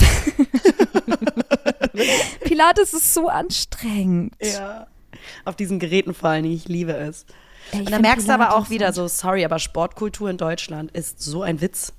Pilates 2.45 2.93
ist 2.93 3.13
so 3.13 3.27
anstrengend. 3.27 4.33
Ja. 4.41 4.87
Auf 5.43 5.55
diesen 5.55 5.79
Geräten 5.79 6.13
vor 6.13 6.29
allen 6.29 6.43
Dingen, 6.43 6.55
ich 6.55 6.67
liebe 6.67 6.93
es. 6.93 7.25
Ey, 7.71 7.81
ich 7.81 7.87
Und 7.87 7.89
find 7.89 8.01
merkst 8.01 8.29
du 8.29 8.33
aber 8.33 8.45
Pilates 8.45 8.65
auch 8.65 8.69
wieder 8.69 8.93
so, 8.93 9.07
sorry, 9.09 9.43
aber 9.43 9.59
Sportkultur 9.59 10.29
in 10.29 10.37
Deutschland 10.37 10.91
ist 10.91 11.21
so 11.21 11.41
ein 11.41 11.59
Witz. 11.59 11.93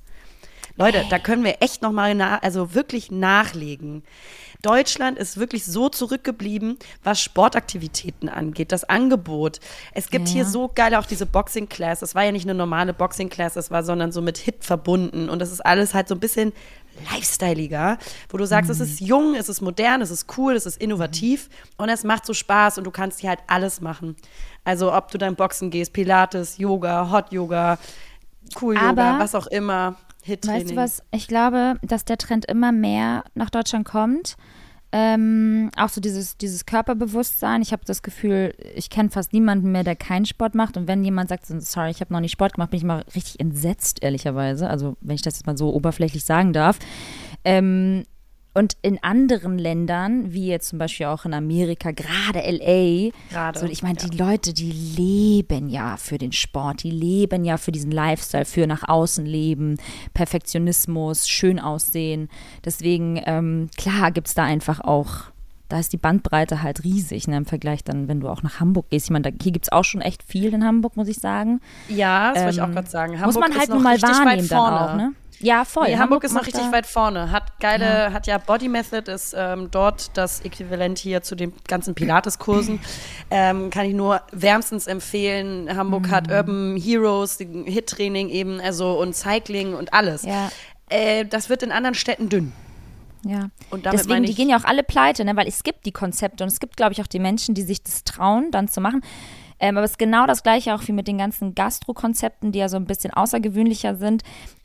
Leute, 0.79 1.05
da 1.09 1.19
können 1.19 1.45
wir 1.45 1.63
echt 1.63 1.83
noch 1.83 1.93
mal, 1.93 2.15
na, 2.15 2.39
also 2.39 2.75
wirklich 2.75 3.11
nachlegen. 3.11 4.03
Deutschland 4.63 5.19
ist 5.19 5.39
wirklich 5.39 5.65
so 5.65 5.89
zurückgeblieben, 5.89 6.79
was 7.05 7.21
Sportaktivitäten 7.21 8.29
angeht, 8.29 8.73
das 8.73 8.85
Angebot. 8.85 9.61
Es 9.93 10.11
gibt 10.11 10.29
Ja, 10.29 10.35
hier 10.35 10.45
so 10.45 10.71
geil 10.75 10.95
auch 10.95 11.07
diese 11.07 11.27
Boxing 11.27 11.69
Class. 11.69 12.03
Es 12.03 12.15
war 12.15 12.25
ja 12.25 12.33
nicht 12.33 12.47
eine 12.47 12.55
normale 12.55 12.93
Boxing 12.93 13.29
Class, 13.29 13.57
es 13.57 13.71
war 13.71 13.85
sondern 13.85 14.13
so 14.13 14.21
mit 14.23 14.39
Hit 14.39 14.65
verbunden 14.65 15.29
und 15.29 15.39
das 15.39 15.53
ist 15.53 15.65
alles 15.65 15.95
halt 15.95 16.09
so 16.09 16.15
ein 16.15 16.21
bisschen 16.21 16.53
lifestyleiger, 17.13 17.99
wo 18.31 18.39
du 18.39 18.47
sagst, 18.47 18.71
es 18.71 18.81
ist 18.81 19.01
jung, 19.01 19.35
es 19.35 19.49
ist 19.49 19.61
modern, 19.61 20.01
es 20.01 20.11
ist 20.11 20.37
cool, 20.39 20.55
es 20.55 20.67
ist 20.67 20.81
innovativ 20.81 21.49
und 21.77 21.89
es 21.91 22.05
macht 22.05 22.25
so 22.27 22.33
Spaß 22.33 22.79
und 22.79 22.85
du 22.85 22.91
kannst 22.91 23.21
hier 23.21 23.31
halt 23.31 23.41
alles 23.47 23.81
machen. 23.81 24.17
Also 24.65 24.93
ob 24.93 25.11
du 25.11 25.19
dann 25.19 25.37
Boxen 25.37 25.71
gehst, 25.71 25.93
Pilates, 25.93 26.59
Yoga, 26.59 27.11
Hot 27.11 27.33
Yoga, 27.33 27.79
Cool 28.61 28.75
Yoga, 28.75 29.19
was 29.19 29.35
auch 29.35 29.47
immer, 29.49 29.97
Hit-Training. 30.27 30.63
Weißt 30.63 30.71
du 30.73 30.77
was? 30.77 31.03
Ich 31.13 31.29
glaube, 31.29 31.77
dass 31.83 32.05
der 32.05 32.19
Trend 32.19 32.47
immer 32.47 32.73
mehr 32.73 33.25
nach 33.35 33.49
Deutschland 33.49 33.87
kommt. 33.87 34.37
Ähm, 34.93 35.71
auch 35.77 35.89
so 35.89 36.01
dieses, 36.01 36.37
dieses 36.37 36.67
Körperbewusstsein. 36.67 37.63
Ich 37.63 37.73
habe 37.73 37.83
das 37.85 38.03
Gefühl, 38.03 38.55
ich 38.75 38.91
kenne 38.91 39.11
fast 39.11 39.33
niemanden 39.33 39.71
mehr, 39.71 39.85
der 39.85 39.97
keinen 39.97 40.27
Sport 40.27 40.55
macht. 40.55 40.77
Und 40.77 40.89
wenn 40.89 41.05
jemand 41.05 41.29
sagt, 41.29 41.47
so, 41.47 41.59
sorry, 41.61 41.91
ich 41.91 42.01
habe 42.01 42.13
noch 42.13 42.21
nie 42.21 42.29
Sport 42.29 42.55
gemacht, 42.55 42.71
bin 42.71 42.79
ich 42.79 42.85
mal 42.85 43.05
richtig 43.15 43.39
entsetzt, 43.39 44.03
ehrlicherweise. 44.03 44.69
Also, 44.69 44.97
wenn 45.01 45.15
ich 45.15 45.23
das 45.23 45.37
jetzt 45.37 45.47
mal 45.47 45.57
so 45.57 45.73
oberflächlich 45.73 46.25
sagen 46.25 46.53
darf. 46.53 46.79
Ähm, 47.45 48.05
und 48.57 48.75
in 48.81 49.03
anderen 49.03 49.59
Ländern, 49.59 50.33
wie 50.33 50.47
jetzt 50.47 50.71
zum 50.71 50.79
Beispiel 50.79 51.07
auch 51.07 51.27
in 51.27 51.35
Amerika, 51.35 51.91
gerade 51.91 52.39
LA, 52.39 53.11
Gerade, 53.31 53.59
so, 53.59 53.67
ich 53.67 53.83
meine, 53.83 53.97
die 53.97 54.17
Leute, 54.17 54.55
die 54.55 54.73
leben 54.73 55.69
ja 55.69 55.99
für 55.99 56.17
den 56.17 56.33
Sport, 56.33 56.83
die 56.83 56.91
leben 56.91 57.45
ja 57.45 57.59
für 57.59 57.71
diesen 57.71 57.91
Lifestyle, 57.91 58.47
für 58.47 58.67
nach 58.67 58.89
außen 58.89 59.27
leben, 59.27 59.77
Perfektionismus, 60.15 61.29
schön 61.29 61.61
aussehen. 61.61 62.31
Deswegen, 62.65 63.21
ähm, 63.27 63.69
klar, 63.77 64.11
gibt 64.11 64.29
es 64.29 64.35
da 64.35 64.45
einfach 64.45 64.81
auch, 64.81 65.25
da 65.69 65.79
ist 65.79 65.93
die 65.93 65.97
Bandbreite 65.97 66.63
halt 66.63 66.85
riesig 66.85 67.27
ne, 67.29 67.37
im 67.39 67.47
Vergleich 67.47 67.83
dann, 67.85 68.09
wenn 68.09 68.21
du 68.21 68.29
auch 68.29 68.43
nach 68.43 68.61
Hamburg 68.61 68.91
gehst. 68.91 69.07
Ich 69.07 69.11
meine, 69.11 69.31
da, 69.33 69.37
hier 69.43 69.53
gibt 69.53 69.67
es 69.67 69.73
auch 69.73 69.85
schon 69.85 70.01
echt 70.01 70.23
viel 70.23 70.53
in 70.55 70.65
Hamburg, 70.65 70.97
muss 70.97 71.09
ich 71.09 71.19
sagen. 71.19 71.61
Ja, 71.89 72.33
das 72.33 72.43
wollte 72.45 72.51
ich 72.51 72.59
Ähm, 72.59 72.65
auch 72.65 72.75
gerade 72.75 72.91
sagen. 72.91 73.13
muss 73.13 73.21
Hamburg 73.23 73.41
man 73.41 73.51
ist 73.53 73.59
halt 73.59 73.69
noch 73.71 73.77
nur 73.77 73.83
mal 73.85 74.03
wahrnehmen 74.03 74.49
dann 74.49 74.59
vorne. 74.59 74.81
auch, 74.81 74.95
ne? 74.97 75.13
Ja, 75.39 75.67
voll. 75.67 75.89
Nee, 75.89 75.99
Hamburg, 75.99 76.25
ist 76.25 76.33
noch 76.33 76.47
richtig 76.47 76.73
weit 76.73 76.87
vorne. 76.87 77.31
Hat 77.31 77.61
geile, 77.61 78.11
hat 78.15 78.27
ja 78.27 78.39
Body 78.39 78.69
Method, 78.69 79.11
ist 79.13 79.35
ähm, 79.37 79.69
dort 79.71 80.17
das 80.17 80.41
Äquivalent 80.41 80.99
hier 80.99 81.23
zu 81.23 81.35
den 81.35 81.53
ganzen 81.69 81.95
Pilates-Kursen. 81.95 82.81
ähm, 83.31 83.69
kann 83.69 83.85
ich 83.85 83.93
nur 83.93 84.23
wärmstens 84.33 84.87
empfehlen. 84.87 85.77
Hamburg 85.77 86.07
Mhm. 86.07 86.11
hat 86.11 86.31
Urban 86.31 86.77
Heroes, 86.79 87.37
Hit-Training 87.37 88.31
eben, 88.31 88.61
also 88.61 88.99
und 88.99 89.15
Cycling 89.15 89.75
und 89.75 89.93
alles. 89.93 90.23
Ja. 90.23 90.49
Äh, 90.89 91.27
das 91.27 91.51
wird 91.51 91.63
in 91.63 91.71
anderen 91.71 91.95
Städten 91.95 92.31
dünn. 92.31 92.53
Ja. 93.29 93.51
Und 93.71 93.87
damit 93.87 94.01
Deswegen, 94.01 94.09
meine 94.15 94.27
die 94.27 94.33
ich- 94.33 94.37
gehen 94.37 94.49
ja 94.49 94.57
auch 94.59 94.65
alle 94.65 94.83
pleite, 94.83 95.25
ne? 95.25 95.37
weil 95.37 95.47
es 95.49 95.63
gibt 95.63 95.87
die 95.87 95.93
Konzepte 95.93 96.45
und 96.45 96.49
es 96.49 96.61
gibt, 96.61 96.77
glaube 96.77 96.93
ich, 96.93 97.03
auch 97.03 97.07
die 97.07 97.19
Menschen, 97.19 97.55
die 97.55 97.63
sich 97.63 97.83
das 97.83 98.05
trauen, 98.05 98.51
dann 98.51 98.69
zu 98.69 98.81
machen. 98.81 99.03
Ähm, 99.59 99.77
aber 99.77 99.85
es 99.85 99.93
ist 99.93 99.99
genau 99.99 100.27
das 100.27 100.43
Gleiche 100.43 100.75
auch 100.75 100.87
wie 100.87 100.93
mit 100.93 101.09
den 101.09 101.17
ganzen 101.19 101.55
Gastro-Konzepten, 101.55 102.53
die 102.53 102.59
ja 102.59 102.69
so 102.69 102.77
ein 102.77 102.85
bisschen 102.85 103.13
außergewöhnlicher 103.13 103.97
sind. 103.97 104.23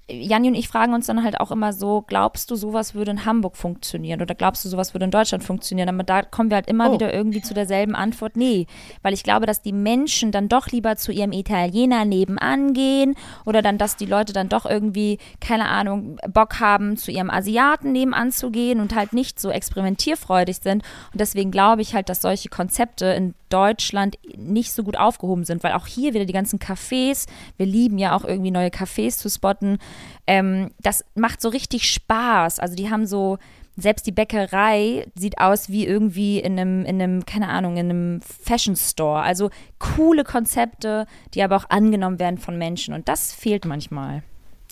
Janni 0.09 0.49
und 0.49 0.55
ich 0.55 0.67
fragen 0.67 0.93
uns 0.93 1.05
dann 1.05 1.23
halt 1.23 1.39
auch 1.39 1.51
immer 1.51 1.71
so, 1.71 2.01
glaubst 2.01 2.51
du, 2.51 2.55
sowas 2.55 2.93
würde 2.95 3.11
in 3.11 3.25
Hamburg 3.25 3.55
funktionieren 3.55 4.21
oder 4.21 4.35
glaubst 4.35 4.65
du, 4.65 4.69
sowas 4.69 4.93
würde 4.93 5.05
in 5.05 5.11
Deutschland 5.11 5.43
funktionieren? 5.43 5.87
Aber 5.87 6.03
da 6.03 6.21
kommen 6.23 6.49
wir 6.49 6.55
halt 6.55 6.67
immer 6.67 6.89
Oh. 6.89 6.93
wieder 6.93 7.13
irgendwie 7.13 7.41
zu 7.41 7.53
derselben 7.53 7.95
Antwort, 7.95 8.35
nee. 8.35 8.65
Weil 9.03 9.13
ich 9.13 9.23
glaube, 9.23 9.45
dass 9.45 9.61
die 9.61 9.71
Menschen 9.71 10.31
dann 10.31 10.49
doch 10.49 10.67
lieber 10.67 10.97
zu 10.97 11.13
ihrem 11.13 11.31
Italiener 11.31 12.03
nebenan 12.03 12.73
gehen 12.73 13.15
oder 13.45 13.61
dann, 13.61 13.77
dass 13.77 13.95
die 13.95 14.05
Leute 14.05 14.33
dann 14.33 14.49
doch 14.49 14.65
irgendwie, 14.65 15.17
keine 15.39 15.69
Ahnung, 15.69 16.17
Bock 16.27 16.59
haben, 16.59 16.97
zu 16.97 17.11
ihrem 17.11 17.29
Asiaten 17.29 17.93
nebenan 17.93 18.31
zu 18.31 18.51
gehen 18.51 18.81
und 18.81 18.93
halt 18.95 19.13
nicht 19.13 19.39
so 19.39 19.49
experimentierfreudig 19.49 20.57
sind. 20.57 20.83
Und 21.13 21.21
deswegen 21.21 21.51
glaube 21.51 21.81
ich 21.81 21.93
halt, 21.93 22.09
dass 22.09 22.21
solche 22.21 22.49
Konzepte 22.49 23.05
in 23.05 23.33
Deutschland 23.49 24.17
nicht 24.37 24.71
so 24.71 24.83
gut 24.83 24.97
aufgehoben 24.97 25.43
sind, 25.43 25.63
weil 25.63 25.73
auch 25.73 25.85
hier 25.87 26.13
wieder 26.13 26.25
die 26.25 26.33
ganzen 26.33 26.57
Cafés, 26.59 27.27
wir 27.57 27.65
lieben 27.65 27.97
ja 27.97 28.15
auch 28.15 28.23
irgendwie 28.23 28.51
neue 28.51 28.69
Cafés 28.69 29.17
zu 29.17 29.29
spotten, 29.29 29.77
ähm, 30.27 30.71
das 30.81 31.03
macht 31.15 31.41
so 31.41 31.49
richtig 31.49 31.89
Spaß. 31.91 32.59
Also 32.59 32.75
die 32.75 32.89
haben 32.89 33.05
so, 33.05 33.37
selbst 33.77 34.05
die 34.05 34.11
Bäckerei 34.11 35.07
sieht 35.15 35.39
aus 35.39 35.69
wie 35.69 35.85
irgendwie 35.85 36.39
in 36.39 36.59
einem, 36.59 36.85
in 36.85 37.01
einem, 37.01 37.25
keine 37.25 37.47
Ahnung, 37.49 37.77
in 37.77 37.89
einem 37.89 38.21
Fashion 38.21 38.75
Store. 38.75 39.21
Also 39.21 39.49
coole 39.79 40.23
Konzepte, 40.23 41.05
die 41.33 41.41
aber 41.43 41.55
auch 41.55 41.69
angenommen 41.69 42.19
werden 42.19 42.37
von 42.37 42.57
Menschen. 42.57 42.93
Und 42.93 43.07
das 43.07 43.33
fehlt 43.33 43.65
manchmal 43.65 44.23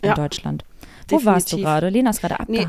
in 0.01 0.09
Ja. 0.09 0.13
Deutschland. 0.15 0.63
Wo 1.07 1.23
warst 1.25 1.51
du 1.51 1.55
Definitiv. 1.57 1.65
gerade? 1.65 1.89
Lena 1.89 2.09
ist 2.11 2.21
gerade 2.21 2.35
Nee. 2.47 2.65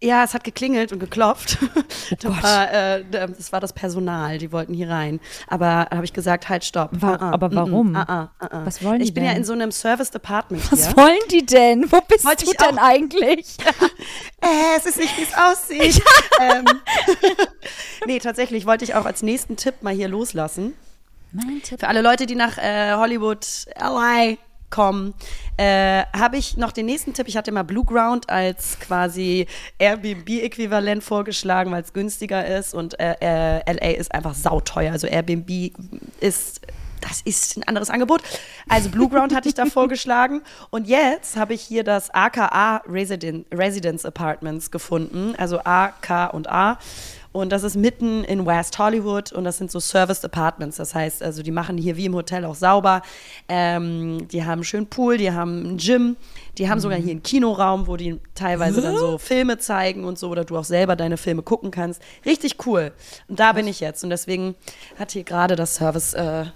Ja, 0.00 0.22
es 0.22 0.32
hat 0.32 0.44
geklingelt 0.44 0.92
und 0.92 1.00
geklopft. 1.00 1.58
Oh 1.60 2.16
Gott. 2.22 2.24
war, 2.42 2.72
äh, 2.72 3.04
das 3.10 3.50
war 3.52 3.58
das 3.60 3.72
Personal, 3.72 4.38
die 4.38 4.52
wollten 4.52 4.72
hier 4.72 4.88
rein. 4.88 5.18
Aber 5.48 5.88
da 5.90 5.96
habe 5.96 6.04
ich 6.04 6.12
gesagt, 6.12 6.48
halt, 6.48 6.64
stopp. 6.64 6.90
Wa- 6.92 7.14
Ah, 7.14 7.18
ah, 7.20 7.30
aber 7.32 7.52
warum? 7.52 7.96
ah, 7.96 8.04
ah, 8.06 8.30
ah, 8.38 8.48
ah. 8.50 8.60
Was 8.64 8.84
wollen 8.84 9.00
Ich 9.00 9.08
die 9.08 9.12
bin 9.14 9.24
ja 9.24 9.30
denn? 9.30 9.38
in 9.38 9.44
so 9.44 9.54
einem 9.54 9.72
Service 9.72 10.10
Department 10.12 10.70
Was 10.70 10.96
wollen 10.96 11.18
die 11.32 11.44
denn? 11.44 11.90
Wo 11.90 12.00
bist 12.02 12.24
Wollte 12.24 12.44
du 12.44 12.52
ich 12.52 12.56
denn 12.58 12.78
eigentlich? 12.78 13.56
äh, 14.40 14.76
es 14.76 14.86
ist 14.86 14.98
nicht, 14.98 15.18
wie 15.18 15.22
es 15.24 15.34
aussieht. 15.34 16.00
ähm, 16.40 16.64
nee, 18.06 18.18
tatsächlich 18.20 18.66
wollte 18.66 18.84
ich 18.84 18.94
auch 18.94 19.04
als 19.04 19.22
nächsten 19.22 19.56
Tipp 19.56 19.82
mal 19.82 19.92
hier 19.94 20.08
loslassen. 20.08 20.74
Mein 21.32 21.60
Tipp. 21.62 21.80
Für 21.80 21.88
alle 21.88 22.02
Leute, 22.02 22.26
die 22.26 22.34
nach 22.36 22.56
äh, 22.58 22.92
Hollywood, 22.94 23.44
LA 23.78 24.36
kommen, 24.70 25.14
äh, 25.56 26.04
habe 26.16 26.36
ich 26.36 26.56
noch 26.56 26.72
den 26.72 26.86
nächsten 26.86 27.14
Tipp. 27.14 27.28
Ich 27.28 27.36
hatte 27.36 27.52
mal 27.52 27.62
Blue 27.62 27.84
Ground 27.84 28.28
als 28.30 28.78
quasi 28.80 29.46
Airbnb-Äquivalent 29.78 31.02
vorgeschlagen, 31.02 31.70
weil 31.70 31.82
es 31.82 31.92
günstiger 31.92 32.46
ist 32.46 32.74
und 32.74 32.98
äh, 33.00 33.14
äh, 33.20 33.72
LA 33.72 33.96
ist 33.98 34.14
einfach 34.14 34.34
sauteuer. 34.34 34.92
Also 34.92 35.06
Airbnb 35.06 35.72
ist 36.20 36.60
das 37.00 37.20
ist 37.22 37.56
ein 37.56 37.62
anderes 37.64 37.90
Angebot. 37.90 38.22
Also 38.68 38.90
Blue 38.90 39.08
Ground 39.08 39.34
hatte 39.34 39.48
ich 39.48 39.54
da 39.54 39.66
vorgeschlagen. 39.66 40.42
Und 40.70 40.86
jetzt 40.86 41.36
habe 41.36 41.54
ich 41.54 41.62
hier 41.62 41.84
das 41.84 42.10
AKA 42.10 42.82
Resident, 42.88 43.46
Residence 43.52 44.04
Apartments 44.04 44.70
gefunden. 44.70 45.34
Also 45.38 45.60
A, 45.64 45.88
K 46.00 46.26
und 46.26 46.48
A. 46.48 46.78
Und 47.32 47.50
das 47.50 47.62
ist 47.62 47.76
mitten 47.76 48.24
in 48.24 48.46
West 48.46 48.78
Hollywood 48.78 49.32
und 49.32 49.44
das 49.44 49.58
sind 49.58 49.70
so 49.70 49.80
Serviced 49.80 50.24
Apartments. 50.24 50.76
Das 50.76 50.94
heißt, 50.94 51.22
also 51.22 51.42
die 51.42 51.50
machen 51.50 51.76
hier 51.76 51.96
wie 51.96 52.06
im 52.06 52.14
Hotel 52.14 52.44
auch 52.44 52.54
sauber. 52.54 53.02
Ähm, 53.48 54.26
die 54.28 54.44
haben 54.44 54.52
einen 54.52 54.64
schönen 54.64 54.86
Pool, 54.86 55.18
die 55.18 55.30
haben 55.30 55.74
ein 55.74 55.76
Gym, 55.76 56.16
die 56.56 56.68
haben 56.68 56.80
sogar 56.80 56.98
hier 56.98 57.12
einen 57.12 57.22
Kinoraum, 57.22 57.86
wo 57.86 57.96
die 57.96 58.18
teilweise 58.34 58.80
dann 58.80 58.96
so 58.96 59.18
Filme 59.18 59.58
zeigen 59.58 60.04
und 60.04 60.18
so 60.18 60.28
oder 60.30 60.44
du 60.44 60.56
auch 60.56 60.64
selber 60.64 60.96
deine 60.96 61.16
Filme 61.16 61.42
gucken 61.42 61.70
kannst. 61.70 62.00
Richtig 62.24 62.66
cool. 62.66 62.92
Und 63.28 63.38
da 63.40 63.52
bin 63.52 63.66
ich 63.66 63.80
jetzt 63.80 64.02
und 64.04 64.10
deswegen 64.10 64.54
hat 64.98 65.12
hier 65.12 65.24
gerade 65.24 65.54
das 65.54 65.74
Service 65.74 66.14
äh, 66.14 66.46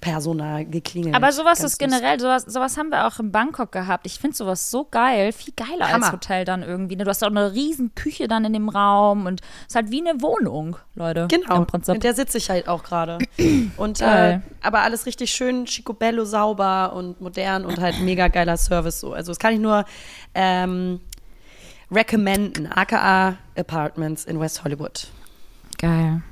Personal 0.00 0.64
geklingelt. 0.64 1.14
Aber 1.14 1.30
sowas 1.32 1.62
ist 1.62 1.78
generell, 1.78 2.18
sowas, 2.18 2.44
sowas 2.44 2.76
haben 2.78 2.88
wir 2.88 3.06
auch 3.06 3.18
in 3.18 3.30
Bangkok 3.30 3.70
gehabt. 3.70 4.06
Ich 4.06 4.18
finde 4.18 4.36
sowas 4.36 4.70
so 4.70 4.86
geil, 4.90 5.32
viel 5.32 5.52
geiler 5.54 5.84
als 5.86 5.92
Hammer. 5.92 6.12
Hotel 6.12 6.44
dann 6.44 6.62
irgendwie. 6.62 6.96
ne? 6.96 7.04
Du 7.04 7.10
hast 7.10 7.22
auch 7.22 7.28
eine 7.28 7.52
riesen 7.52 7.94
Küche 7.94 8.26
dann 8.26 8.44
in 8.44 8.54
dem 8.54 8.68
Raum 8.70 9.26
und 9.26 9.40
es 9.42 9.68
ist 9.68 9.74
halt 9.74 9.90
wie 9.90 10.00
eine 10.00 10.22
Wohnung, 10.22 10.76
Leute. 10.94 11.28
Genau, 11.28 11.56
Im 11.56 11.66
Prinzip. 11.66 11.94
in 11.94 12.00
der 12.00 12.14
sitze 12.14 12.38
ich 12.38 12.48
halt 12.48 12.66
auch 12.66 12.82
gerade. 12.82 13.18
Und 13.76 14.00
äh, 14.00 14.40
aber 14.62 14.80
alles 14.80 15.06
richtig 15.06 15.30
schön, 15.32 15.64
Chicobello 15.66 16.24
sauber 16.24 16.92
und 16.94 17.20
modern 17.20 17.64
und 17.64 17.80
halt 17.80 18.00
mega 18.00 18.28
geiler 18.28 18.56
Service 18.56 19.00
so. 19.00 19.12
Also 19.12 19.32
das 19.32 19.38
kann 19.38 19.54
ich 19.54 19.60
nur 19.60 19.84
ähm, 20.34 21.00
recommenden. 21.90 22.66
AKA 22.72 23.36
Apartments 23.56 24.24
in 24.24 24.38
West 24.40 24.64
Hollywood. 24.64 25.08
Geil. 25.78 26.22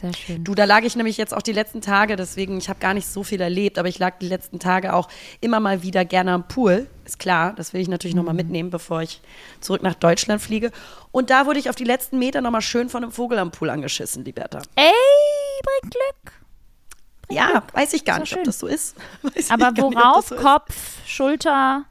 Sehr 0.00 0.12
schön. 0.14 0.44
Du, 0.44 0.54
da 0.54 0.64
lag 0.64 0.82
ich 0.84 0.94
nämlich 0.94 1.16
jetzt 1.16 1.34
auch 1.34 1.42
die 1.42 1.52
letzten 1.52 1.80
Tage, 1.80 2.14
deswegen, 2.14 2.56
ich 2.58 2.68
habe 2.68 2.78
gar 2.78 2.94
nicht 2.94 3.08
so 3.08 3.24
viel 3.24 3.40
erlebt, 3.40 3.78
aber 3.78 3.88
ich 3.88 3.98
lag 3.98 4.18
die 4.20 4.28
letzten 4.28 4.60
Tage 4.60 4.94
auch 4.94 5.08
immer 5.40 5.58
mal 5.58 5.82
wieder 5.82 6.04
gerne 6.04 6.32
am 6.32 6.46
Pool. 6.46 6.86
Ist 7.04 7.18
klar, 7.18 7.52
das 7.56 7.72
will 7.72 7.80
ich 7.80 7.88
natürlich 7.88 8.14
Mhm. 8.14 8.18
nochmal 8.20 8.34
mitnehmen, 8.34 8.70
bevor 8.70 9.02
ich 9.02 9.20
zurück 9.60 9.82
nach 9.82 9.94
Deutschland 9.94 10.40
fliege. 10.40 10.70
Und 11.10 11.30
da 11.30 11.46
wurde 11.46 11.58
ich 11.58 11.68
auf 11.68 11.74
die 11.74 11.84
letzten 11.84 12.18
Meter 12.20 12.40
nochmal 12.42 12.62
schön 12.62 12.88
von 12.88 13.02
einem 13.02 13.10
Vogel 13.12 13.38
am 13.40 13.50
Pool 13.50 13.70
angeschissen, 13.70 14.24
Liberta. 14.24 14.62
Ey, 14.76 14.92
bringt 15.64 15.92
Glück. 15.94 16.32
Ja, 17.30 17.62
weiß 17.72 17.92
ich 17.94 18.04
gar 18.04 18.20
nicht, 18.20 18.32
doch 18.32 18.36
ob 18.38 18.40
schön. 18.40 18.46
das 18.46 18.58
so 18.60 18.66
ist. 18.68 18.96
Weiß 19.22 19.50
Aber 19.50 19.70
nicht, 19.72 19.82
worauf? 19.82 20.28
das 20.28 20.38
so. 20.38 20.44
Kopf, 20.44 20.74
Schulter. 21.06 21.84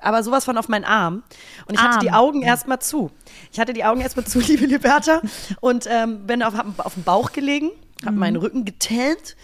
Aber 0.00 0.22
sowas 0.22 0.44
von 0.44 0.56
auf 0.58 0.68
meinen 0.68 0.84
Arm. 0.84 1.22
Und 1.66 1.74
ich 1.74 1.80
hatte 1.82 1.98
die 2.00 2.10
Arm. 2.10 2.24
Augen 2.26 2.42
erstmal 2.42 2.78
zu. 2.80 3.10
Ich 3.52 3.58
hatte 3.60 3.72
die 3.72 3.84
Augen 3.84 4.00
erstmal 4.00 4.26
zu, 4.26 4.38
liebe 4.46 4.66
Liberta, 4.66 5.20
und 5.60 5.86
ähm, 5.88 6.26
bin 6.26 6.42
auf, 6.42 6.54
auf 6.78 6.94
dem 6.94 7.02
Bauch 7.02 7.32
gelegen, 7.32 7.70
habe 8.04 8.12
Mhm. 8.12 8.18
meinen 8.18 8.36
Rücken 8.36 8.64
getellt 8.64 9.36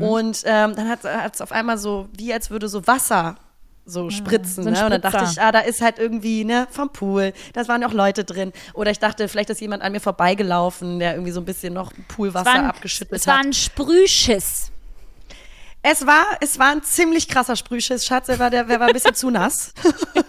und 0.00 0.42
ähm, 0.44 0.74
dann 0.76 0.88
hat 0.88 1.04
es 1.34 1.40
auf 1.40 1.52
einmal 1.52 1.78
so, 1.78 2.08
wie 2.16 2.32
als 2.34 2.50
würde 2.50 2.68
so 2.68 2.86
Wasser 2.86 3.36
so 3.86 4.08
spritzen. 4.10 4.64
so 4.64 4.70
ne? 4.70 4.84
Und 4.84 4.90
dann 4.92 5.00
dachte 5.02 5.24
ich, 5.30 5.40
ah, 5.40 5.52
da 5.52 5.60
ist 5.60 5.82
halt 5.82 5.98
irgendwie, 5.98 6.44
ne, 6.44 6.66
vom 6.70 6.88
Pool, 6.90 7.32
da 7.52 7.66
waren 7.68 7.84
auch 7.84 7.92
Leute 7.92 8.24
drin. 8.24 8.52
Oder 8.72 8.90
ich 8.90 8.98
dachte, 8.98 9.28
vielleicht 9.28 9.50
ist 9.50 9.60
jemand 9.60 9.82
an 9.82 9.92
mir 9.92 10.00
vorbeigelaufen, 10.00 10.98
der 10.98 11.12
irgendwie 11.14 11.32
so 11.32 11.40
ein 11.40 11.44
bisschen 11.44 11.74
noch 11.74 11.92
Poolwasser 12.08 12.46
war 12.46 12.54
ein, 12.54 12.64
abgeschüttet 12.66 13.12
es 13.18 13.26
war 13.26 13.38
hat. 13.38 13.46
ein 13.46 13.52
Sprühschiss. 13.52 14.70
Es 15.86 16.06
war, 16.06 16.24
es 16.40 16.58
war 16.58 16.70
ein 16.70 16.82
ziemlich 16.82 17.28
krasser 17.28 17.56
Sprühschiss, 17.56 18.06
Schatz, 18.06 18.26
der 18.28 18.38
war, 18.38 18.48
der, 18.48 18.64
der 18.64 18.80
war 18.80 18.86
ein 18.86 18.94
bisschen 18.94 19.14
zu 19.14 19.28
nass. 19.28 19.74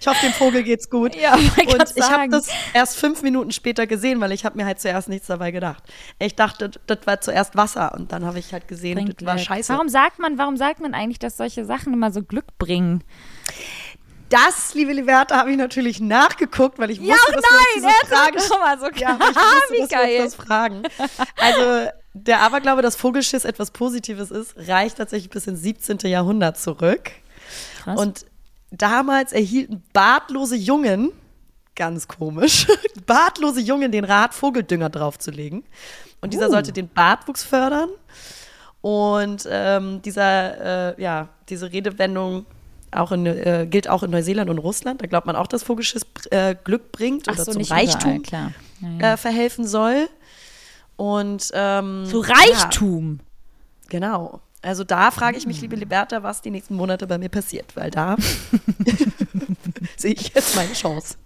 ich 0.00 0.06
hoffe, 0.06 0.20
dem 0.22 0.34
Vogel 0.34 0.62
geht's 0.62 0.90
gut. 0.90 1.14
Ja, 1.14 1.32
Und 1.34 1.92
ich 1.96 2.02
habe 2.10 2.28
das 2.28 2.48
erst 2.74 2.98
fünf 2.98 3.22
Minuten 3.22 3.52
später 3.52 3.86
gesehen, 3.86 4.20
weil 4.20 4.32
ich 4.32 4.44
habe 4.44 4.58
mir 4.58 4.66
halt 4.66 4.78
zuerst 4.78 5.08
nichts 5.08 5.28
dabei 5.28 5.50
gedacht. 5.50 5.82
Ich 6.18 6.36
dachte, 6.36 6.72
das 6.86 6.98
war 7.06 7.22
zuerst 7.22 7.56
Wasser 7.56 7.94
und 7.94 8.12
dann 8.12 8.26
habe 8.26 8.38
ich 8.38 8.52
halt 8.52 8.68
gesehen, 8.68 8.96
Bringt 8.96 9.22
das 9.22 9.26
war 9.26 9.38
scheiße. 9.38 9.72
Warum 9.72 9.88
sagt 9.88 10.18
man, 10.18 10.36
warum 10.36 10.58
sagt 10.58 10.80
man 10.80 10.92
eigentlich, 10.92 11.18
dass 11.18 11.38
solche 11.38 11.64
Sachen 11.64 11.94
immer 11.94 12.10
so 12.10 12.22
Glück 12.22 12.58
bringen? 12.58 13.02
Das, 14.30 14.74
liebe 14.74 14.92
Liberta, 14.92 15.36
habe 15.36 15.50
ich 15.50 15.56
natürlich 15.56 16.00
nachgeguckt, 16.00 16.78
weil 16.78 16.90
ich 16.90 17.00
wusste, 17.00 17.12
Ja, 17.12 17.34
dass 17.34 17.42
wir 17.42 17.58
uns 17.58 17.66
diese 17.74 17.86
nein, 17.86 17.94
Frage 18.06 18.40
so 18.40 19.00
Ja, 19.00 19.18
ich 19.20 19.80
wusste, 19.80 19.96
dass 19.96 20.08
wir 20.08 20.22
uns 20.22 20.36
das 20.36 20.46
fragen. 20.46 20.82
Also 21.36 21.90
der 22.14 22.40
Aberglaube, 22.40 22.80
dass 22.80 22.96
Vogelschiss 22.96 23.44
etwas 23.44 23.72
Positives 23.72 24.30
ist, 24.30 24.54
reicht 24.56 24.98
tatsächlich 24.98 25.30
bis 25.30 25.46
ins 25.46 25.62
17. 25.62 25.98
Jahrhundert 26.04 26.58
zurück. 26.58 27.10
Krass. 27.82 27.98
Und 28.00 28.26
damals 28.70 29.32
erhielten 29.32 29.82
bartlose 29.92 30.56
Jungen, 30.56 31.12
ganz 31.74 32.06
komisch, 32.06 32.68
bartlose 33.06 33.60
Jungen 33.60 33.90
den 33.90 34.04
Rat, 34.04 34.32
Vogeldünger 34.34 34.90
draufzulegen. 34.90 35.64
Und 36.20 36.32
dieser 36.34 36.48
Uh. 36.48 36.52
sollte 36.52 36.72
den 36.72 36.88
Bartwuchs 36.88 37.42
fördern. 37.42 37.90
Und 38.80 39.46
ähm, 39.50 40.00
dieser, 40.02 40.96
äh, 40.96 41.02
ja, 41.02 41.28
diese 41.48 41.70
Redewendung 41.72 42.46
auch 42.92 43.12
in, 43.12 43.26
äh, 43.26 43.66
gilt 43.68 43.88
auch 43.88 44.02
in 44.02 44.10
Neuseeland 44.10 44.50
und 44.50 44.58
Russland. 44.58 45.02
Da 45.02 45.06
glaubt 45.06 45.26
man 45.26 45.36
auch, 45.36 45.46
dass 45.46 45.62
Vogelschiss 45.62 46.06
äh, 46.30 46.54
Glück 46.62 46.92
bringt 46.92 47.28
Ach 47.28 47.34
oder 47.34 47.44
so, 47.44 47.52
zum 47.52 47.62
Reichtum 47.62 48.16
überall. 48.16 48.52
Ja, 48.80 48.88
ja. 49.00 49.12
äh, 49.12 49.16
verhelfen 49.16 49.66
soll. 49.66 50.08
Und 50.96 51.50
ähm, 51.54 52.04
Zu 52.06 52.20
Reichtum. 52.20 53.20
Ja, 53.20 53.88
genau. 53.88 54.40
Also 54.62 54.84
da 54.84 55.10
frage 55.10 55.38
ich 55.38 55.46
mich, 55.46 55.60
liebe 55.62 55.76
Liberta, 55.76 56.22
was 56.22 56.42
die 56.42 56.50
nächsten 56.50 56.74
Monate 56.74 57.06
bei 57.06 57.16
mir 57.16 57.30
passiert, 57.30 57.74
weil 57.76 57.90
da 57.90 58.16
sehe 59.96 60.12
ich 60.12 60.34
jetzt 60.34 60.54
meine 60.54 60.72
Chance. 60.74 61.16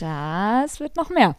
Das 0.00 0.80
wird 0.80 0.96
noch 0.96 1.10
mehr. 1.10 1.36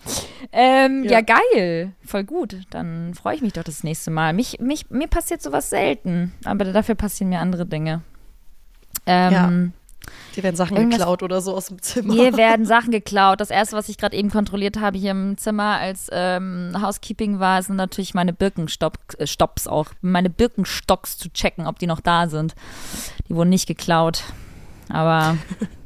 Ähm, 0.54 1.04
ja. 1.04 1.20
Ja. 1.20 1.22
geil. 1.22 1.92
Voll 2.06 2.24
gut. 2.24 2.62
Dann 2.70 3.14
freue 3.14 3.36
ich 3.36 3.42
mich 3.42 3.54
doch 3.54 3.64
das 3.64 3.84
nächste 3.84 4.12
Mal. 4.12 4.32
Mich, 4.32 4.60
mich, 4.60 4.90
mir 4.90 5.08
passiert 5.08 5.42
sowas 5.42 5.70
selten, 5.70 6.32
aber 6.46 6.66
dafür 6.66 6.96
passieren 6.96 7.30
mir 7.30 7.40
andere 7.40 7.66
Dinge. 7.66 8.02
Ähm, 9.06 9.74
Dir 10.36 10.44
werden 10.44 10.56
Sachen 10.56 10.90
geklaut 10.90 11.22
oder 11.22 11.42
so 11.42 11.56
aus 11.56 11.68
dem 11.68 11.82
Zimmer. 11.82 12.14
Mir 12.14 12.34
werden 12.38 12.66
Sachen 12.66 12.92
geklaut. 12.92 13.40
Das 13.40 13.50
erste, 13.50 13.76
was 13.76 13.90
ich 13.90 13.98
gerade 13.98 14.16
eben 14.18 14.30
kontrolliert 14.30 14.80
habe 14.80 14.98
hier 14.98 15.12
im 15.12 15.38
Zimmer 15.38 15.78
als 15.78 16.10
ähm, 16.12 16.76
Housekeeping 16.80 17.40
war, 17.40 17.62
sind 17.62 17.76
natürlich 17.76 18.14
meine 18.14 18.34
Birkenstocks 18.34 19.16
äh, 19.66 19.70
auch. 19.70 19.88
Meine 20.02 20.30
Birkenstocks 20.30 21.18
zu 21.18 21.32
checken, 21.32 21.68
ob 21.68 21.80
die 21.80 21.88
noch 21.88 22.00
da 22.00 22.28
sind. 22.28 22.56
Die 23.30 23.36
wurden 23.36 23.50
nicht 23.50 23.68
geklaut. 23.68 24.24
Aber 24.90 25.38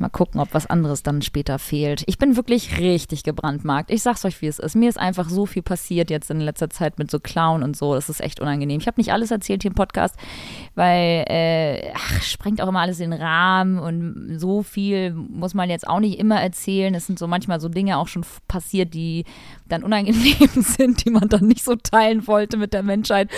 mal 0.00 0.08
gucken, 0.08 0.40
ob 0.40 0.52
was 0.52 0.66
anderes 0.66 1.02
dann 1.02 1.22
später 1.22 1.58
fehlt. 1.58 2.04
Ich 2.06 2.18
bin 2.18 2.36
wirklich 2.36 2.78
richtig 2.78 3.22
gebrandmarkt. 3.22 3.90
Ich 3.90 4.02
sag's 4.02 4.24
euch, 4.24 4.40
wie 4.42 4.46
es 4.46 4.58
ist. 4.58 4.74
Mir 4.74 4.88
ist 4.88 4.98
einfach 4.98 5.28
so 5.28 5.46
viel 5.46 5.62
passiert 5.62 6.10
jetzt 6.10 6.30
in 6.30 6.40
letzter 6.40 6.70
Zeit 6.70 6.98
mit 6.98 7.10
so 7.10 7.20
Clown 7.20 7.62
und 7.62 7.76
so. 7.76 7.94
Das 7.94 8.08
ist 8.08 8.20
echt 8.20 8.40
unangenehm. 8.40 8.80
Ich 8.80 8.86
habe 8.86 9.00
nicht 9.00 9.12
alles 9.12 9.30
erzählt 9.30 9.62
hier 9.62 9.70
im 9.70 9.74
Podcast, 9.74 10.16
weil 10.74 11.24
äh, 11.28 11.92
ach, 11.94 12.22
sprengt 12.22 12.60
auch 12.60 12.68
immer 12.68 12.80
alles 12.80 13.00
in 13.00 13.10
den 13.10 13.20
Rahmen 13.20 13.78
und 13.78 14.38
so 14.38 14.62
viel 14.62 15.12
muss 15.12 15.54
man 15.54 15.70
jetzt 15.70 15.86
auch 15.86 16.00
nicht 16.00 16.18
immer 16.18 16.40
erzählen. 16.40 16.94
Es 16.94 17.06
sind 17.06 17.18
so 17.18 17.26
manchmal 17.26 17.60
so 17.60 17.68
Dinge 17.68 17.98
auch 17.98 18.08
schon 18.08 18.24
passiert, 18.48 18.94
die 18.94 19.24
dann 19.68 19.82
unangenehm 19.82 20.48
sind, 20.54 21.04
die 21.04 21.10
man 21.10 21.28
dann 21.28 21.46
nicht 21.46 21.64
so 21.64 21.74
teilen 21.76 22.26
wollte 22.26 22.56
mit 22.56 22.72
der 22.72 22.82
Menschheit. 22.82 23.30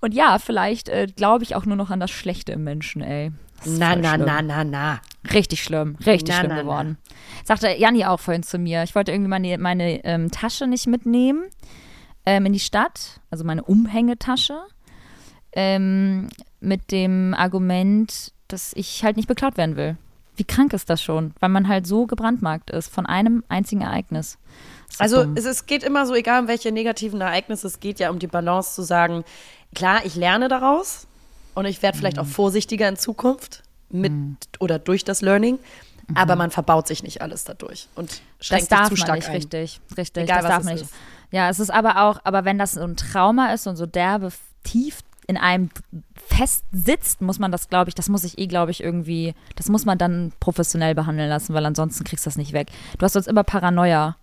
Und 0.00 0.14
ja, 0.14 0.38
vielleicht 0.38 0.88
äh, 0.88 1.06
glaube 1.14 1.44
ich 1.44 1.54
auch 1.54 1.66
nur 1.66 1.76
noch 1.76 1.90
an 1.90 2.00
das 2.00 2.10
Schlechte 2.10 2.52
im 2.52 2.64
Menschen, 2.64 3.02
ey. 3.02 3.32
Na, 3.64 3.96
na, 3.96 4.14
schlimm. 4.14 4.26
na, 4.26 4.42
na, 4.42 4.64
na. 4.64 5.00
Richtig 5.32 5.62
schlimm, 5.62 5.96
richtig 6.06 6.28
Na, 6.34 6.38
schlimm 6.40 6.48
na, 6.50 6.56
na. 6.56 6.62
geworden. 6.62 6.98
Sagte 7.44 7.68
Janni 7.76 8.04
auch 8.04 8.20
vorhin 8.20 8.42
zu 8.42 8.58
mir. 8.58 8.82
Ich 8.82 8.94
wollte 8.94 9.12
irgendwie 9.12 9.28
meine, 9.30 9.58
meine 9.58 10.04
ähm, 10.04 10.30
Tasche 10.30 10.66
nicht 10.66 10.86
mitnehmen 10.86 11.44
ähm, 12.24 12.46
in 12.46 12.52
die 12.52 12.60
Stadt, 12.60 13.20
also 13.30 13.44
meine 13.44 13.62
Umhängetasche, 13.64 14.56
ähm, 15.52 16.28
mit 16.60 16.90
dem 16.92 17.34
Argument, 17.34 18.32
dass 18.48 18.72
ich 18.74 19.02
halt 19.04 19.16
nicht 19.16 19.28
beklaut 19.28 19.56
werden 19.56 19.76
will. 19.76 19.96
Wie 20.36 20.44
krank 20.44 20.72
ist 20.74 20.90
das 20.90 21.02
schon? 21.02 21.32
Weil 21.40 21.48
man 21.48 21.66
halt 21.66 21.86
so 21.86 22.06
gebrandmarkt 22.06 22.70
ist 22.70 22.92
von 22.92 23.06
einem 23.06 23.42
einzigen 23.48 23.80
Ereignis. 23.80 24.36
Also 24.98 25.24
dumm. 25.24 25.34
es, 25.36 25.46
es 25.46 25.66
geht 25.66 25.82
immer 25.82 26.04
so, 26.06 26.14
egal 26.14 26.42
um 26.42 26.48
welche 26.48 26.70
negativen 26.72 27.20
Ereignisse, 27.20 27.66
es 27.66 27.80
geht 27.80 27.98
ja 28.00 28.10
um 28.10 28.18
die 28.18 28.26
Balance 28.26 28.74
zu 28.74 28.82
sagen, 28.82 29.24
klar, 29.74 30.04
ich 30.04 30.14
lerne 30.14 30.48
daraus 30.48 31.06
und 31.54 31.64
ich 31.64 31.82
werde 31.82 31.96
Mhm. 31.96 32.00
vielleicht 32.00 32.18
auch 32.18 32.26
vorsichtiger 32.26 32.86
in 32.88 32.96
Zukunft 32.96 33.62
mit 33.90 34.12
oder 34.58 34.78
durch 34.78 35.04
das 35.04 35.20
Learning, 35.22 35.58
aber 36.14 36.36
man 36.36 36.50
verbaut 36.50 36.86
sich 36.86 37.02
nicht 37.02 37.20
alles 37.22 37.44
dadurch 37.44 37.88
und 37.94 38.10
Mhm. 38.10 38.16
das 38.38 38.46
schränkt 38.46 38.62
sich 38.62 38.68
darf 38.78 38.88
zu 38.88 38.92
man 38.94 38.96
stark 38.98 39.16
nicht, 39.16 39.28
ein. 39.28 39.34
richtig, 39.36 39.80
richtig. 39.96 40.22
Egal, 40.24 40.42
das 40.42 40.48
darf 40.50 40.64
man 40.64 40.74
nicht. 40.74 40.84
ist. 40.84 40.94
Ja, 41.32 41.48
es 41.50 41.58
ist 41.60 41.70
aber 41.70 42.02
auch, 42.04 42.20
aber 42.24 42.44
wenn 42.44 42.58
das 42.58 42.72
so 42.72 42.82
ein 42.82 42.96
Trauma 42.96 43.52
ist 43.52 43.66
und 43.66 43.76
so 43.76 43.86
derbe 43.86 44.30
tief 44.62 45.00
in 45.28 45.36
einem 45.36 45.70
fest 46.14 46.64
sitzt, 46.70 47.20
muss 47.20 47.40
man 47.40 47.50
das, 47.50 47.68
glaube 47.68 47.88
ich, 47.88 47.96
das 47.96 48.08
muss 48.08 48.22
ich 48.22 48.38
eh, 48.38 48.46
glaube 48.46 48.70
ich, 48.70 48.80
irgendwie, 48.82 49.34
das 49.56 49.68
muss 49.68 49.84
man 49.84 49.98
dann 49.98 50.32
professionell 50.38 50.94
behandeln 50.94 51.28
lassen, 51.28 51.52
weil 51.54 51.66
ansonsten 51.66 52.04
kriegst 52.04 52.24
du 52.26 52.28
das 52.28 52.36
nicht 52.36 52.52
weg. 52.52 52.68
Du 52.98 53.04
hast 53.04 53.14
sonst 53.14 53.26
immer 53.26 53.42
Paranoia. 53.42 54.16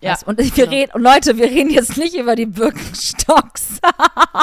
Ja, 0.00 0.12
Weißt? 0.12 0.26
und 0.26 0.38
wir 0.38 0.50
genau. 0.50 0.70
reden, 0.70 0.92
und 0.92 1.02
Leute, 1.02 1.38
wir 1.38 1.46
reden 1.46 1.70
jetzt 1.70 1.96
nicht 1.96 2.14
über 2.14 2.36
die 2.36 2.44
Birkenstocks. 2.44 3.80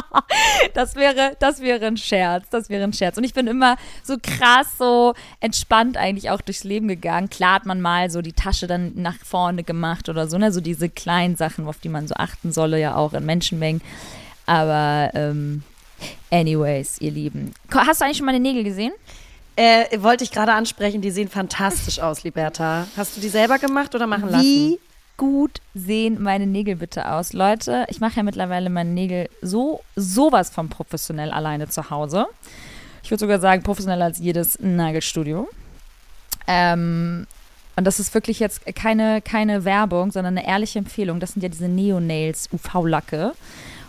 das 0.73 0.95
wäre, 0.95 1.37
das 1.39 1.61
wäre 1.61 1.85
ein 1.85 1.97
Scherz, 1.97 2.49
das 2.49 2.69
wäre 2.69 2.83
ein 2.83 2.93
Scherz. 2.93 3.17
Und 3.17 3.23
ich 3.23 3.35
bin 3.35 3.45
immer 3.45 3.77
so 4.01 4.17
krass, 4.21 4.67
so 4.79 5.13
entspannt 5.41 5.95
eigentlich 5.95 6.31
auch 6.31 6.41
durchs 6.41 6.63
Leben 6.63 6.87
gegangen. 6.87 7.29
Klar 7.29 7.55
hat 7.55 7.65
man 7.67 7.81
mal 7.81 8.09
so 8.09 8.23
die 8.23 8.33
Tasche 8.33 8.65
dann 8.65 8.93
nach 8.95 9.17
vorne 9.23 9.63
gemacht 9.63 10.09
oder 10.09 10.27
so, 10.27 10.39
ne, 10.39 10.51
so 10.51 10.59
diese 10.59 10.89
kleinen 10.89 11.35
Sachen, 11.35 11.67
auf 11.67 11.77
die 11.77 11.89
man 11.89 12.07
so 12.07 12.15
achten 12.15 12.51
solle, 12.51 12.79
ja 12.79 12.95
auch 12.95 13.13
in 13.13 13.23
Menschenmengen. 13.23 13.81
Aber, 14.47 15.11
ähm, 15.13 15.61
anyways, 16.31 16.99
ihr 16.99 17.11
Lieben. 17.11 17.53
Hast 17.71 18.01
du 18.01 18.05
eigentlich 18.05 18.17
schon 18.17 18.25
meine 18.25 18.39
Nägel 18.39 18.63
gesehen? 18.63 18.91
Äh, 19.55 20.01
wollte 20.01 20.23
ich 20.23 20.31
gerade 20.31 20.53
ansprechen, 20.53 21.01
die 21.01 21.11
sehen 21.11 21.29
fantastisch 21.29 21.99
aus, 21.99 22.23
Liberta. 22.23 22.87
Hast 22.97 23.15
du 23.15 23.21
die 23.21 23.29
selber 23.29 23.59
gemacht 23.59 23.93
oder 23.93 24.07
machen 24.07 24.29
lassen? 24.29 24.43
Wie 24.43 24.79
gut 25.17 25.61
sehen 25.73 26.21
meine 26.21 26.47
Nägel 26.47 26.77
bitte 26.77 27.11
aus? 27.11 27.33
Leute, 27.33 27.85
ich 27.89 27.99
mache 27.99 28.17
ja 28.17 28.23
mittlerweile 28.23 28.69
meine 28.69 28.89
Nägel 28.89 29.29
so, 29.41 29.81
sowas 29.95 30.49
von 30.49 30.69
professionell 30.69 31.31
alleine 31.31 31.69
zu 31.69 31.89
Hause. 31.89 32.27
Ich 33.03 33.11
würde 33.11 33.19
sogar 33.19 33.39
sagen, 33.39 33.63
professioneller 33.63 34.05
als 34.05 34.19
jedes 34.19 34.59
Nagelstudio. 34.59 35.49
Ähm, 36.47 37.27
und 37.75 37.85
das 37.85 37.99
ist 37.99 38.13
wirklich 38.13 38.39
jetzt 38.39 38.65
keine, 38.75 39.21
keine 39.21 39.65
Werbung, 39.65 40.11
sondern 40.11 40.37
eine 40.37 40.47
ehrliche 40.47 40.79
Empfehlung. 40.79 41.19
Das 41.19 41.33
sind 41.33 41.41
ja 41.41 41.49
diese 41.49 41.67
Neo-Nails 41.67 42.49
UV-Lacke. 42.51 43.33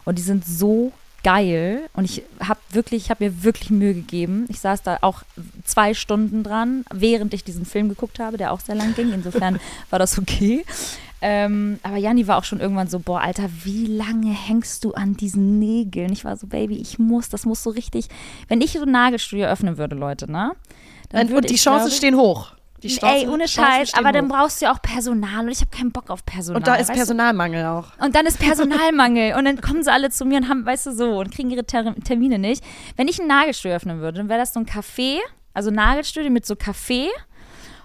Und 0.05 0.19
die 0.19 0.23
sind 0.23 0.45
so 0.45 0.93
geil. 1.23 1.89
Und 1.95 2.05
ich 2.05 2.23
habe 2.41 2.61
wirklich, 2.71 3.05
ich 3.05 3.11
habe 3.11 3.25
mir 3.25 3.43
wirklich 3.43 3.71
Mühe 3.71 3.95
gegeben. 3.95 4.47
Ich 4.49 4.61
saß 4.61 4.83
da 4.83 4.99
auch 5.01 5.23
zwei 5.65 5.95
Stunden 5.95 6.43
dran, 6.43 6.85
während 6.93 7.35
ich 7.35 7.45
diesen 7.45 7.67
Film 7.67 7.89
geguckt 7.89 8.19
habe, 8.19 8.37
der 8.37 8.53
auch 8.53 8.61
sehr 8.61 8.75
lang 8.75 8.95
ging. 8.95 9.13
Insofern 9.13 9.61
war 9.91 9.99
das 9.99 10.19
okay. 10.19 10.65
Ähm, 11.27 11.79
aber 11.83 11.97
Janni 11.97 12.29
war 12.29 12.37
auch 12.37 12.45
schon 12.45 12.61
irgendwann 12.61 12.87
so, 12.89 12.99
boah, 12.99 13.23
Alter, 13.23 13.49
wie 13.63 13.87
lange 13.87 14.31
hängst 14.31 14.85
du 14.85 14.93
an 14.93 15.15
diesen 15.17 15.59
Nägeln? 15.59 16.13
Ich 16.13 16.23
war 16.27 16.37
so, 16.37 16.47
Baby, 16.47 16.77
ich 16.77 16.99
muss, 16.99 17.31
das 17.31 17.47
muss 17.47 17.63
so 17.63 17.71
richtig. 17.71 18.09
Wenn 18.49 18.61
ich 18.61 18.73
so 18.73 18.83
ein 18.83 18.91
Nagelstudio 18.91 19.47
öffnen 19.47 19.79
würde, 19.79 19.97
Leute, 19.97 20.31
ne? 20.31 20.53
Dann 21.09 21.33
Und, 21.33 21.49
die 21.49 21.55
Chancen 21.57 21.89
ich- 21.89 21.97
stehen 21.97 22.17
hoch. 22.17 22.53
Die 22.83 22.91
Straßen, 22.91 23.27
Ey, 23.27 23.29
ohne 23.29 23.49
Scheiß, 23.49 23.95
aber 23.95 24.13
dann 24.13 24.27
hoch. 24.31 24.37
brauchst 24.37 24.61
du 24.61 24.67
ja 24.67 24.73
auch 24.75 24.83
Personal 24.83 25.47
und 25.47 25.51
ich 25.51 25.61
habe 25.63 25.71
keinen 25.71 25.91
Bock 25.93 26.11
auf 26.11 26.27
Personal. 26.27 26.59
Und 26.61 26.67
da 26.67 26.75
ist 26.75 26.81
weißt 26.81 26.91
du? 26.91 26.95
Personalmangel 26.97 27.65
auch. 27.65 27.87
Und 27.99 28.15
dann 28.15 28.27
ist 28.27 28.39
Personalmangel 28.39 29.37
und 29.39 29.47
dann 29.47 29.59
kommen 29.63 29.83
sie 29.83 29.91
alle 29.91 30.11
zu 30.11 30.27
mir 30.27 30.37
und 30.37 30.51
haben, 30.51 30.67
weißt 30.67 30.87
du, 30.89 30.93
so 30.93 31.19
und 31.21 31.31
kriegen 31.33 31.51
ihre 31.51 31.65
Ter 31.65 31.95
Termine 32.05 32.39
nicht. 32.39 32.63
Wenn 32.97 33.09
ich 33.09 33.19
ein 33.19 33.27
Nagelstudio 33.27 33.75
öffnen 33.75 34.01
würde, 34.01 34.19
dann 34.19 34.29
wäre 34.29 34.39
das 34.41 34.53
so 34.53 34.61
ein 34.61 34.67
Café, 34.67 35.17
also 35.55 35.71
Nagelstudio 35.71 36.31
mit 36.31 36.45
so 36.45 36.55
Café. 36.57 37.07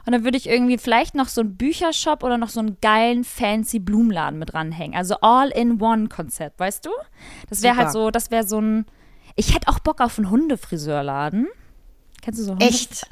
Und 0.05 0.13
dann 0.13 0.23
würde 0.23 0.37
ich 0.37 0.47
irgendwie 0.47 0.77
vielleicht 0.77 1.15
noch 1.15 1.27
so 1.27 1.41
einen 1.41 1.55
Büchershop 1.55 2.23
oder 2.23 2.37
noch 2.37 2.49
so 2.49 2.59
einen 2.59 2.77
geilen, 2.81 3.23
fancy 3.23 3.79
Blumenladen 3.79 4.39
mit 4.39 4.53
ranhängen. 4.53 4.95
Also 4.95 5.15
All-in-One-Konzept, 5.21 6.59
weißt 6.59 6.85
du? 6.85 6.89
Das 7.49 7.61
wäre 7.61 7.75
halt 7.75 7.91
so, 7.91 8.11
das 8.11 8.31
wäre 8.31 8.45
so 8.45 8.59
ein. 8.59 8.85
Ich 9.35 9.55
hätte 9.55 9.67
auch 9.67 9.79
Bock 9.79 10.01
auf 10.01 10.17
einen 10.17 10.29
Hundefriseurladen. 10.29 11.47
Kennst 12.21 12.39
du 12.39 12.43
so 12.43 12.51
Hunde? 12.51 12.65
Echt? 12.65 13.09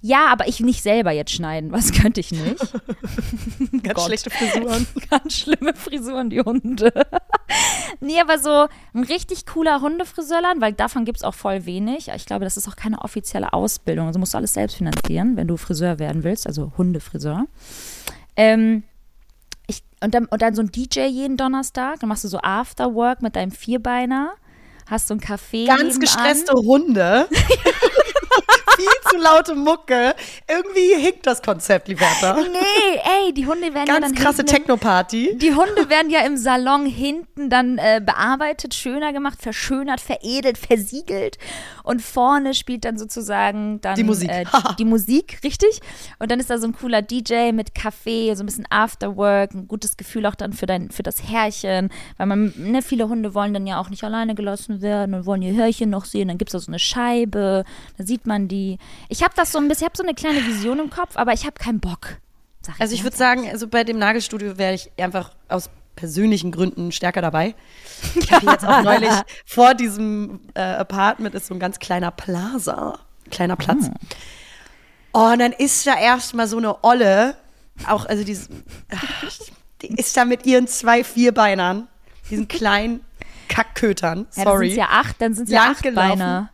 Ja, 0.00 0.26
aber 0.28 0.48
ich 0.48 0.60
nicht 0.60 0.82
selber 0.82 1.10
jetzt 1.10 1.32
schneiden. 1.32 1.72
Was 1.72 1.92
könnte 1.92 2.20
ich 2.20 2.32
nicht? 2.32 2.58
Ganz 3.82 3.94
Gott. 3.94 4.06
schlechte 4.06 4.30
Frisuren. 4.30 4.86
Ganz 5.10 5.34
schlimme 5.34 5.74
Frisuren, 5.74 6.30
die 6.30 6.40
Hunde. 6.40 6.92
nee, 8.00 8.20
aber 8.20 8.38
so 8.38 8.68
ein 8.94 9.04
richtig 9.04 9.46
cooler 9.46 9.80
Hundefriseurladen, 9.80 10.60
weil 10.60 10.72
davon 10.72 11.04
gibt 11.04 11.18
es 11.18 11.24
auch 11.24 11.34
voll 11.34 11.66
wenig. 11.66 12.08
Ich 12.14 12.26
glaube, 12.26 12.44
das 12.44 12.56
ist 12.56 12.68
auch 12.68 12.76
keine 12.76 13.02
offizielle 13.02 13.52
Ausbildung. 13.52 14.06
Also 14.06 14.18
musst 14.18 14.34
du 14.34 14.38
alles 14.38 14.54
selbst 14.54 14.76
finanzieren, 14.76 15.36
wenn 15.36 15.48
du 15.48 15.56
Friseur 15.56 15.98
werden 15.98 16.24
willst, 16.24 16.46
also 16.46 16.72
Hundefriseur. 16.76 17.46
Ähm, 18.36 18.82
ich, 19.66 19.82
und, 20.02 20.14
dann, 20.14 20.26
und 20.26 20.42
dann 20.42 20.54
so 20.54 20.62
ein 20.62 20.70
DJ 20.70 21.06
jeden 21.06 21.36
Donnerstag. 21.36 22.00
Dann 22.00 22.08
machst 22.08 22.24
du 22.24 22.28
so 22.28 22.38
Afterwork 22.42 23.22
mit 23.22 23.36
deinem 23.36 23.50
Vierbeiner. 23.50 24.34
Hast 24.86 25.08
so 25.08 25.14
ein 25.14 25.20
Café. 25.20 25.66
Ganz 25.66 25.80
nebenan. 25.80 26.00
gestresste 26.00 26.52
Hunde. 26.52 27.28
Viel 28.76 29.10
zu 29.10 29.16
laute 29.16 29.54
Mucke. 29.54 30.14
Irgendwie 30.48 30.94
hinkt 31.02 31.26
das 31.26 31.42
Konzept, 31.42 31.88
Liberta. 31.88 32.36
Nee, 32.36 33.00
ey, 33.26 33.32
die 33.32 33.46
Hunde 33.46 33.74
werden 33.74 33.86
ja 33.86 33.94
dann 34.00 34.02
Ganz 34.12 34.18
krasse 34.18 34.44
Techno-Party. 34.44 35.36
Die 35.38 35.54
Hunde 35.54 35.88
werden 35.88 36.10
ja 36.10 36.20
im 36.20 36.36
Salon 36.36 36.86
hinten 36.86 37.50
dann 37.50 37.78
äh, 37.78 38.00
bearbeitet, 38.04 38.74
schöner 38.74 39.12
gemacht, 39.12 39.40
verschönert, 39.40 40.00
veredelt, 40.00 40.58
versiegelt. 40.58 41.38
Und 41.82 42.02
vorne 42.02 42.54
spielt 42.54 42.84
dann 42.84 42.98
sozusagen 42.98 43.80
dann 43.80 43.94
Die 43.96 44.04
Musik. 44.04 44.30
Äh, 44.30 44.44
die, 44.44 44.76
die 44.78 44.84
Musik, 44.84 45.38
richtig. 45.44 45.80
Und 46.18 46.30
dann 46.30 46.40
ist 46.40 46.50
da 46.50 46.58
so 46.58 46.66
ein 46.66 46.74
cooler 46.74 47.02
DJ 47.02 47.52
mit 47.52 47.74
Kaffee, 47.74 48.34
so 48.34 48.42
ein 48.42 48.46
bisschen 48.46 48.66
Afterwork, 48.70 49.54
ein 49.54 49.68
gutes 49.68 49.96
Gefühl 49.96 50.26
auch 50.26 50.34
dann 50.34 50.52
für 50.52 50.66
dein, 50.66 50.90
für 50.90 51.02
das 51.02 51.22
Herrchen. 51.22 51.90
Weil 52.16 52.26
man, 52.26 52.52
ne, 52.56 52.82
viele 52.82 53.08
Hunde 53.08 53.34
wollen 53.34 53.54
dann 53.54 53.66
ja 53.66 53.80
auch 53.80 53.88
nicht 53.88 54.04
alleine 54.04 54.34
gelassen 54.34 54.82
werden 54.82 55.14
und 55.14 55.26
wollen 55.26 55.42
ihr 55.42 55.54
Hörchen 55.54 55.90
noch 55.90 56.04
sehen. 56.04 56.28
Dann 56.28 56.38
gibt 56.38 56.50
es 56.50 56.52
da 56.52 56.58
so 56.58 56.70
eine 56.70 56.78
Scheibe, 56.78 57.64
da 57.96 58.04
sieht 58.04 58.26
man 58.26 58.48
die. 58.48 58.65
Ich 59.08 59.22
habe 59.22 59.34
das 59.36 59.52
so 59.52 59.58
ein 59.58 59.68
bisschen, 59.68 59.84
ich 59.84 59.88
habe 59.90 59.96
so 59.96 60.02
eine 60.02 60.14
kleine 60.14 60.44
Vision 60.46 60.78
im 60.78 60.90
Kopf, 60.90 61.16
aber 61.16 61.32
ich 61.32 61.44
habe 61.44 61.54
keinen 61.58 61.80
Bock. 61.80 62.18
sag 62.62 62.80
Also 62.80 62.94
ich 62.94 63.02
würde 63.04 63.16
sagen, 63.16 63.48
also 63.50 63.66
bei 63.68 63.84
dem 63.84 63.98
Nagelstudio 63.98 64.58
wäre 64.58 64.74
ich 64.74 64.90
einfach 64.98 65.32
aus 65.48 65.70
persönlichen 65.96 66.52
Gründen 66.52 66.92
stärker 66.92 67.22
dabei. 67.22 67.54
Ich 68.16 68.30
habe 68.30 68.46
jetzt 68.50 68.64
auch 68.66 68.82
neulich 68.82 69.10
vor 69.46 69.74
diesem 69.74 70.40
äh, 70.54 70.60
Apartment 70.60 71.34
ist 71.34 71.46
so 71.46 71.54
ein 71.54 71.60
ganz 71.60 71.78
kleiner 71.78 72.10
Plaza, 72.10 72.98
kleiner 73.30 73.56
Platz. 73.56 73.90
Oh, 75.12 75.30
und 75.32 75.38
dann 75.38 75.52
ist 75.52 75.86
da 75.86 75.98
erstmal 75.98 76.46
so 76.46 76.58
eine 76.58 76.84
Olle, 76.84 77.36
auch 77.86 78.04
also 78.04 78.22
dieses, 78.24 78.48
die 79.80 79.88
ist 79.94 80.14
da 80.16 80.26
mit 80.26 80.44
ihren 80.44 80.66
zwei 80.68 81.02
Vierbeinern, 81.02 81.88
diesen 82.28 82.46
kleinen 82.48 83.00
Kackkötern, 83.48 84.26
Ja, 84.36 84.44
dann 84.44 84.52
sorry. 84.52 84.68
sind 84.70 84.78
ja 84.78 84.88
acht, 84.90 85.16
dann 85.20 85.34
sind 85.34 85.48
ja 85.48 85.70
acht 85.70 85.82
gelaufen. 85.82 86.50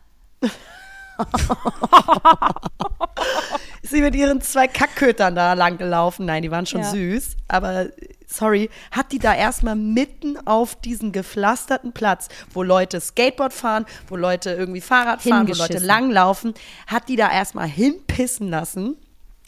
Ist 3.82 3.90
sie 3.90 4.00
mit 4.02 4.14
ihren 4.14 4.40
zwei 4.40 4.68
Kackkötern 4.68 5.34
da 5.34 5.52
lang 5.54 5.78
gelaufen. 5.78 6.26
Nein, 6.26 6.42
die 6.42 6.50
waren 6.50 6.66
schon 6.66 6.80
Ja. 6.82 6.90
süß. 6.90 7.36
Aber 7.48 7.86
sorry, 8.26 8.70
hat 8.90 9.12
die 9.12 9.18
da 9.18 9.34
erstmal 9.34 9.76
mitten 9.76 10.38
auf 10.46 10.76
diesen 10.76 11.12
gepflasterten 11.12 11.92
Platz, 11.92 12.28
wo 12.52 12.62
Leute 12.62 13.00
Skateboard 13.00 13.52
fahren, 13.52 13.86
wo 14.08 14.16
Leute 14.16 14.50
irgendwie 14.50 14.80
Fahrrad 14.80 15.22
fahren, 15.22 15.48
wo 15.48 15.52
Leute 15.54 15.78
langlaufen, 15.78 16.54
hat 16.86 17.08
die 17.08 17.16
da 17.16 17.30
erstmal 17.30 17.68
hinpissen 17.68 18.48
lassen. 18.48 18.96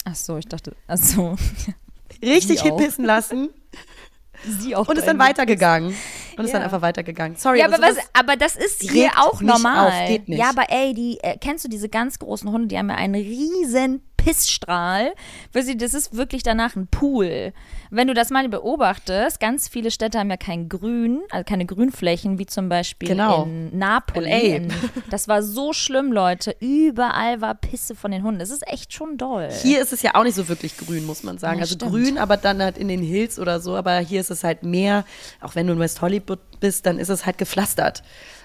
Ach 0.05 0.15
so, 0.15 0.37
ich 0.37 0.47
dachte, 0.49 0.77
ach 0.87 0.99
so. 0.99 1.37
Richtig 2.23 2.63
hinpissen 2.63 3.05
lassen 3.05 3.49
Sie 4.47 4.77
auch. 4.77 4.89
und 4.89 4.99
ist 4.99 5.07
dann 5.07 5.19
weitergegangen. 5.19 5.95
Und 6.37 6.45
ist 6.45 6.53
dann 6.53 6.63
einfach 6.63 6.83
weitergegangen. 6.83 7.37
Sorry, 7.37 7.61
Ja, 7.61 7.67
aber, 7.67 7.77
aber 7.77 7.87
was, 7.89 7.97
aber 8.13 8.37
das 8.37 8.57
ist 8.57 8.83
hier 8.83 9.11
auch 9.17 9.41
normal. 9.41 9.89
auf. 9.89 10.21
Ja, 10.27 10.51
aber 10.51 10.65
ey, 10.69 10.93
die, 10.95 11.19
äh, 11.23 11.37
kennst 11.41 11.65
du 11.65 11.69
diese 11.69 11.89
ganz 11.89 12.19
großen 12.19 12.51
Hunde, 12.51 12.69
die 12.69 12.79
haben 12.79 12.91
ja 12.91 12.97
einen 12.97 13.15
riesen 13.15 14.03
Pissstrahl. 14.25 15.13
Das 15.53 15.67
ist 15.67 16.17
wirklich 16.17 16.43
danach 16.43 16.77
ein 16.77 16.87
Pool. 16.87 17.53
Wenn 17.91 18.09
du 18.09 18.15
das 18.15 18.31
mal 18.31 18.49
beobachtest, 18.49 19.39
ganz 19.41 19.69
viele 19.69 19.91
Städte 19.91 20.19
haben 20.19 20.31
ja 20.31 20.37
kein 20.37 20.69
Grün, 20.69 21.21
also 21.31 21.45
keine 21.45 21.67
Grünflächen, 21.67 22.39
wie 22.39 22.47
zum 22.47 22.69
Beispiel 22.69 23.09
Genau. 23.09 23.45
in 23.45 23.77
Napoli. 23.79 24.57
In, 24.57 24.73
das 25.11 25.29
war 25.29 25.43
so 25.43 25.73
schlimm, 25.73 26.13
Leute. 26.13 26.57
Überall 26.61 27.41
war 27.41 27.55
Pisse 27.55 27.95
von 27.95 28.11
den 28.11 28.23
Hunden. 28.23 28.41
Das 28.41 28.51
ist 28.51 28.67
echt 28.67 28.93
schon 28.93 29.17
doll. 29.19 29.49
Hier 29.63 29.81
ist 29.81 29.93
es 29.93 30.03
ja 30.03 30.15
auch 30.15 30.25
nicht 30.25 30.35
so 30.35 30.49
wirklich 30.49 30.77
grün, 30.77 31.05
muss 31.07 31.23
man 31.23 31.39
sagen. 31.39 31.59
Ja, 31.59 31.63
also 31.63 31.75
stimmt. 31.75 31.93
grün, 31.93 32.19
aber 32.19 32.37
dann 32.37 32.63
halt 32.63 32.79
in 32.79 32.89
den 32.89 33.03
Hills 33.03 33.39
oder 33.39 33.61
so. 33.61 33.77
Aber 33.77 33.99
hier 33.99 34.21
ist 34.21 34.31
es 34.31 34.43
halt 34.45 34.63
mehr, 34.63 35.05
auch 35.41 35.55
wenn 35.55 35.67
du 35.67 35.75
in 35.75 35.79
West 35.79 36.01
Hollywood 36.01 36.41
bist, 36.61 36.87
dann 36.87 36.99
ist 36.99 37.11
es 37.11 37.27
halt 37.27 37.39
gepflastert. 37.39 38.03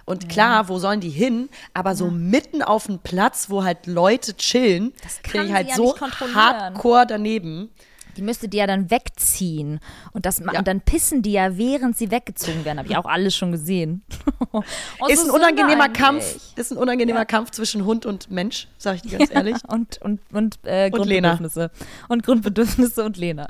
Und 0.10 0.28
klar, 0.28 0.69
wo 0.69 0.80
sollen 0.80 1.02
die 1.02 1.10
hin? 1.10 1.50
Aber 1.76 1.93
so 1.93 2.10
mitten 2.10 2.63
auf 2.63 2.88
dem 2.88 2.98
Platz, 2.98 3.52
wo 3.52 3.63
halt 3.63 3.86
Leute 3.86 4.36
chillen, 4.36 4.91
Das 5.04 5.19
finde 5.24 5.48
ich 5.48 5.54
halt 5.54 5.69
ja 5.69 5.76
so 5.76 5.95
hardcore 6.34 7.06
daneben. 7.08 7.69
Die 8.17 8.24
müsste 8.24 8.50
die 8.50 8.58
ja 8.58 8.65
dann 8.65 8.89
wegziehen. 8.89 9.80
Und, 10.12 10.26
das, 10.26 10.39
Ja. 10.39 10.58
und 10.58 10.67
dann 10.67 10.82
pissen 10.82 11.22
die 11.22 11.34
ja, 11.34 11.58
während 11.58 11.95
sie 11.95 12.10
weggezogen 12.10 12.65
werden. 12.65 12.80
Habe 12.80 12.89
ich 12.89 12.98
auch 12.98 13.06
alles 13.06 13.36
schon 13.36 13.52
gesehen. 13.52 14.02
Oh, 14.52 14.63
ist 15.08 15.22
so 15.22 15.28
ein 15.28 15.36
unangenehmer 15.41 15.89
Kampf, 15.89 16.24
ist 16.56 16.72
ein 16.72 16.78
unangenehmer 16.80 17.26
Kampf 17.26 17.52
zwischen 17.52 17.86
Hund 17.86 18.08
und 18.08 18.32
Mensch, 18.32 18.67
sag 18.80 18.95
ich 18.95 19.04
dir 19.04 19.19
ganz 19.19 19.30
ehrlich. 19.32 19.58
Und, 19.67 20.02
und, 20.02 20.19
und, 20.34 20.58
äh, 20.63 20.89
Und 20.91 21.06
Lena. 21.06 21.36
Grundbedürfnisse. 21.36 21.72
Und 22.08 22.24
Grundbedürfnisse 22.24 23.04
und 23.04 23.17
Lena. 23.17 23.45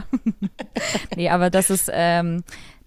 nee, 1.15 1.30
aber 1.30 1.50
das 1.50 1.69
ist, 1.69 1.89
ähm, 1.93 2.43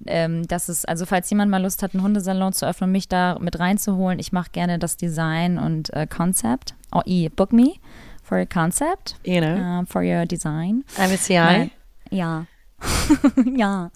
ähm, 0.06 0.46
das 0.46 0.68
ist, 0.68 0.88
also 0.88 1.06
falls 1.06 1.28
jemand 1.30 1.50
mal 1.50 1.62
Lust 1.62 1.82
hat, 1.82 1.94
einen 1.94 2.02
Hundesalon 2.02 2.52
zu 2.52 2.66
öffnen, 2.66 2.92
mich 2.92 3.08
da 3.08 3.38
mit 3.40 3.58
reinzuholen, 3.58 4.18
ich 4.18 4.32
mache 4.32 4.50
gerne 4.52 4.78
das 4.78 4.96
Design 4.96 5.58
und 5.58 5.92
äh, 5.92 6.06
Concept. 6.06 6.74
Oh, 6.92 7.02
i, 7.06 7.28
book 7.28 7.52
me 7.52 7.74
for 8.22 8.38
your 8.38 8.46
concept, 8.46 9.16
You 9.24 9.40
know, 9.40 9.56
um, 9.56 9.86
for 9.86 10.02
your 10.02 10.26
design. 10.26 10.84
MSCI. 10.96 11.70
Ja. 12.10 12.46
ja. 13.56 13.90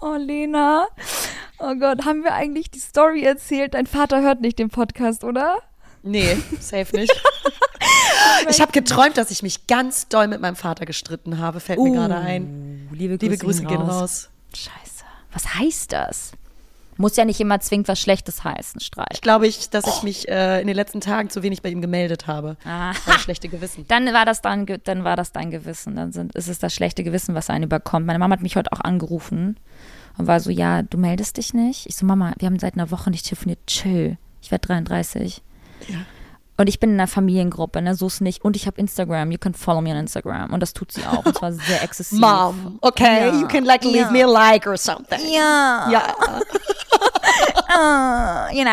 oh, 0.00 0.16
Lena. 0.16 0.86
Oh 1.58 1.74
Gott, 1.74 2.04
haben 2.04 2.22
wir 2.22 2.34
eigentlich 2.34 2.70
die 2.70 2.78
Story 2.78 3.22
erzählt? 3.22 3.74
Dein 3.74 3.86
Vater 3.86 4.22
hört 4.22 4.40
nicht 4.40 4.58
den 4.58 4.70
Podcast, 4.70 5.24
oder? 5.24 5.58
Nee, 6.02 6.36
safe 6.60 6.96
nicht. 6.96 7.12
ich 8.48 8.60
habe 8.60 8.72
geträumt, 8.72 9.16
dass 9.16 9.30
ich 9.30 9.42
mich 9.42 9.66
ganz 9.66 10.08
doll 10.08 10.28
mit 10.28 10.40
meinem 10.40 10.56
Vater 10.56 10.86
gestritten 10.86 11.38
habe, 11.38 11.60
fällt 11.60 11.80
mir 11.80 11.92
gerade 11.92 12.16
ein. 12.16 12.88
Uh, 12.90 12.94
Liebe 12.94 13.18
Grüße, 13.18 13.30
Liebe 13.30 13.44
Grüße 13.44 13.64
gehen 13.64 13.82
raus. 13.82 14.30
Scheiße. 14.54 15.04
Was 15.32 15.54
heißt 15.54 15.92
das? 15.92 16.32
Muss 16.98 17.16
ja 17.16 17.26
nicht 17.26 17.40
immer 17.40 17.60
zwingend 17.60 17.88
was 17.88 18.00
Schlechtes 18.00 18.42
heißen, 18.42 18.80
Streit. 18.80 19.12
Ich 19.12 19.20
glaube, 19.20 19.46
ich, 19.46 19.68
dass 19.68 19.86
ich 19.86 20.02
mich 20.02 20.28
äh, 20.28 20.62
in 20.62 20.66
den 20.66 20.74
letzten 20.74 21.02
Tagen 21.02 21.28
zu 21.28 21.42
wenig 21.42 21.60
bei 21.60 21.68
ihm 21.68 21.82
gemeldet 21.82 22.26
habe. 22.26 22.56
Aha. 22.64 22.92
Das 23.04 23.20
schlechte 23.20 23.48
Gewissen. 23.48 23.84
Dann 23.88 24.06
war 24.14 24.24
das 24.24 24.40
dein, 24.40 24.64
dann 24.84 25.04
war 25.04 25.14
das 25.14 25.32
dein 25.32 25.50
Gewissen. 25.50 25.96
Dann 25.96 26.12
sind, 26.12 26.34
ist 26.34 26.48
es 26.48 26.58
das 26.58 26.74
schlechte 26.74 27.04
Gewissen, 27.04 27.34
was 27.34 27.50
einen 27.50 27.64
überkommt. 27.64 28.06
Meine 28.06 28.18
Mama 28.18 28.32
hat 28.32 28.42
mich 28.42 28.56
heute 28.56 28.72
auch 28.72 28.80
angerufen 28.80 29.58
und 30.16 30.26
war 30.26 30.40
so, 30.40 30.50
ja, 30.50 30.82
du 30.82 30.96
meldest 30.96 31.36
dich 31.36 31.52
nicht. 31.52 31.86
Ich 31.86 31.96
so, 31.96 32.06
Mama, 32.06 32.32
wir 32.38 32.46
haben 32.46 32.58
seit 32.58 32.74
einer 32.74 32.90
Woche 32.90 33.10
nicht 33.10 33.26
telefoniert. 33.26 33.58
Chill. 33.66 34.16
Ich 34.40 34.50
werde 34.50 34.66
33. 34.66 35.42
Ja. 35.88 35.96
Und 36.58 36.68
ich 36.68 36.80
bin 36.80 36.90
in 36.90 36.96
einer 37.00 37.06
Familiengruppe, 37.08 37.82
ne, 37.82 37.94
so 37.94 38.06
ist 38.06 38.20
nicht. 38.20 38.44
Und 38.44 38.56
ich 38.56 38.66
habe 38.66 38.80
Instagram. 38.80 39.30
You 39.30 39.38
can 39.38 39.52
follow 39.54 39.80
me 39.82 39.90
on 39.90 39.96
Instagram. 39.96 40.52
Und 40.52 40.60
das 40.60 40.72
tut 40.72 40.90
sie 40.92 41.02
auch. 41.04 41.24
Und 41.26 41.36
zwar 41.36 41.52
sehr 41.52 41.82
exzessiv. 41.82 42.18
Mom, 42.18 42.78
okay, 42.80 43.26
Ja. 43.28 43.34
you 43.34 43.46
can 43.46 43.64
like 43.64 43.84
leave 43.84 43.98
Ja. 43.98 44.10
me 44.10 44.24
a 44.24 44.28
like 44.28 44.66
or 44.66 44.76
something. 44.76 45.18
Ja. 45.32 45.88
Ja, 45.90 46.14
Ah, 47.68 48.48
you 48.52 48.62
know. 48.62 48.70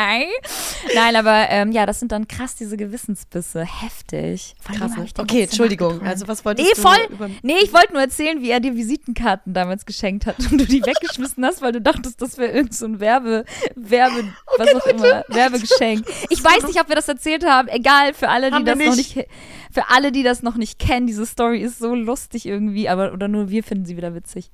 Nein, 0.95 1.15
aber 1.15 1.49
ähm, 1.49 1.71
ja, 1.71 1.85
das 1.85 1.99
sind 1.99 2.11
dann 2.11 2.27
krass 2.27 2.55
diese 2.55 2.77
Gewissensbisse. 2.77 3.65
Heftig. 3.65 4.55
Krass. 4.63 4.91
Okay, 5.17 5.43
Entschuldigung. 5.43 6.01
Also 6.03 6.27
was 6.27 6.45
wolltest 6.45 6.67
Nee, 6.69 6.75
du 6.75 6.81
voll. 7.19 7.29
Nee, 7.41 7.57
ich 7.63 7.73
wollte 7.73 7.93
nur 7.93 8.01
erzählen, 8.01 8.41
wie 8.41 8.51
er 8.51 8.59
dir 8.59 8.75
Visitenkarten 8.75 9.53
damals 9.53 9.85
geschenkt 9.85 10.25
hat 10.25 10.35
und 10.39 10.51
du 10.61 10.65
die 10.65 10.85
weggeschmissen 10.85 11.43
hast, 11.43 11.61
weil 11.61 11.71
du 11.71 11.81
dachtest, 11.81 12.21
das 12.21 12.37
wäre 12.37 12.51
irgend 12.51 12.73
so 12.75 12.85
ein 12.85 12.99
Werbe, 12.99 13.45
Werbe, 13.75 14.25
was 14.57 14.75
auch 14.75 14.85
immer, 14.85 15.23
Werbegeschenk. 15.27 16.05
Ich 16.29 16.43
weiß 16.43 16.63
nicht, 16.67 16.79
ob 16.79 16.87
wir 16.87 16.95
das 16.95 17.07
erzählt 17.07 17.45
haben. 17.45 17.67
Egal, 17.73 18.13
für 18.13 18.29
alle, 18.29 18.49
die 18.49 18.55
Haben 18.55 18.65
das 18.65 18.77
noch 18.77 18.95
nicht. 18.95 19.15
nicht, 19.15 19.27
für 19.71 19.89
alle, 19.89 20.11
die 20.11 20.23
das 20.23 20.43
noch 20.43 20.55
nicht 20.55 20.79
kennen, 20.79 21.07
diese 21.07 21.25
Story 21.25 21.59
ist 21.59 21.79
so 21.79 21.95
lustig 21.95 22.45
irgendwie, 22.45 22.87
aber 22.87 23.13
oder 23.13 23.27
nur 23.27 23.49
wir 23.49 23.63
finden 23.63 23.85
sie 23.85 23.97
wieder 23.97 24.13
witzig. 24.13 24.51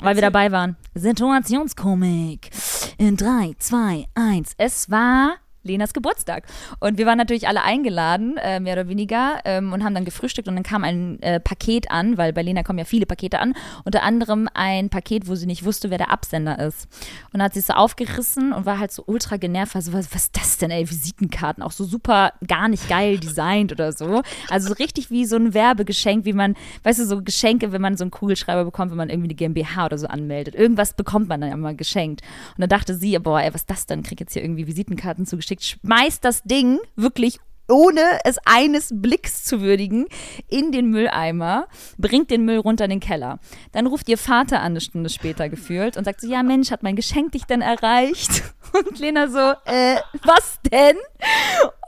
Weil 0.00 0.14
wir 0.14 0.22
dabei 0.22 0.52
waren. 0.52 0.76
Situationskomik. 0.94 2.50
In 2.98 3.16
3, 3.16 3.54
2, 3.58 4.06
1. 4.14 4.52
Es 4.58 4.90
war 4.90 5.36
Lenas 5.66 5.92
Geburtstag. 5.92 6.44
Und 6.80 6.98
wir 6.98 7.06
waren 7.06 7.18
natürlich 7.18 7.48
alle 7.48 7.62
eingeladen, 7.62 8.36
äh, 8.38 8.60
mehr 8.60 8.74
oder 8.74 8.88
weniger, 8.88 9.40
ähm, 9.44 9.72
und 9.72 9.84
haben 9.84 9.94
dann 9.94 10.04
gefrühstückt 10.04 10.48
und 10.48 10.54
dann 10.54 10.62
kam 10.62 10.84
ein 10.84 11.20
äh, 11.22 11.40
Paket 11.40 11.90
an, 11.90 12.18
weil 12.18 12.32
bei 12.32 12.42
Lena 12.42 12.62
kommen 12.62 12.78
ja 12.78 12.84
viele 12.84 13.06
Pakete 13.06 13.38
an, 13.38 13.54
unter 13.84 14.02
anderem 14.02 14.48
ein 14.54 14.88
Paket, 14.88 15.28
wo 15.28 15.34
sie 15.34 15.46
nicht 15.46 15.64
wusste, 15.64 15.90
wer 15.90 15.98
der 15.98 16.10
Absender 16.10 16.58
ist. 16.58 16.88
Und 17.26 17.34
dann 17.34 17.42
hat 17.42 17.54
sie 17.54 17.60
es 17.60 17.66
so 17.66 17.74
aufgerissen 17.74 18.52
und 18.52 18.66
war 18.66 18.78
halt 18.78 18.92
so 18.92 19.04
ultra 19.06 19.36
genervt, 19.36 19.74
war 19.74 19.82
so, 19.82 19.92
was, 19.92 20.14
was 20.14 20.26
ist 20.26 20.36
das 20.36 20.58
denn, 20.58 20.70
ey, 20.70 20.88
Visitenkarten, 20.88 21.62
auch 21.62 21.72
so 21.72 21.84
super 21.84 22.32
gar 22.46 22.68
nicht 22.68 22.88
geil 22.88 23.18
designt 23.18 23.72
oder 23.72 23.92
so. 23.92 24.22
Also 24.48 24.68
so 24.68 24.74
richtig 24.74 25.10
wie 25.10 25.24
so 25.24 25.36
ein 25.36 25.54
Werbegeschenk, 25.54 26.24
wie 26.24 26.32
man, 26.32 26.54
weißt 26.82 27.00
du, 27.00 27.06
so 27.06 27.22
Geschenke, 27.22 27.72
wenn 27.72 27.80
man 27.80 27.96
so 27.96 28.04
einen 28.04 28.10
Kugelschreiber 28.10 28.64
bekommt, 28.64 28.90
wenn 28.90 28.98
man 28.98 29.10
irgendwie 29.10 29.28
eine 29.28 29.34
GmbH 29.34 29.86
oder 29.86 29.98
so 29.98 30.06
anmeldet. 30.06 30.54
Irgendwas 30.54 30.94
bekommt 30.94 31.28
man 31.28 31.40
dann 31.40 31.60
mal 31.60 31.76
geschenkt. 31.76 32.22
Und 32.56 32.60
dann 32.60 32.68
dachte 32.68 32.94
sie, 32.94 33.18
boah, 33.18 33.40
ey, 33.40 33.52
was 33.54 33.62
ist 33.62 33.70
das 33.70 33.86
denn? 33.86 34.02
Krieg 34.02 34.20
jetzt 34.20 34.32
hier 34.32 34.42
irgendwie 34.42 34.66
Visitenkarten 34.66 35.26
zugeschickt. 35.26 35.55
Schmeißt 35.60 36.24
das 36.24 36.42
Ding 36.42 36.78
wirklich 36.94 37.38
ohne 37.68 38.20
es 38.24 38.38
eines 38.44 38.90
Blicks 38.92 39.44
zu 39.44 39.60
würdigen, 39.60 40.06
in 40.48 40.72
den 40.72 40.90
Mülleimer, 40.90 41.66
bringt 41.98 42.30
den 42.30 42.44
Müll 42.44 42.58
runter 42.58 42.84
in 42.84 42.90
den 42.90 43.00
Keller. 43.00 43.38
Dann 43.72 43.86
ruft 43.86 44.08
ihr 44.08 44.18
Vater 44.18 44.60
an, 44.60 44.72
eine 44.72 44.80
Stunde 44.80 45.10
später 45.10 45.48
gefühlt, 45.48 45.96
und 45.96 46.04
sagt 46.04 46.20
so, 46.20 46.28
ja 46.28 46.42
Mensch, 46.42 46.70
hat 46.70 46.82
mein 46.82 46.96
Geschenk 46.96 47.32
dich 47.32 47.44
denn 47.44 47.62
erreicht? 47.62 48.42
Und 48.72 48.98
Lena 48.98 49.28
so, 49.28 49.54
äh, 49.70 49.96
was 50.24 50.58
denn? 50.70 50.96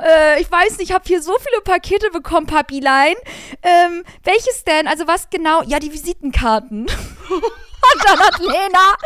Äh, 0.00 0.40
ich 0.40 0.50
weiß 0.50 0.78
nicht, 0.78 0.90
ich 0.90 0.94
habe 0.94 1.04
hier 1.06 1.20
so 1.20 1.32
viele 1.38 1.60
Pakete 1.62 2.10
bekommen, 2.10 2.46
Papilein. 2.46 3.14
Ähm, 3.62 4.04
welches 4.24 4.64
denn? 4.64 4.86
Also 4.86 5.06
was 5.06 5.28
genau? 5.28 5.62
Ja, 5.64 5.80
die 5.80 5.92
Visitenkarten. 5.92 6.86
Und 7.80 8.04
dann 8.04 8.18
hat 8.18 8.38
Lena 8.40 8.96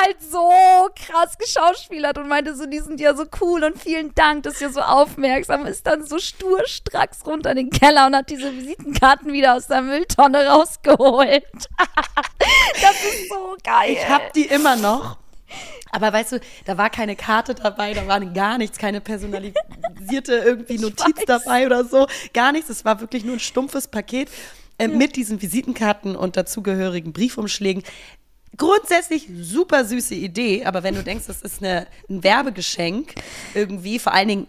halt 0.00 0.16
so 0.20 0.50
krass 0.94 1.36
geschauspielert 1.38 2.18
und 2.18 2.28
meinte 2.28 2.54
so, 2.54 2.66
die 2.66 2.80
sind 2.80 3.00
ja 3.00 3.14
so 3.14 3.24
cool 3.40 3.64
und 3.64 3.80
vielen 3.80 4.14
Dank, 4.14 4.44
dass 4.44 4.60
ihr 4.60 4.70
so 4.70 4.80
aufmerksam 4.80 5.66
ist. 5.66 5.86
Dann 5.86 6.04
so 6.06 6.18
stur 6.18 6.62
stracks 6.66 7.24
runter 7.26 7.50
in 7.50 7.56
den 7.56 7.70
Keller 7.70 8.06
und 8.06 8.16
hat 8.16 8.30
diese 8.30 8.52
Visitenkarten 8.52 9.32
wieder 9.32 9.54
aus 9.54 9.66
der 9.66 9.82
Mülltonne 9.82 10.46
rausgeholt. 10.46 11.44
das 12.80 13.04
ist 13.04 13.28
so 13.28 13.56
geil. 13.62 13.92
Ich 13.92 14.08
hab 14.08 14.32
die 14.32 14.46
immer 14.46 14.76
noch. 14.76 15.18
Aber 15.92 16.12
weißt 16.12 16.32
du, 16.32 16.40
da 16.64 16.76
war 16.76 16.90
keine 16.90 17.14
Karte 17.14 17.54
dabei, 17.54 17.94
da 17.94 18.08
war 18.08 18.18
gar 18.20 18.58
nichts, 18.58 18.78
keine 18.78 19.00
personalisierte 19.00 20.34
irgendwie 20.34 20.78
Notiz 20.78 21.24
dabei 21.24 21.66
oder 21.66 21.84
so, 21.84 22.08
gar 22.32 22.50
nichts. 22.50 22.68
Es 22.68 22.84
war 22.84 23.00
wirklich 23.00 23.24
nur 23.24 23.36
ein 23.36 23.40
stumpfes 23.40 23.86
Paket 23.86 24.28
äh, 24.78 24.88
mit 24.88 25.16
diesen 25.16 25.40
Visitenkarten 25.40 26.16
und 26.16 26.36
dazugehörigen 26.36 27.12
Briefumschlägen. 27.12 27.82
Grundsätzlich 28.56 29.28
super 29.40 29.84
süße 29.84 30.14
Idee, 30.14 30.64
aber 30.64 30.82
wenn 30.82 30.94
du 30.94 31.02
denkst, 31.02 31.26
das 31.26 31.42
ist 31.42 31.60
eine, 31.62 31.86
ein 32.08 32.22
Werbegeschenk 32.22 33.14
irgendwie, 33.54 33.98
vor 33.98 34.12
allen 34.14 34.28
Dingen 34.28 34.46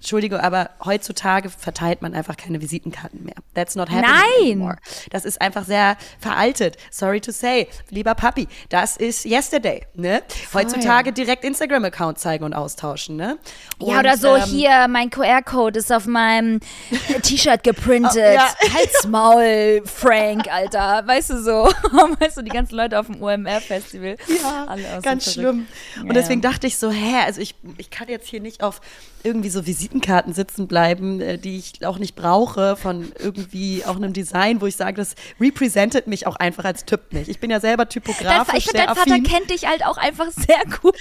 Entschuldigung, 0.00 0.40
aber 0.40 0.70
heutzutage 0.82 1.50
verteilt 1.50 2.00
man 2.00 2.14
einfach 2.14 2.38
keine 2.38 2.62
Visitenkarten 2.62 3.22
mehr. 3.22 3.34
That's 3.54 3.74
not 3.74 3.90
happening 3.90 4.10
Nein. 4.10 4.42
anymore. 4.44 4.76
Das 5.10 5.26
ist 5.26 5.38
einfach 5.42 5.66
sehr 5.66 5.98
veraltet. 6.18 6.78
Sorry 6.90 7.20
to 7.20 7.32
say, 7.32 7.68
lieber 7.90 8.14
Papi, 8.14 8.48
das 8.70 8.96
ist 8.96 9.26
yesterday. 9.26 9.86
Ne? 9.94 10.22
Heutzutage 10.54 11.12
direkt 11.12 11.44
Instagram-Account 11.44 12.18
zeigen 12.18 12.44
und 12.44 12.54
austauschen. 12.54 13.16
Ne? 13.16 13.38
Ja, 13.78 13.86
Und, 13.86 13.98
oder 13.98 14.16
so, 14.16 14.36
ähm, 14.36 14.42
hier, 14.44 14.88
mein 14.88 15.10
QR-Code 15.10 15.78
ist 15.78 15.92
auf 15.92 16.06
meinem 16.06 16.60
T-Shirt 17.22 17.62
geprintet. 17.62 18.36
Ja. 18.36 18.54
Halt's 18.72 19.06
Maul, 19.06 19.82
Frank, 19.84 20.50
Alter. 20.50 21.06
Weißt 21.06 21.28
du 21.28 21.42
so? 21.42 21.50
weißt 22.20 22.38
du, 22.38 22.42
die 22.42 22.50
ganzen 22.50 22.76
Leute 22.76 22.98
auf 22.98 23.06
dem 23.06 23.22
OMR-Festival. 23.22 24.16
Ja, 24.42 25.00
ganz 25.02 25.30
schlimm. 25.30 25.66
Ja, 25.96 26.02
Und 26.02 26.14
deswegen 26.14 26.40
ja. 26.40 26.50
dachte 26.50 26.66
ich 26.66 26.78
so, 26.78 26.90
hä, 26.90 27.16
also 27.26 27.42
ich, 27.42 27.54
ich 27.76 27.90
kann 27.90 28.08
jetzt 28.08 28.26
hier 28.26 28.40
nicht 28.40 28.62
auf 28.62 28.80
irgendwie 29.22 29.50
so 29.50 29.66
Visitenkarten 29.66 30.32
sitzen 30.32 30.66
bleiben, 30.66 31.20
äh, 31.20 31.38
die 31.38 31.58
ich 31.58 31.86
auch 31.86 31.98
nicht 31.98 32.16
brauche, 32.16 32.76
von 32.76 33.12
irgendwie 33.18 33.84
auch 33.84 33.96
einem 33.96 34.12
Design, 34.12 34.60
wo 34.60 34.66
ich 34.66 34.76
sage, 34.76 34.96
das 34.96 35.14
representet 35.40 36.06
mich 36.06 36.26
auch 36.26 36.36
einfach 36.36 36.64
als 36.64 36.84
Typ 36.84 37.12
nicht. 37.12 37.28
Ich 37.28 37.40
bin 37.40 37.50
ja 37.50 37.60
selber 37.60 37.84
Dein, 37.84 37.90
typografisch 37.90 38.54
ich 38.58 38.64
finde, 38.64 38.86
dein 38.86 38.96
Vater 38.96 39.12
affin. 39.12 39.22
kennt 39.24 39.50
dich 39.50 39.66
halt 39.66 39.84
auch 39.84 39.96
einfach 39.96 40.30
sehr 40.30 40.62
gut. 40.80 40.96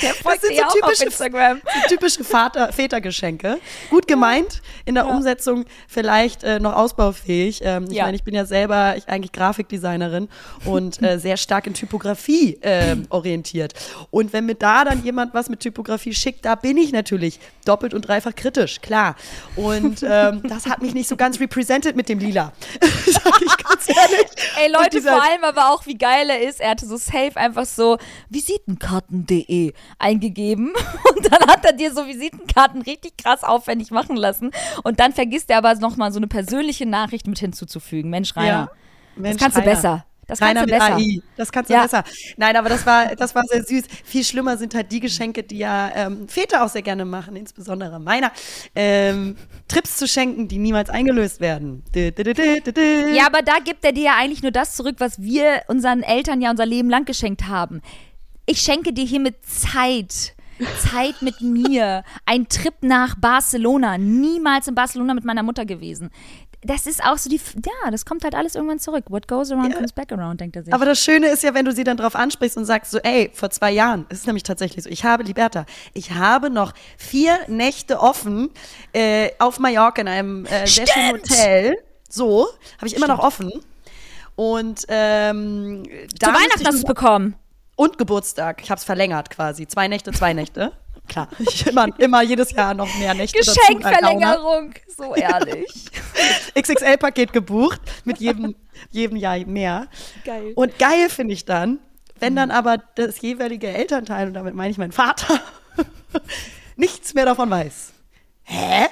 Der 0.00 0.14
folgt 0.14 0.42
sind 0.42 0.52
dir 0.52 0.58
so 0.58 0.62
auch 0.62 0.68
auf 0.68 0.74
typische- 0.92 1.04
Instagram. 1.04 1.60
So 1.82 1.88
typische 1.96 2.24
Vater, 2.24 2.72
Vätergeschenke. 2.72 3.58
Gut 3.90 4.06
gemeint, 4.06 4.62
in 4.84 4.94
der 4.94 5.06
Umsetzung 5.08 5.64
vielleicht 5.88 6.44
äh, 6.44 6.60
noch 6.60 6.74
ausbaufähig. 6.74 7.60
Ähm, 7.64 7.84
ich 7.90 7.96
Ja. 7.96 8.04
meine, 8.04 8.16
ich 8.16 8.22
bin 8.24 8.34
ja 8.34 8.44
selber 8.44 8.94
ich 8.96 9.08
eigentlich 9.08 9.32
Grafikdesignerin 9.32 10.28
und 10.64 11.02
äh, 11.02 11.18
sehr 11.18 11.36
stark 11.36 11.66
in 11.66 11.74
Typografie 11.74 12.58
ähm, 12.62 13.06
orientiert. 13.10 13.74
Und 14.10 14.32
wenn 14.32 14.46
mir 14.46 14.54
da 14.54 14.84
dann 14.84 15.02
jemand 15.04 15.34
was 15.34 15.48
mit 15.48 15.60
Typografie 15.60 16.14
schickt, 16.14 16.44
da 16.44 16.54
bin 16.54 16.76
ich 16.76 16.92
natürlich 16.92 17.40
doppelt 17.64 17.94
und 17.94 18.02
dreifach 18.02 18.34
kritisch, 18.34 18.80
klar. 18.80 19.16
Und 19.56 20.02
ähm, 20.06 20.42
das 20.48 20.66
hat 20.66 20.82
mich 20.82 20.94
nicht 20.94 21.08
so 21.08 21.16
ganz 21.16 21.40
represented 21.40 21.96
mit 21.96 22.08
dem 22.08 22.18
Lila. 22.18 22.52
Sag 23.06 23.40
ich 23.42 23.56
ganz 23.64 23.88
ehrlich. 23.88 24.26
Ey, 24.60 24.70
Leute, 24.70 25.00
vor 25.02 25.22
allem 25.22 25.44
aber 25.44 25.70
auch, 25.70 25.86
wie 25.86 25.96
geil 25.98 26.28
er 26.30 26.48
ist. 26.48 26.60
Er 26.60 26.70
hatte 26.70 26.86
so 26.86 26.96
safe 26.96 27.32
einfach 27.36 27.64
so 27.66 27.98
visitenkarten.de 28.30 29.72
eingegeben 29.98 30.72
und 31.16 31.32
dann 31.32 31.48
hat 31.48 31.64
er 31.64 31.72
dir 31.72 31.92
so 31.92 32.06
Visitenkarten 32.06 32.82
richtig 32.82 33.16
krass 33.16 33.44
aufwendig 33.44 33.90
machen 33.90 34.16
lassen 34.16 34.50
und 34.82 35.00
dann 35.00 35.12
vergisst 35.12 35.50
er 35.50 35.58
aber 35.58 35.74
nochmal 35.76 36.12
so 36.12 36.18
eine 36.18 36.28
persönliche 36.28 36.86
Nachricht 36.86 37.26
mit 37.26 37.38
hinzuzufügen. 37.38 38.10
Mensch, 38.10 38.36
Rainer, 38.36 38.70
Mensch, 39.16 39.34
das 39.36 39.42
kannst 39.42 39.56
du 39.56 39.60
Rainer. 39.60 39.74
besser. 39.74 40.06
Das 40.28 40.40
Rainer 40.40 40.60
kannst 40.60 40.70
du 40.74 40.78
besser. 40.78 40.96
AI. 40.96 41.22
Das 41.36 41.52
kannst 41.52 41.68
du 41.68 41.74
Ja. 41.74 41.82
besser. 41.82 42.04
Nein, 42.36 42.56
aber 42.56 42.68
das 42.68 42.86
war, 42.86 43.16
das 43.16 43.34
war 43.34 43.42
sehr 43.44 43.64
süß. 43.64 43.84
Viel 44.04 44.24
schlimmer 44.24 44.56
sind 44.56 44.74
halt 44.74 44.92
die 44.92 45.00
Geschenke, 45.00 45.42
die 45.42 45.58
ja 45.58 45.90
ähm, 45.94 46.28
Väter 46.28 46.64
auch 46.64 46.68
sehr 46.68 46.82
gerne 46.82 47.04
machen, 47.04 47.34
insbesondere 47.36 47.98
meiner. 47.98 48.30
Ähm, 48.74 49.36
Trips 49.68 49.96
zu 49.96 50.06
schenken, 50.06 50.46
die 50.48 50.58
niemals 50.58 50.90
eingelöst 50.90 51.40
werden. 51.40 51.82
Ja, 51.94 53.26
aber 53.26 53.42
da 53.42 53.58
gibt 53.64 53.84
er 53.84 53.92
dir 53.92 54.04
ja 54.04 54.16
eigentlich 54.16 54.42
nur 54.42 54.52
das 54.52 54.76
zurück, 54.76 54.96
was 54.98 55.20
wir 55.20 55.62
unseren 55.66 56.02
Eltern 56.02 56.40
ja 56.40 56.50
unser 56.50 56.66
Leben 56.66 56.88
lang 56.88 57.04
geschenkt 57.04 57.48
haben. 57.48 57.82
Ich 58.46 58.60
schenke 58.60 58.92
dir 58.92 59.04
hiermit 59.04 59.36
Zeit. 59.46 60.34
Zeit 60.78 61.22
mit 61.22 61.40
mir. 61.40 62.04
Ein 62.26 62.48
Trip 62.48 62.74
nach 62.82 63.14
Barcelona. 63.16 63.98
Niemals 63.98 64.68
in 64.68 64.74
Barcelona 64.74 65.14
mit 65.14 65.24
meiner 65.24 65.42
Mutter 65.42 65.64
gewesen. 65.64 66.10
Das 66.64 66.86
ist 66.86 67.02
auch 67.02 67.18
so 67.18 67.28
die, 67.28 67.40
ja, 67.64 67.90
das 67.90 68.04
kommt 68.04 68.22
halt 68.22 68.36
alles 68.36 68.54
irgendwann 68.54 68.78
zurück. 68.78 69.06
What 69.08 69.26
goes 69.26 69.50
around 69.50 69.74
comes 69.74 69.92
back 69.92 70.12
around, 70.12 70.40
denkt 70.40 70.54
er 70.54 70.62
sich. 70.62 70.72
Aber 70.72 70.84
das 70.84 71.00
Schöne 71.00 71.26
ist 71.26 71.42
ja, 71.42 71.54
wenn 71.54 71.64
du 71.64 71.72
sie 71.72 71.82
dann 71.82 71.96
drauf 71.96 72.14
ansprichst 72.14 72.56
und 72.56 72.66
sagst 72.66 72.92
so, 72.92 72.98
ey, 72.98 73.30
vor 73.34 73.50
zwei 73.50 73.72
Jahren, 73.72 74.06
es 74.10 74.20
ist 74.20 74.26
nämlich 74.26 74.44
tatsächlich 74.44 74.84
so, 74.84 74.90
ich 74.90 75.04
habe, 75.04 75.24
Liberta, 75.24 75.66
ich 75.92 76.12
habe 76.12 76.50
noch 76.50 76.72
vier 76.96 77.36
Nächte 77.48 77.98
offen 77.98 78.50
äh, 78.92 79.30
auf 79.40 79.58
Mallorca 79.58 80.02
in 80.02 80.08
einem 80.08 80.46
äh, 80.46 80.66
sehr 80.68 80.86
schönen 80.86 81.18
Stimmt. 81.24 81.30
Hotel. 81.30 81.76
So, 82.08 82.46
habe 82.76 82.86
ich 82.86 82.94
immer 82.94 83.08
noch 83.08 83.18
offen. 83.18 83.50
Und 84.36 84.84
ähm, 84.88 85.82
da 86.20 86.28
Zu 86.28 86.34
Weihnachten 86.34 86.66
hast 86.66 86.74
du 86.74 86.78
es 86.78 86.84
bekommen. 86.84 87.34
Und 87.82 87.98
Geburtstag. 87.98 88.62
Ich 88.62 88.70
habe 88.70 88.78
es 88.78 88.84
verlängert 88.84 89.28
quasi. 89.30 89.66
Zwei 89.66 89.88
Nächte, 89.88 90.12
zwei 90.12 90.32
Nächte. 90.32 90.72
Klar, 91.08 91.28
immer, 91.66 91.88
immer 91.98 92.22
jedes 92.22 92.52
Jahr 92.52 92.74
noch 92.74 92.94
mehr 92.94 93.12
Nächte. 93.12 93.38
Geschenkverlängerung. 93.38 94.72
So 94.96 95.16
ehrlich. 95.16 95.90
XXL-Paket 96.58 97.32
gebucht, 97.32 97.80
mit 98.04 98.18
jedem, 98.18 98.54
jedem 98.90 99.16
Jahr 99.16 99.38
mehr. 99.44 99.88
Geil. 100.24 100.52
Und 100.54 100.78
geil 100.78 101.10
finde 101.10 101.34
ich 101.34 101.44
dann, 101.44 101.80
wenn 102.20 102.36
dann 102.36 102.52
aber 102.52 102.78
das 102.94 103.20
jeweilige 103.20 103.66
Elternteil, 103.66 104.28
und 104.28 104.34
damit 104.34 104.54
meine 104.54 104.70
ich 104.70 104.78
meinen 104.78 104.92
Vater, 104.92 105.40
nichts 106.76 107.14
mehr 107.14 107.24
davon 107.24 107.50
weiß. 107.50 107.92
Hä? 108.44 108.86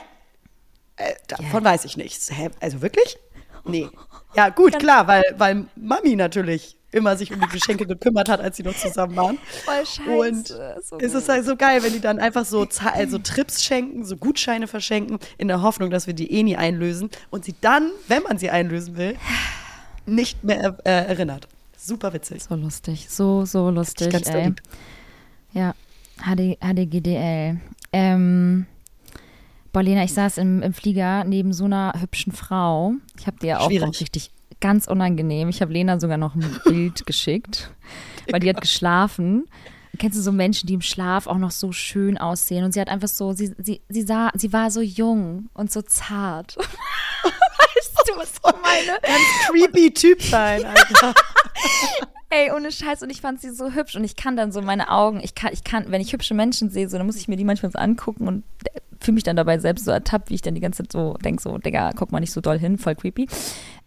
Äh, 0.97 1.15
davon 1.29 1.63
weiß 1.63 1.85
ich 1.85 1.97
nichts. 1.97 2.29
Hä? 2.33 2.51
Also 2.61 2.83
wirklich? 2.83 3.19
Nee. 3.65 3.89
Ja, 4.35 4.49
gut, 4.49 4.81
klar, 4.81 5.07
weil, 5.07 5.23
weil 5.37 5.67
Mami 5.77 6.17
natürlich 6.17 6.77
immer 6.93 7.17
sich 7.17 7.33
um 7.33 7.41
die 7.41 7.47
Geschenke 7.47 7.87
gekümmert 7.87 8.29
hat, 8.29 8.41
als 8.41 8.57
sie 8.57 8.63
noch 8.63 8.75
zusammen 8.75 9.17
waren. 9.17 9.39
Voll 9.65 9.87
scheiße. 9.87 10.11
Und 10.11 10.49
So 10.85 10.99
es 10.99 11.15
ist 11.15 11.29
halt 11.29 11.45
so 11.45 11.57
geil, 11.57 11.83
wenn 11.83 11.93
die 11.93 12.01
dann 12.01 12.19
einfach 12.19 12.45
so, 12.45 12.67
also 12.95 13.19
Trips 13.19 13.63
schenken, 13.63 14.05
so 14.05 14.17
Gutscheine 14.17 14.67
verschenken, 14.67 15.19
in 15.39 15.49
der 15.49 15.63
Hoffnung, 15.63 15.91
dass 15.91 16.07
wir 16.07 16.15
die 16.15 16.33
eh 16.33 16.43
nie 16.43 16.57
einlösen 16.57 17.11
und 17.31 17.45
sie 17.45 17.55
dann, 17.61 17.91
wenn 18.09 18.23
man 18.23 18.39
sie 18.39 18.51
einlösen 18.51 18.97
will, 18.97 19.17
nicht 20.07 20.43
mehr 20.43 20.77
äh, 20.85 20.91
erinnert. 20.91 21.49
Super 21.77 22.13
witzig. 22.13 22.43
So 22.43 22.55
lustig. 22.57 23.07
So, 23.09 23.45
so 23.45 23.71
lustig. 23.71 24.11
ganz 24.11 24.29
ey. 24.29 24.47
lieb. 24.47 24.63
Ja, 25.53 25.75
HD, 26.19 26.59
HDGDL. 26.61 27.61
Ähm, 27.93 28.67
boah, 29.73 29.83
Lena, 29.83 30.05
ich 30.05 30.13
saß 30.13 30.39
im, 30.39 30.63
im 30.63 30.75
Flieger 30.75 31.25
neben 31.25 31.53
so 31.53 31.65
einer 31.65 31.95
hübschen 31.99 32.33
Frau. 32.33 32.95
Ich 33.19 33.27
habe 33.27 33.39
dir 33.39 33.47
ja 33.47 33.59
auch, 33.61 33.71
auch 33.71 34.01
richtig 34.01 34.31
ganz 34.61 34.87
unangenehm. 34.87 35.49
Ich 35.49 35.61
habe 35.61 35.73
Lena 35.73 35.99
sogar 35.99 36.19
noch 36.19 36.35
ein 36.35 36.61
Bild 36.65 37.07
geschickt, 37.07 37.71
weil 38.31 38.41
die 38.41 38.49
hat 38.49 38.61
geschlafen. 38.61 39.47
Kennst 39.99 40.17
du 40.17 40.23
so 40.23 40.33
Menschen, 40.33 40.67
die 40.67 40.75
im 40.75 40.81
Schlaf 40.83 41.27
auch 41.27 41.37
noch 41.37 41.51
so 41.51 41.73
schön 41.73 42.17
aussehen? 42.17 42.65
Und 42.65 42.73
sie 42.73 42.81
hat 42.81 42.89
einfach 42.89 43.09
so, 43.09 43.33
sie, 43.33 43.55
sie, 43.59 43.83
sie 43.89 44.03
sah, 44.03 44.31
sie 44.35 44.53
war 44.53 44.71
so 44.71 44.81
jung 44.81 45.49
und 45.53 45.73
so 45.73 45.83
zart. 45.83 46.57
weißt 47.27 48.09
du, 48.09 48.17
was 48.17 48.33
ich 48.35 48.63
meine? 48.63 48.99
Ganz 49.03 49.23
creepy 49.49 49.93
Typ 49.93 50.23
sein, 50.23 50.65
Alter. 50.67 51.15
Ey, 52.31 52.53
ohne 52.53 52.71
Scheiß. 52.71 53.03
Und 53.03 53.11
ich 53.11 53.21
fand 53.21 53.41
sie 53.41 53.51
so 53.51 53.73
hübsch. 53.73 53.97
Und 53.97 54.05
ich 54.05 54.17
kann 54.17 54.37
dann 54.37 54.53
so 54.53 54.63
meine 54.63 54.91
Augen, 54.91 55.21
ich 55.23 55.35
kann, 55.35 55.53
ich 55.53 55.65
kann, 55.65 55.91
wenn 55.91 56.01
ich 56.01 56.13
hübsche 56.13 56.35
Menschen 56.35 56.71
sehe, 56.71 56.89
so, 56.89 56.97
dann 56.97 57.07
muss 57.07 57.17
ich 57.17 57.29
mir 57.29 57.37
die 57.37 57.45
manchmal 57.45 57.73
so 57.73 57.79
angucken 57.79 58.29
und 58.29 58.45
fühle 59.01 59.15
mich 59.15 59.25
dann 59.25 59.37
dabei 59.37 59.59
selbst 59.59 59.85
so 59.85 59.91
ertappt, 59.91 60.31
wie 60.31 60.35
ich 60.35 60.43
dann 60.43 60.55
die 60.55 60.61
ganze 60.61 60.83
Zeit 60.83 60.93
so 60.93 61.15
denke, 61.15 61.43
so, 61.43 61.59
Digga, 61.59 61.93
guck 61.97 62.13
mal 62.13 62.21
nicht 62.21 62.33
so 62.33 62.41
doll 62.41 62.59
hin, 62.59 62.79
voll 62.79 62.95
creepy. 62.95 63.27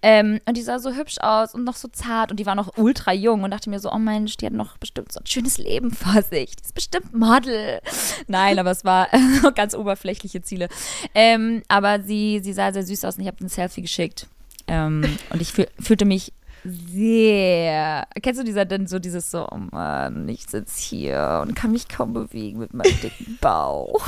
Ähm, 0.01 0.41
und 0.45 0.57
die 0.57 0.61
sah 0.61 0.79
so 0.79 0.91
hübsch 0.91 1.17
aus 1.19 1.53
und 1.53 1.63
noch 1.63 1.75
so 1.75 1.87
zart 1.87 2.31
und 2.31 2.39
die 2.39 2.45
war 2.45 2.55
noch 2.55 2.77
ultra 2.77 3.13
jung 3.13 3.43
und 3.43 3.51
dachte 3.51 3.69
mir 3.69 3.79
so, 3.79 3.91
oh 3.91 3.99
Mensch, 3.99 4.35
die 4.37 4.45
hat 4.45 4.53
noch 4.53 4.77
bestimmt 4.77 5.11
so 5.11 5.19
ein 5.19 5.25
schönes 5.25 5.57
Leben 5.57 5.91
vor 5.91 6.21
sich. 6.23 6.55
Die 6.55 6.63
ist 6.63 6.75
bestimmt 6.75 7.13
Model. 7.13 7.79
Nein, 8.27 8.59
aber 8.59 8.71
es 8.71 8.83
war 8.83 9.07
ganz 9.55 9.75
oberflächliche 9.75 10.41
Ziele. 10.41 10.67
Ähm, 11.15 11.63
aber 11.67 12.01
sie, 12.01 12.41
sie 12.43 12.53
sah 12.53 12.73
sehr 12.73 12.83
süß 12.83 13.05
aus 13.05 13.15
und 13.15 13.21
ich 13.21 13.27
habe 13.27 13.43
ein 13.43 13.49
Selfie 13.49 13.81
geschickt. 13.81 14.27
Ähm, 14.67 15.17
und 15.29 15.41
ich 15.41 15.51
fühl, 15.51 15.67
fühlte 15.79 16.05
mich 16.05 16.33
sehr. 16.63 18.07
Kennst 18.21 18.39
du 18.39 18.43
dieser 18.45 18.65
denn 18.65 18.87
so 18.87 18.99
dieses 18.99 19.29
so, 19.31 19.47
oh 19.49 19.57
Mann, 19.71 20.27
ich 20.29 20.45
sitze 20.47 20.79
hier 20.79 21.39
und 21.41 21.55
kann 21.55 21.71
mich 21.71 21.87
kaum 21.87 22.13
bewegen 22.13 22.59
mit 22.59 22.73
meinem 22.73 22.99
dicken 23.01 23.37
Bauch. 23.41 24.07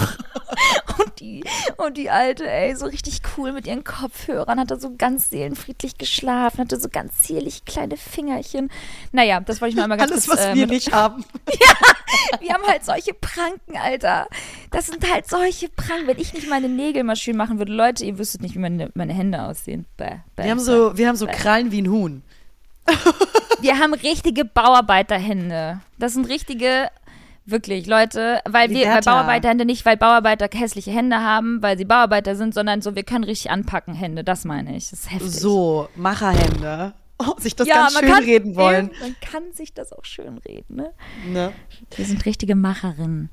und 0.99 1.19
die 1.19 1.43
und 1.77 1.97
die 1.97 2.09
alte, 2.09 2.49
ey, 2.49 2.75
so 2.75 2.85
richtig 2.85 3.21
cool 3.37 3.51
mit 3.51 3.67
ihren 3.67 3.83
Kopfhörern, 3.83 4.59
hatte 4.59 4.79
so 4.79 4.93
ganz 4.97 5.29
seelenfriedlich 5.29 5.97
geschlafen, 5.97 6.59
hatte 6.59 6.79
so 6.79 6.89
ganz 6.89 7.21
zierlich 7.23 7.65
kleine 7.65 7.97
Fingerchen. 7.97 8.69
Naja, 9.11 9.39
das 9.39 9.61
wollte 9.61 9.69
ich 9.71 9.75
nur 9.75 9.83
einmal 9.83 9.97
ganz 9.97 10.11
Alles, 10.11 10.27
kurz, 10.27 10.37
was 10.39 10.45
äh, 10.47 10.55
wir 10.55 10.61
mit- 10.67 10.71
nicht 10.71 10.93
haben. 10.93 11.23
wir 12.39 12.53
haben 12.53 12.63
halt 12.67 12.85
solche 12.85 13.13
Pranken, 13.13 13.77
Alter. 13.77 14.27
Das 14.71 14.87
sind 14.87 15.11
halt 15.11 15.27
solche 15.27 15.69
Pranken. 15.69 16.07
Wenn 16.07 16.19
ich 16.19 16.33
nicht 16.33 16.49
meine 16.49 16.69
Nägel 16.69 17.03
mal 17.03 17.15
schön 17.15 17.37
machen 17.37 17.57
würde, 17.59 17.73
Leute, 17.73 18.05
ihr 18.05 18.17
wüsstet 18.17 18.41
nicht, 18.41 18.55
wie 18.55 18.59
meine, 18.59 18.89
meine 18.93 19.13
Hände 19.13 19.41
aussehen. 19.43 19.85
Bäh, 19.97 20.17
bäh, 20.35 20.43
Wir 20.43 20.51
haben 20.51 20.59
so, 20.59 20.97
wir 20.97 21.07
haben 21.07 21.15
so 21.15 21.27
Krallen 21.27 21.71
wie 21.71 21.81
ein 21.81 21.89
Huhn. 21.89 22.23
Wir 23.61 23.79
haben 23.79 23.93
richtige 23.93 24.45
Bauarbeiterhände. 24.45 25.79
Das 25.97 26.13
sind 26.13 26.27
richtige, 26.27 26.89
wirklich, 27.45 27.87
Leute, 27.87 28.41
weil 28.45 28.69
wir, 28.69 28.87
weil. 28.87 29.01
Bauarbeiterhände 29.01 29.65
nicht, 29.65 29.85
weil 29.85 29.97
Bauarbeiter 29.97 30.49
hässliche 30.53 30.91
Hände 30.91 31.17
haben, 31.21 31.61
weil 31.61 31.77
sie 31.77 31.85
Bauarbeiter 31.85 32.35
sind, 32.35 32.53
sondern 32.53 32.81
so, 32.81 32.95
wir 32.95 33.03
können 33.03 33.23
richtig 33.23 33.51
anpacken 33.51 33.93
Hände. 33.93 34.23
Das 34.23 34.45
meine 34.45 34.75
ich. 34.75 34.89
Das 34.89 34.99
ist 34.99 35.11
heftig. 35.11 35.31
So, 35.31 35.89
Macherhände. 35.95 36.93
Oh, 37.17 37.33
sich 37.39 37.55
das 37.55 37.67
ja, 37.67 37.75
ganz 37.75 37.93
man 37.93 38.03
schön 38.03 38.13
kann, 38.13 38.23
reden 38.23 38.55
wollen. 38.55 38.91
Ey, 38.91 38.99
man 38.99 39.15
kann 39.21 39.51
sich 39.53 39.73
das 39.73 39.93
auch 39.93 40.03
schön 40.03 40.37
reden, 40.39 40.75
ne? 40.75 40.93
Ne? 41.27 41.53
Wir 41.95 42.05
sind 42.05 42.25
richtige 42.25 42.55
Macherinnen. 42.55 43.29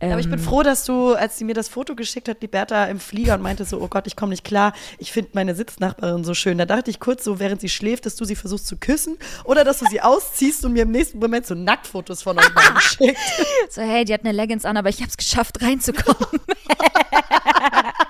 Aber 0.00 0.18
ich 0.18 0.30
bin 0.30 0.38
Ähm, 0.38 0.44
froh, 0.44 0.62
dass 0.62 0.84
du, 0.84 1.12
als 1.12 1.36
sie 1.38 1.44
mir 1.44 1.54
das 1.54 1.68
Foto 1.68 1.94
geschickt 1.94 2.28
hat, 2.28 2.42
die 2.42 2.48
Bertha 2.48 2.86
im 2.86 2.98
Flieger 2.98 3.34
und 3.34 3.42
meinte 3.42 3.64
so, 3.64 3.80
oh 3.80 3.88
Gott, 3.88 4.06
ich 4.06 4.16
komme 4.16 4.30
nicht 4.30 4.44
klar, 4.44 4.72
ich 4.98 5.12
finde 5.12 5.30
meine 5.34 5.54
Sitznachbarin 5.54 6.24
so 6.24 6.32
schön. 6.34 6.56
Da 6.58 6.64
dachte 6.66 6.90
ich 6.90 6.98
kurz 7.00 7.22
so, 7.22 7.38
während 7.38 7.60
sie 7.60 7.68
schläft, 7.68 8.06
dass 8.06 8.16
du 8.16 8.24
sie 8.24 8.34
versuchst 8.34 8.66
zu 8.66 8.76
küssen 8.78 9.18
oder 9.44 9.62
dass 9.62 9.78
du 9.78 9.86
sie 9.86 10.00
ausziehst 10.00 10.64
und 10.64 10.72
mir 10.72 10.82
im 10.84 10.90
nächsten 10.90 11.18
Moment 11.18 11.46
so 11.46 11.54
Nacktfotos 11.54 12.22
von 12.22 12.38
euch 12.38 12.54
beiden 12.54 12.80
schickst. 12.80 13.22
So, 13.68 13.82
hey, 13.82 14.04
die 14.04 14.14
hat 14.14 14.22
eine 14.24 14.32
Leggings 14.32 14.64
an, 14.64 14.76
aber 14.76 14.88
ich 14.88 15.00
habe 15.00 15.08
es 15.10 15.16
geschafft, 15.16 15.62
reinzukommen. 15.62 16.40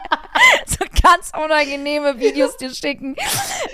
so 0.70 0.84
ganz 1.02 1.32
unangenehme 1.34 2.18
Videos 2.18 2.56
dir 2.56 2.72
schicken. 2.74 3.16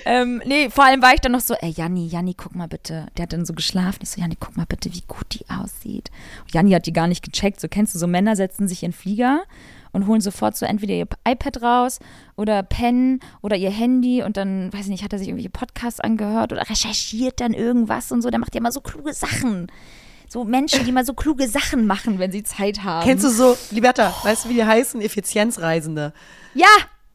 Ähm, 0.05 0.42
nee, 0.44 0.70
vor 0.70 0.84
allem 0.84 1.03
war 1.03 1.14
ich 1.14 1.20
dann 1.20 1.32
noch 1.32 1.40
so, 1.40 1.55
ey, 1.55 1.70
Janni, 1.70 2.07
Janni, 2.07 2.34
guck 2.34 2.55
mal 2.55 2.68
bitte. 2.68 3.07
Der 3.16 3.24
hat 3.24 3.32
dann 3.32 3.44
so 3.44 3.55
geschlafen. 3.55 4.01
Ich 4.03 4.11
so, 4.11 4.20
Janni, 4.20 4.36
guck 4.38 4.57
mal 4.57 4.66
bitte, 4.66 4.92
wie 4.92 5.03
gut 5.07 5.26
die 5.32 5.44
aussieht. 5.49 6.11
Und 6.42 6.55
Janni 6.55 6.70
hat 6.72 6.86
die 6.86 6.92
gar 6.92 7.07
nicht 7.07 7.24
gecheckt. 7.24 7.61
So 7.61 7.68
kennst 7.68 7.94
du, 7.94 7.99
so 7.99 8.07
Männer 8.07 8.36
setzen 8.36 8.68
sich 8.68 8.82
in 8.82 8.92
Flieger 8.92 9.42
und 9.92 10.07
holen 10.07 10.20
sofort 10.20 10.57
so 10.57 10.66
entweder 10.66 10.94
ihr 10.94 11.07
iPad 11.26 11.62
raus 11.62 11.99
oder 12.36 12.62
Pen 12.62 13.20
oder 13.40 13.57
ihr 13.57 13.70
Handy 13.70 14.22
und 14.22 14.36
dann, 14.36 14.72
weiß 14.72 14.82
ich 14.82 14.88
nicht, 14.88 15.05
hat 15.05 15.12
er 15.12 15.18
sich 15.18 15.28
irgendwelche 15.28 15.51
Podcasts 15.51 16.01
angehört 16.01 16.53
oder 16.53 16.68
recherchiert 16.68 17.40
dann 17.40 17.55
irgendwas 17.55 18.12
und 18.12 18.22
so. 18.22 18.30
Der 18.30 18.38
macht 18.38 18.55
ja 18.55 18.61
immer 18.61 18.72
so 18.72 18.80
kluge 18.80 19.12
Sachen. 19.12 19.68
So 20.28 20.44
Menschen, 20.44 20.84
die 20.84 20.92
mal 20.92 21.04
so 21.04 21.14
kluge 21.14 21.48
Sachen 21.48 21.86
machen, 21.86 22.18
wenn 22.18 22.32
sie 22.32 22.42
Zeit 22.42 22.82
haben. 22.82 23.06
Kennst 23.06 23.24
du 23.24 23.30
so, 23.30 23.56
Liberta, 23.70 24.14
weißt 24.22 24.44
du, 24.44 24.48
wie 24.48 24.54
die 24.54 24.64
heißen? 24.64 25.00
Effizienzreisende. 25.00 26.12
Ja! 26.54 26.66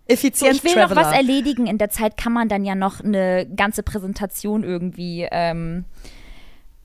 So, 0.07 0.13
Effizienz 0.13 0.57
ich 0.57 0.63
will 0.63 0.75
noch 0.75 0.95
was 0.95 1.13
erledigen. 1.13 1.67
In 1.67 1.77
der 1.77 1.89
Zeit 1.89 2.17
kann 2.17 2.33
man 2.33 2.49
dann 2.49 2.65
ja 2.65 2.75
noch 2.75 3.01
eine 3.01 3.47
ganze 3.55 3.81
Präsentation 3.81 4.63
irgendwie 4.63 5.27
ähm, 5.31 5.85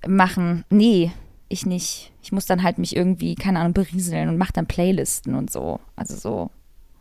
machen. 0.07 0.65
Nee, 0.71 1.13
ich 1.49 1.67
nicht. 1.67 2.13
Ich 2.23 2.33
muss 2.33 2.47
dann 2.47 2.63
halt 2.63 2.79
mich 2.79 2.95
irgendwie, 2.95 3.35
keine 3.35 3.61
Ahnung, 3.61 3.73
berieseln 3.73 4.29
und 4.29 4.39
mach 4.39 4.53
dann 4.53 4.67
Playlisten 4.67 5.35
und 5.35 5.51
so. 5.51 5.81
Also 5.97 6.17
so. 6.17 6.51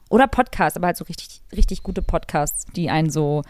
Oder 0.10 0.28
Podcasts, 0.28 0.78
aber 0.78 0.88
halt 0.88 0.98
so 0.98 1.06
richtig, 1.06 1.42
richtig 1.56 1.84
gute 1.84 2.02
Podcasts, 2.02 2.66
die 2.76 2.90
einen 2.90 3.10
so, 3.10 3.42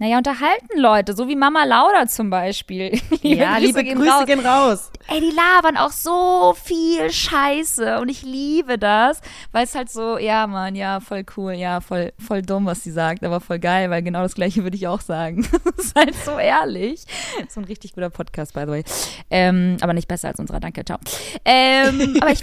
naja, 0.00 0.16
unterhalten 0.16 0.80
Leute, 0.80 1.12
so 1.12 1.28
wie 1.28 1.36
Mama 1.36 1.64
Lauda 1.64 2.06
zum 2.06 2.30
Beispiel. 2.30 2.98
Ja, 3.22 3.58
liebe 3.58 3.84
gehen 3.84 3.98
Grüße 3.98 4.10
raus. 4.10 4.26
gehen 4.26 4.40
raus. 4.40 4.90
Ey, 5.08 5.20
die 5.20 5.30
labern 5.30 5.76
auch 5.76 5.90
so 5.92 6.54
viel 6.60 7.10
Scheiße 7.10 8.00
und 8.00 8.08
ich 8.08 8.22
liebe 8.22 8.78
das, 8.78 9.20
weil 9.52 9.64
es 9.64 9.74
halt 9.74 9.90
so, 9.90 10.16
ja, 10.16 10.46
Mann, 10.46 10.74
ja, 10.74 11.00
voll 11.00 11.24
cool, 11.36 11.52
ja, 11.52 11.82
voll, 11.82 12.12
voll 12.18 12.40
dumm, 12.40 12.64
was 12.64 12.82
sie 12.82 12.90
sagt, 12.90 13.22
aber 13.24 13.40
voll 13.40 13.58
geil, 13.58 13.90
weil 13.90 14.02
genau 14.02 14.22
das 14.22 14.34
Gleiche 14.34 14.62
würde 14.62 14.76
ich 14.76 14.88
auch 14.88 15.02
sagen. 15.02 15.46
das 15.76 15.86
ist 15.86 15.94
halt 15.96 16.14
so 16.14 16.38
ehrlich. 16.38 17.04
So 17.50 17.60
ein 17.60 17.64
richtig 17.64 17.92
guter 17.92 18.08
Podcast, 18.08 18.54
by 18.54 18.62
the 18.62 18.68
way. 18.68 18.84
Ähm, 19.30 19.76
aber 19.82 19.92
nicht 19.92 20.08
besser 20.08 20.28
als 20.28 20.38
unserer, 20.38 20.60
danke, 20.60 20.82
ciao. 20.82 20.98
Ähm, 21.44 22.16
aber 22.20 22.32
ich. 22.32 22.40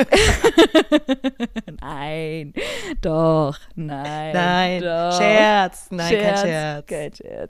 nein, 1.81 2.53
doch, 3.01 3.57
nein. 3.75 4.33
Nein, 4.33 4.81
doch. 4.83 5.17
Scherz. 5.17 5.87
Nein, 5.89 6.19
kein 6.21 6.37
Scherz. 6.37 6.85
Kein 6.85 7.13
Scherz. 7.15 7.46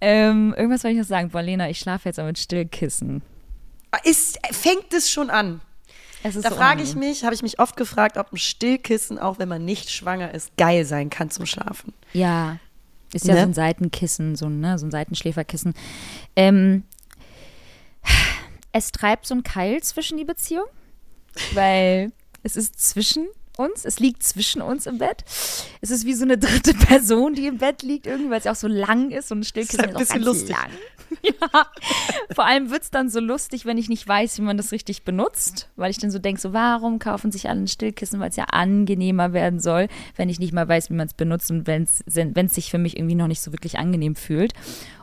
Ähm, 0.00 0.54
irgendwas 0.56 0.84
wollte 0.84 0.94
ich 0.94 1.00
noch 1.00 1.08
sagen. 1.08 1.30
Boah, 1.30 1.42
Lena, 1.42 1.68
ich 1.70 1.78
schlafe 1.78 2.08
jetzt 2.08 2.18
aber 2.18 2.28
mit 2.28 2.38
Stillkissen. 2.38 3.22
Ist, 4.04 4.38
fängt 4.50 4.92
es 4.92 5.10
schon 5.10 5.30
an? 5.30 5.60
Es 6.22 6.34
Da 6.40 6.50
so 6.50 6.56
frage 6.56 6.82
ich 6.82 6.94
mich, 6.94 7.24
habe 7.24 7.34
ich 7.34 7.42
mich 7.42 7.58
oft 7.58 7.76
gefragt, 7.76 8.16
ob 8.18 8.32
ein 8.32 8.36
Stillkissen, 8.36 9.18
auch 9.18 9.38
wenn 9.38 9.48
man 9.48 9.64
nicht 9.64 9.90
schwanger 9.90 10.34
ist, 10.34 10.56
geil 10.56 10.84
sein 10.84 11.08
kann 11.08 11.30
zum 11.30 11.46
Schlafen. 11.46 11.92
Ja, 12.12 12.58
ist 13.12 13.26
ja 13.26 13.34
Ne? 13.34 13.40
so 13.40 13.46
ein 13.46 13.54
Seitenkissen, 13.54 14.34
so 14.36 14.46
ein, 14.46 14.60
ne, 14.60 14.78
so 14.78 14.86
ein 14.86 14.90
Seitenschläferkissen. 14.90 15.74
Ähm, 16.34 16.82
es 18.72 18.92
treibt 18.92 19.26
so 19.26 19.34
ein 19.34 19.42
Keil 19.42 19.82
zwischen 19.82 20.18
die 20.18 20.24
Beziehung, 20.24 20.66
weil 21.54 22.12
es 22.42 22.56
ist 22.56 22.78
zwischen 22.80 23.26
uns, 23.58 23.84
es 23.84 23.98
liegt 23.98 24.22
zwischen 24.22 24.62
uns 24.62 24.86
im 24.86 24.98
Bett. 24.98 25.24
Es 25.80 25.90
ist 25.90 26.04
wie 26.06 26.14
so 26.14 26.24
eine 26.24 26.38
dritte 26.38 26.74
Person, 26.86 27.34
die 27.34 27.46
im 27.46 27.58
Bett 27.58 27.82
liegt, 27.82 28.06
irgendwie, 28.06 28.30
weil 28.30 28.38
es 28.38 28.44
ja 28.44 28.52
auch 28.52 28.56
so 28.56 28.68
lang 28.68 29.10
ist 29.10 29.32
und 29.32 29.40
ein 29.40 29.44
Stillkissen 29.44 29.80
Ist 29.80 29.84
ist, 29.84 29.90
ein 29.90 29.96
auch 29.96 30.00
bisschen 30.00 30.24
ganz 30.24 30.26
lustig. 30.26 30.56
lang. 30.56 30.70
Ja. 31.22 31.66
Vor 32.34 32.44
allem 32.44 32.70
wird 32.70 32.82
es 32.82 32.90
dann 32.90 33.08
so 33.08 33.20
lustig, 33.20 33.64
wenn 33.64 33.78
ich 33.78 33.88
nicht 33.88 34.06
weiß, 34.08 34.38
wie 34.38 34.42
man 34.42 34.56
das 34.56 34.72
richtig 34.72 35.04
benutzt, 35.04 35.68
weil 35.76 35.90
ich 35.92 35.98
dann 35.98 36.10
so 36.10 36.18
denke, 36.18 36.40
so 36.40 36.52
warum 36.52 36.98
kaufen 36.98 37.30
sich 37.30 37.48
alle 37.48 37.60
ein 37.60 37.68
Stillkissen, 37.68 38.18
weil 38.18 38.30
es 38.30 38.36
ja 38.36 38.44
angenehmer 38.50 39.32
werden 39.32 39.60
soll, 39.60 39.86
wenn 40.16 40.28
ich 40.28 40.40
nicht 40.40 40.52
mal 40.52 40.66
weiß, 40.68 40.90
wie 40.90 40.94
man 40.94 41.06
es 41.06 41.14
benutzt 41.14 41.50
und 41.52 41.68
wenn 41.68 41.84
es 41.84 42.54
sich 42.54 42.70
für 42.72 42.78
mich 42.78 42.96
irgendwie 42.96 43.14
noch 43.14 43.28
nicht 43.28 43.40
so 43.40 43.52
wirklich 43.52 43.78
angenehm 43.78 44.16
fühlt. 44.16 44.52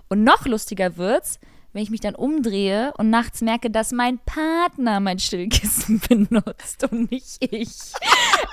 Und 0.10 0.26
noch 0.26 0.46
lustiger 0.46 0.98
wird's, 0.98 1.40
wenn 1.74 1.82
ich 1.82 1.90
mich 1.90 2.02
dann 2.02 2.14
umdrehe 2.14 2.94
und 2.98 3.10
nachts 3.10 3.42
merke, 3.42 3.72
dass 3.72 3.92
mein 3.92 4.20
Partner 4.20 5.00
mein 5.00 5.18
Stillkissen 5.18 6.00
benutzt 6.08 6.84
und 6.90 7.12
nicht 7.12 7.38
ich. 7.40 7.70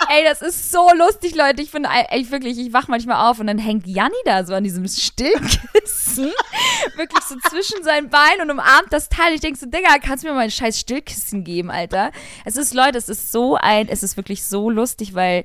Ey, 0.09 0.25
das 0.25 0.41
ist 0.41 0.73
so 0.73 0.89
lustig, 0.97 1.35
Leute. 1.35 1.63
Ich 1.63 1.71
finde, 1.71 1.91
ey, 1.91 2.31
wirklich, 2.31 2.59
ich 2.59 2.73
wach 2.73 2.89
manchmal 2.89 3.31
auf 3.31 3.39
und 3.39 3.47
dann 3.47 3.59
hängt 3.59 3.87
Janni 3.87 4.15
da 4.25 4.45
so 4.45 4.55
an 4.55 4.65
diesem 4.65 4.89
Stillkissen. 4.89 6.33
wirklich 6.97 7.23
so 7.25 7.37
zwischen 7.51 7.83
seinen 7.85 8.09
Beinen 8.09 8.41
und 8.43 8.51
umarmt 8.51 8.91
das 8.91 9.11
Teil. 9.11 9.35
Ich 9.35 9.41
denke 9.41 9.59
so, 9.59 9.67
Digga, 9.67 9.99
kannst 10.03 10.25
du 10.25 10.29
mir 10.29 10.35
mal 10.35 10.45
ein 10.45 10.51
scheiß 10.51 10.81
Stillkissen 10.81 11.45
geben, 11.45 11.71
Alter? 11.71 12.13
Es 12.47 12.57
ist, 12.57 12.73
Leute, 12.73 12.97
es 12.97 13.11
ist 13.11 13.31
so 13.33 13.57
ein, 13.57 13.89
es 13.89 14.03
ist 14.03 14.17
wirklich 14.17 14.45
so 14.45 14.71
lustig, 14.71 15.15
weil 15.15 15.45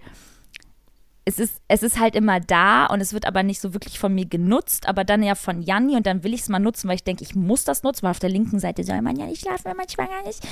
es 1.28 1.40
ist, 1.40 1.60
es 1.68 1.82
ist 1.82 2.00
halt 2.00 2.16
immer 2.16 2.40
da 2.40 2.86
und 2.86 3.02
es 3.02 3.12
wird 3.12 3.26
aber 3.26 3.42
nicht 3.42 3.60
so 3.60 3.74
wirklich 3.74 3.98
von 3.98 4.14
mir 4.14 4.28
genutzt, 4.28 4.88
aber 4.88 5.04
dann 5.04 5.24
ja 5.24 5.34
von 5.34 5.64
Janni 5.64 5.96
und 5.96 6.06
dann 6.06 6.24
will 6.24 6.36
ich 6.36 6.42
es 6.42 6.50
mal 6.50 6.60
nutzen, 6.60 6.88
weil 6.88 6.96
ich 6.96 7.04
denke, 7.04 7.24
ich 7.24 7.34
muss 7.34 7.64
das 7.64 7.82
nutzen, 7.82 8.04
weil 8.04 8.12
auf 8.12 8.20
der 8.20 8.30
linken 8.30 8.60
Seite 8.60 8.84
soll 8.84 9.02
man 9.02 9.16
ja 9.16 9.26
nicht 9.26 9.42
schlafen, 9.42 9.66
wenn 9.66 9.76
man 9.76 9.90
schwanger 9.90 10.30
ist. 10.30 10.48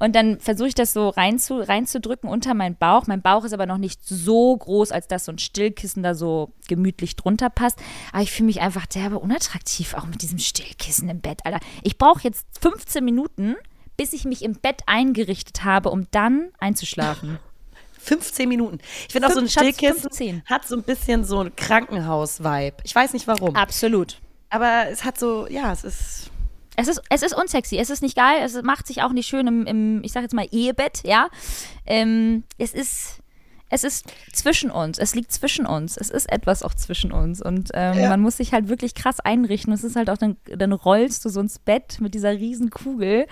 Und 0.00 0.16
dann 0.16 0.40
versuche 0.40 0.66
ich 0.66 0.74
das 0.74 0.92
so 0.92 1.10
reinzu, 1.10 1.60
reinzudrücken 1.60 2.28
unter 2.28 2.54
meinen 2.54 2.74
Bauch. 2.74 3.06
Mein 3.06 3.22
Bauch 3.22 3.44
ist 3.44 3.52
aber 3.52 3.66
noch 3.66 3.78
nicht 3.78 4.00
so 4.04 4.56
groß, 4.56 4.90
als 4.90 5.06
dass 5.06 5.26
so 5.26 5.32
ein 5.32 5.38
Stillkissen 5.38 6.02
da 6.02 6.16
so 6.16 6.52
gemütlich 6.66 7.14
drunter 7.14 7.48
passt. 7.48 7.78
Aber 8.12 8.22
ich 8.22 8.32
fühle 8.32 8.46
mich 8.46 8.60
einfach 8.60 8.86
derbe 8.86 9.20
unattraktiv, 9.20 9.94
auch 9.94 10.06
mit 10.06 10.22
diesem 10.22 10.40
Stillkissen 10.40 11.08
im 11.08 11.20
Bett, 11.20 11.40
Alter. 11.44 11.60
Ich 11.84 11.98
brauche 11.98 12.22
jetzt 12.22 12.46
15 12.60 13.04
Minuten, 13.04 13.54
bis 13.96 14.12
ich 14.12 14.24
mich 14.24 14.42
im 14.42 14.54
Bett 14.54 14.82
eingerichtet 14.86 15.62
habe, 15.62 15.90
um 15.90 16.08
dann 16.10 16.48
einzuschlafen. 16.58 17.38
15 18.06 18.48
Minuten. 18.48 18.78
Ich 19.06 19.12
finde 19.12 19.28
auch 19.28 19.32
so 19.32 19.40
ein 19.40 19.48
Stillkissen 19.48 20.00
15. 20.02 20.42
hat 20.46 20.66
so 20.66 20.76
ein 20.76 20.82
bisschen 20.82 21.24
so 21.24 21.40
ein 21.40 21.54
Krankenhaus-Vibe. 21.56 22.76
Ich 22.84 22.94
weiß 22.94 23.12
nicht 23.12 23.26
warum. 23.26 23.54
Absolut. 23.56 24.18
Aber 24.50 24.84
es 24.90 25.04
hat 25.04 25.18
so, 25.18 25.46
ja, 25.48 25.72
es 25.72 25.84
ist. 25.84 26.30
Es 26.78 26.88
ist, 26.88 27.00
es 27.08 27.22
ist 27.22 27.34
unsexy, 27.34 27.78
es 27.78 27.88
ist 27.88 28.02
nicht 28.02 28.16
geil, 28.16 28.42
es 28.44 28.60
macht 28.62 28.86
sich 28.86 29.00
auch 29.02 29.12
nicht 29.12 29.26
schön 29.26 29.46
im, 29.46 29.66
im 29.66 30.04
ich 30.04 30.12
sag 30.12 30.22
jetzt 30.22 30.34
mal, 30.34 30.46
Ehebett, 30.50 31.00
ja. 31.04 31.28
Ähm, 31.86 32.44
es 32.58 32.74
ist, 32.74 33.20
es 33.70 33.82
ist 33.82 34.04
zwischen 34.34 34.70
uns, 34.70 34.98
es 34.98 35.14
liegt 35.14 35.32
zwischen 35.32 35.64
uns, 35.64 35.96
es 35.96 36.10
ist 36.10 36.30
etwas 36.30 36.62
auch 36.62 36.74
zwischen 36.74 37.12
uns 37.12 37.40
und 37.40 37.70
ähm, 37.72 37.98
Ja. 37.98 38.10
man 38.10 38.20
muss 38.20 38.36
sich 38.36 38.52
halt 38.52 38.68
wirklich 38.68 38.94
krass 38.94 39.20
einrichten. 39.20 39.72
Es 39.72 39.84
ist 39.84 39.96
halt 39.96 40.10
auch, 40.10 40.18
dann, 40.18 40.36
dann 40.54 40.72
rollst 40.72 41.24
du 41.24 41.30
so 41.30 41.40
ins 41.40 41.58
Bett 41.58 41.96
mit 42.00 42.12
dieser 42.14 42.32
riesen 42.32 42.68
Kugel 42.68 43.26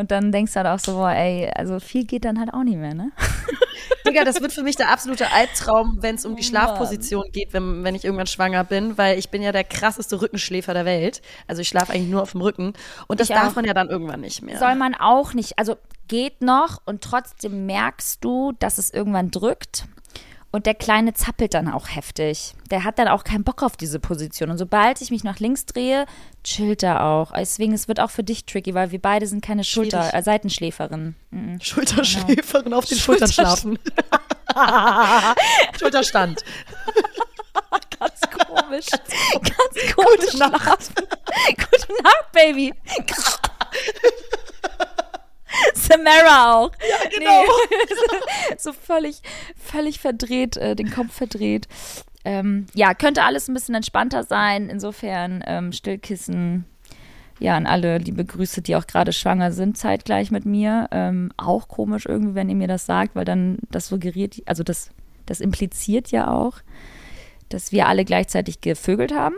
und 0.00 0.10
dann 0.10 0.32
denkst 0.32 0.52
du 0.52 0.56
halt 0.56 0.66
auch 0.66 0.78
so, 0.78 0.94
boah, 0.94 1.10
ey, 1.12 1.50
also 1.54 1.78
viel 1.78 2.04
geht 2.04 2.24
dann 2.24 2.38
halt 2.40 2.52
auch 2.52 2.64
nicht 2.64 2.78
mehr, 2.78 2.94
ne? 2.94 3.12
Digga, 4.06 4.24
das 4.24 4.40
wird 4.40 4.52
für 4.52 4.62
mich 4.62 4.76
der 4.76 4.90
absolute 4.90 5.30
Albtraum, 5.30 5.98
wenn 6.00 6.14
es 6.14 6.24
um 6.24 6.34
die 6.34 6.42
Oh 6.42 6.46
Schlafposition 6.46 7.24
geht, 7.32 7.52
wenn, 7.52 7.84
wenn 7.84 7.94
ich 7.94 8.04
irgendwann 8.04 8.26
schwanger 8.26 8.64
bin, 8.64 8.96
weil 8.96 9.18
ich 9.18 9.28
bin 9.30 9.42
ja 9.42 9.52
der 9.52 9.62
krasseste 9.64 10.20
Rückenschläfer 10.20 10.72
der 10.74 10.84
Welt. 10.84 11.20
Also 11.46 11.62
ich 11.62 11.68
schlafe 11.68 11.92
eigentlich 11.92 12.08
nur 12.10 12.22
auf 12.22 12.32
dem 12.32 12.40
Rücken 12.40 12.72
und 13.08 13.20
das 13.20 13.28
Ich 13.28 13.36
darf 13.36 13.50
auch. 13.50 13.56
man 13.56 13.66
ja 13.66 13.74
dann 13.74 13.88
irgendwann 13.88 14.20
nicht 14.22 14.42
mehr. 14.42 14.58
Soll 14.58 14.74
man 14.74 14.94
auch 14.94 15.34
nicht, 15.34 15.58
also 15.58 15.76
geht 16.08 16.40
noch 16.40 16.80
und 16.86 17.02
trotzdem 17.02 17.66
merkst 17.66 18.24
du, 18.24 18.52
dass 18.58 18.78
es 18.78 18.90
irgendwann 18.90 19.30
drückt. 19.30 19.84
Und 20.52 20.66
der 20.66 20.74
Kleine 20.74 21.14
zappelt 21.14 21.54
dann 21.54 21.68
auch 21.68 21.88
heftig. 21.88 22.54
Der 22.70 22.82
hat 22.82 22.98
dann 22.98 23.06
auch 23.06 23.22
keinen 23.22 23.44
Bock 23.44 23.62
auf 23.62 23.76
diese 23.76 24.00
Position. 24.00 24.50
Und 24.50 24.58
sobald 24.58 25.00
ich 25.00 25.10
mich 25.10 25.22
nach 25.22 25.38
links 25.38 25.64
drehe, 25.64 26.06
chillt 26.42 26.82
er 26.82 27.04
auch. 27.04 27.32
Deswegen, 27.32 27.72
es 27.72 27.86
wird 27.86 28.00
auch 28.00 28.10
für 28.10 28.24
dich 28.24 28.46
tricky, 28.46 28.74
weil 28.74 28.90
wir 28.90 29.00
beide 29.00 29.28
sind 29.28 29.44
keine 29.44 29.62
Schulter, 29.62 30.12
äh, 30.12 30.22
Seitenschläferinnen. 30.22 31.14
Mhm. 31.30 31.60
Schulterschläferin 31.60 32.74
auf 32.74 32.86
den 32.86 32.98
Schultern 32.98 33.30
schlafen. 33.30 33.78
Schulterstand. 35.78 36.42
Ganz 38.00 38.20
komisch. 38.30 38.86
Ganz 38.90 39.94
komisch. 39.94 40.32
Gute 40.32 40.38
Nacht. 40.38 40.92
Gute 40.94 42.02
Nacht, 42.02 42.32
Baby. 42.32 42.74
Samara 45.74 46.54
auch. 46.54 46.72
Ja, 46.80 47.08
genau. 47.10 47.42
Nee. 47.70 48.56
so 48.58 48.72
völlig, 48.72 49.22
völlig 49.56 50.00
verdreht, 50.00 50.56
äh, 50.56 50.74
den 50.76 50.90
Kopf 50.90 51.12
verdreht. 51.12 51.68
Ähm, 52.24 52.66
ja, 52.74 52.94
könnte 52.94 53.22
alles 53.22 53.48
ein 53.48 53.54
bisschen 53.54 53.74
entspannter 53.74 54.24
sein. 54.24 54.68
Insofern 54.68 55.42
ähm, 55.46 55.72
Stillkissen. 55.72 56.64
Ja, 57.38 57.56
an 57.56 57.66
alle 57.66 57.96
liebe 57.96 58.22
Grüße, 58.22 58.60
die 58.60 58.76
auch 58.76 58.86
gerade 58.86 59.14
schwanger 59.14 59.50
sind, 59.50 59.78
zeitgleich 59.78 60.30
mit 60.30 60.44
mir. 60.44 60.88
Ähm, 60.90 61.32
auch 61.38 61.68
komisch 61.68 62.04
irgendwie, 62.04 62.34
wenn 62.34 62.50
ihr 62.50 62.54
mir 62.54 62.68
das 62.68 62.84
sagt, 62.84 63.14
weil 63.14 63.24
dann 63.24 63.58
das 63.70 63.88
suggeriert, 63.88 64.42
also 64.44 64.62
das, 64.62 64.90
das 65.24 65.40
impliziert 65.40 66.10
ja 66.10 66.30
auch, 66.30 66.58
dass 67.48 67.72
wir 67.72 67.88
alle 67.88 68.04
gleichzeitig 68.04 68.60
gevögelt 68.60 69.14
haben. 69.14 69.36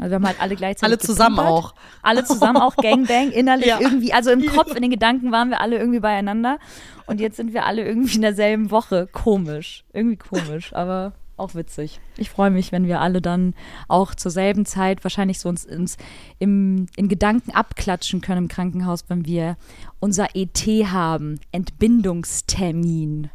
Also 0.00 0.10
wir 0.10 0.14
haben 0.16 0.26
halt 0.26 0.40
alle 0.40 0.56
gleichzeitig 0.56 0.84
Alle 0.92 0.98
zusammen 0.98 1.36
gepimpert. 1.36 1.64
auch. 1.64 1.74
Alle 2.02 2.24
zusammen 2.24 2.56
auch 2.58 2.76
Gangbang, 2.82 3.30
innerlich 3.30 3.66
Ja. 3.66 3.80
irgendwie, 3.80 4.12
also 4.12 4.30
im 4.30 4.44
Kopf, 4.46 4.74
in 4.74 4.82
den 4.82 4.90
Gedanken 4.90 5.32
waren 5.32 5.50
wir 5.50 5.60
alle 5.60 5.78
irgendwie 5.78 6.00
beieinander. 6.00 6.58
Und 7.06 7.20
jetzt 7.20 7.36
sind 7.36 7.52
wir 7.52 7.66
alle 7.66 7.84
irgendwie 7.84 8.16
in 8.16 8.22
derselben 8.22 8.70
Woche. 8.70 9.08
Komisch. 9.12 9.84
Irgendwie 9.92 10.16
komisch, 10.16 10.72
aber 10.74 11.12
auch 11.36 11.54
witzig. 11.56 12.00
Ich 12.16 12.30
freue 12.30 12.50
mich, 12.50 12.70
wenn 12.70 12.86
wir 12.86 13.00
alle 13.00 13.20
dann 13.20 13.54
auch 13.88 14.14
zur 14.14 14.30
selben 14.30 14.66
Zeit 14.66 15.02
wahrscheinlich 15.04 15.40
so 15.40 15.48
uns, 15.48 15.64
uns 15.66 15.96
im, 16.38 16.86
in 16.96 17.08
Gedanken 17.08 17.50
abklatschen 17.50 18.20
können 18.20 18.44
im 18.44 18.48
Krankenhaus, 18.48 19.04
wenn 19.08 19.26
wir 19.26 19.56
unser 20.00 20.28
ET 20.34 20.56
haben. 20.92 21.40
Entbindungstermin. 21.50 23.30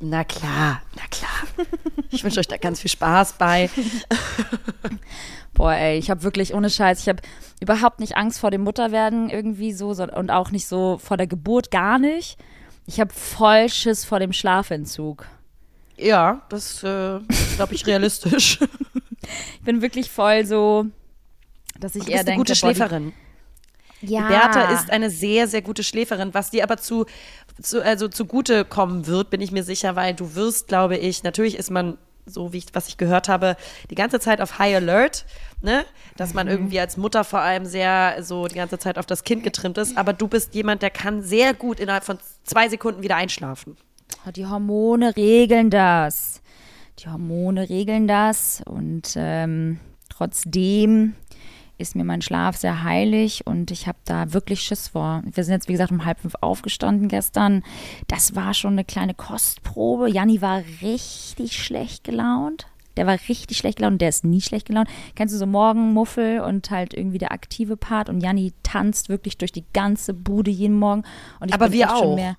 Na 0.00 0.24
klar, 0.24 0.80
na 0.96 1.02
klar. 1.10 1.66
Ich 2.10 2.24
wünsche 2.24 2.40
euch 2.40 2.48
da 2.48 2.56
ganz 2.56 2.80
viel 2.80 2.90
Spaß 2.90 3.34
bei. 3.34 3.70
Boah, 5.54 5.74
ey, 5.74 5.98
ich 5.98 6.10
habe 6.10 6.22
wirklich 6.22 6.54
ohne 6.54 6.70
Scheiß, 6.70 7.00
ich 7.00 7.08
habe 7.08 7.20
überhaupt 7.60 8.00
nicht 8.00 8.16
Angst 8.16 8.40
vor 8.40 8.50
dem 8.50 8.62
Mutterwerden 8.62 9.28
irgendwie 9.30 9.72
so 9.72 9.92
so- 9.92 10.04
und 10.04 10.30
auch 10.30 10.50
nicht 10.50 10.66
so 10.66 10.98
vor 10.98 11.16
der 11.16 11.26
Geburt, 11.26 11.70
gar 11.70 11.98
nicht. 11.98 12.38
Ich 12.86 12.98
habe 13.00 13.12
voll 13.12 13.68
Schiss 13.68 14.04
vor 14.04 14.18
dem 14.18 14.32
Schlafentzug. 14.32 15.26
Ja, 15.98 16.42
das 16.48 16.82
äh, 16.82 17.20
glaube 17.56 17.74
ich 17.74 17.86
realistisch. 17.86 18.58
Ich 19.58 19.64
bin 19.64 19.80
wirklich 19.82 20.10
voll 20.10 20.44
so, 20.44 20.86
dass 21.78 21.94
ich 21.94 22.08
eher 22.08 22.16
eine 22.20 22.24
denke, 22.24 22.38
gute 22.40 22.52
boah, 22.60 22.68
die- 22.70 22.74
Schläferin. 22.74 23.12
Ja. 24.00 24.26
Bertha 24.26 24.72
ist 24.72 24.90
eine 24.90 25.10
sehr, 25.10 25.46
sehr 25.46 25.62
gute 25.62 25.84
Schläferin, 25.84 26.34
was 26.34 26.50
dir 26.50 26.64
aber 26.64 26.76
zu, 26.76 27.06
zu 27.62 27.80
also 27.84 28.08
zugute 28.08 28.64
kommen 28.64 29.06
wird, 29.06 29.30
bin 29.30 29.40
ich 29.40 29.52
mir 29.52 29.62
sicher, 29.62 29.94
weil 29.94 30.12
du 30.12 30.34
wirst, 30.34 30.66
glaube 30.66 30.96
ich, 30.96 31.22
natürlich 31.22 31.56
ist 31.56 31.70
man 31.70 31.98
so 32.26 32.52
wie 32.52 32.58
ich, 32.58 32.66
was 32.72 32.88
ich 32.88 32.96
gehört 32.96 33.28
habe, 33.28 33.56
die 33.90 33.94
ganze 33.94 34.20
Zeit 34.20 34.40
auf 34.40 34.58
High 34.58 34.76
Alert, 34.76 35.24
ne? 35.60 35.84
Dass 36.16 36.30
Mhm. 36.30 36.36
man 36.36 36.48
irgendwie 36.48 36.78
als 36.80 36.96
Mutter 36.96 37.24
vor 37.24 37.40
allem 37.40 37.64
sehr 37.66 38.16
so 38.22 38.46
die 38.46 38.54
ganze 38.54 38.78
Zeit 38.78 38.98
auf 38.98 39.06
das 39.06 39.24
Kind 39.24 39.42
getrimmt 39.42 39.78
ist. 39.78 39.96
Aber 39.96 40.12
du 40.12 40.28
bist 40.28 40.54
jemand, 40.54 40.82
der 40.82 40.90
kann 40.90 41.22
sehr 41.22 41.52
gut 41.54 41.80
innerhalb 41.80 42.04
von 42.04 42.18
zwei 42.44 42.68
Sekunden 42.68 43.02
wieder 43.02 43.16
einschlafen. 43.16 43.76
Oh, 44.26 44.30
Die 44.30 44.46
Hormone 44.46 45.16
regeln 45.16 45.70
das. 45.70 46.40
Die 46.98 47.08
Hormone 47.08 47.68
regeln 47.68 48.06
das 48.06 48.62
und 48.66 49.14
ähm, 49.16 49.80
trotzdem 50.10 51.14
ist 51.82 51.96
mir 51.96 52.04
mein 52.04 52.22
Schlaf 52.22 52.56
sehr 52.56 52.82
heilig 52.82 53.46
und 53.46 53.70
ich 53.70 53.86
habe 53.86 53.98
da 54.04 54.32
wirklich 54.32 54.60
Schiss 54.62 54.88
vor. 54.88 55.22
Wir 55.30 55.44
sind 55.44 55.54
jetzt, 55.54 55.68
wie 55.68 55.72
gesagt, 55.72 55.92
um 55.92 56.04
halb 56.04 56.20
fünf 56.20 56.34
aufgestanden 56.40 57.08
gestern. 57.08 57.62
Das 58.08 58.34
war 58.34 58.54
schon 58.54 58.72
eine 58.72 58.84
kleine 58.84 59.14
Kostprobe. 59.14 60.08
Janni 60.08 60.40
war 60.40 60.62
richtig 60.80 61.62
schlecht 61.62 62.04
gelaunt. 62.04 62.66
Der 62.96 63.06
war 63.06 63.18
richtig 63.28 63.56
schlecht 63.56 63.78
gelaunt 63.78 63.94
und 63.94 64.02
der 64.02 64.10
ist 64.10 64.24
nie 64.24 64.40
schlecht 64.40 64.66
gelaunt. 64.66 64.88
Kennst 65.14 65.34
du 65.34 65.38
so 65.38 65.46
Morgenmuffel 65.46 66.40
und 66.40 66.70
halt 66.70 66.94
irgendwie 66.94 67.18
der 67.18 67.32
aktive 67.32 67.76
Part 67.76 68.08
und 68.08 68.20
Janni 68.20 68.52
tanzt 68.62 69.08
wirklich 69.08 69.38
durch 69.38 69.52
die 69.52 69.64
ganze 69.72 70.14
Bude 70.14 70.50
jeden 70.50 70.78
Morgen. 70.78 71.02
Und 71.40 71.48
ich 71.48 71.54
Aber 71.54 71.72
wir 71.72 71.94
auch. 71.94 72.14
mehr. 72.14 72.36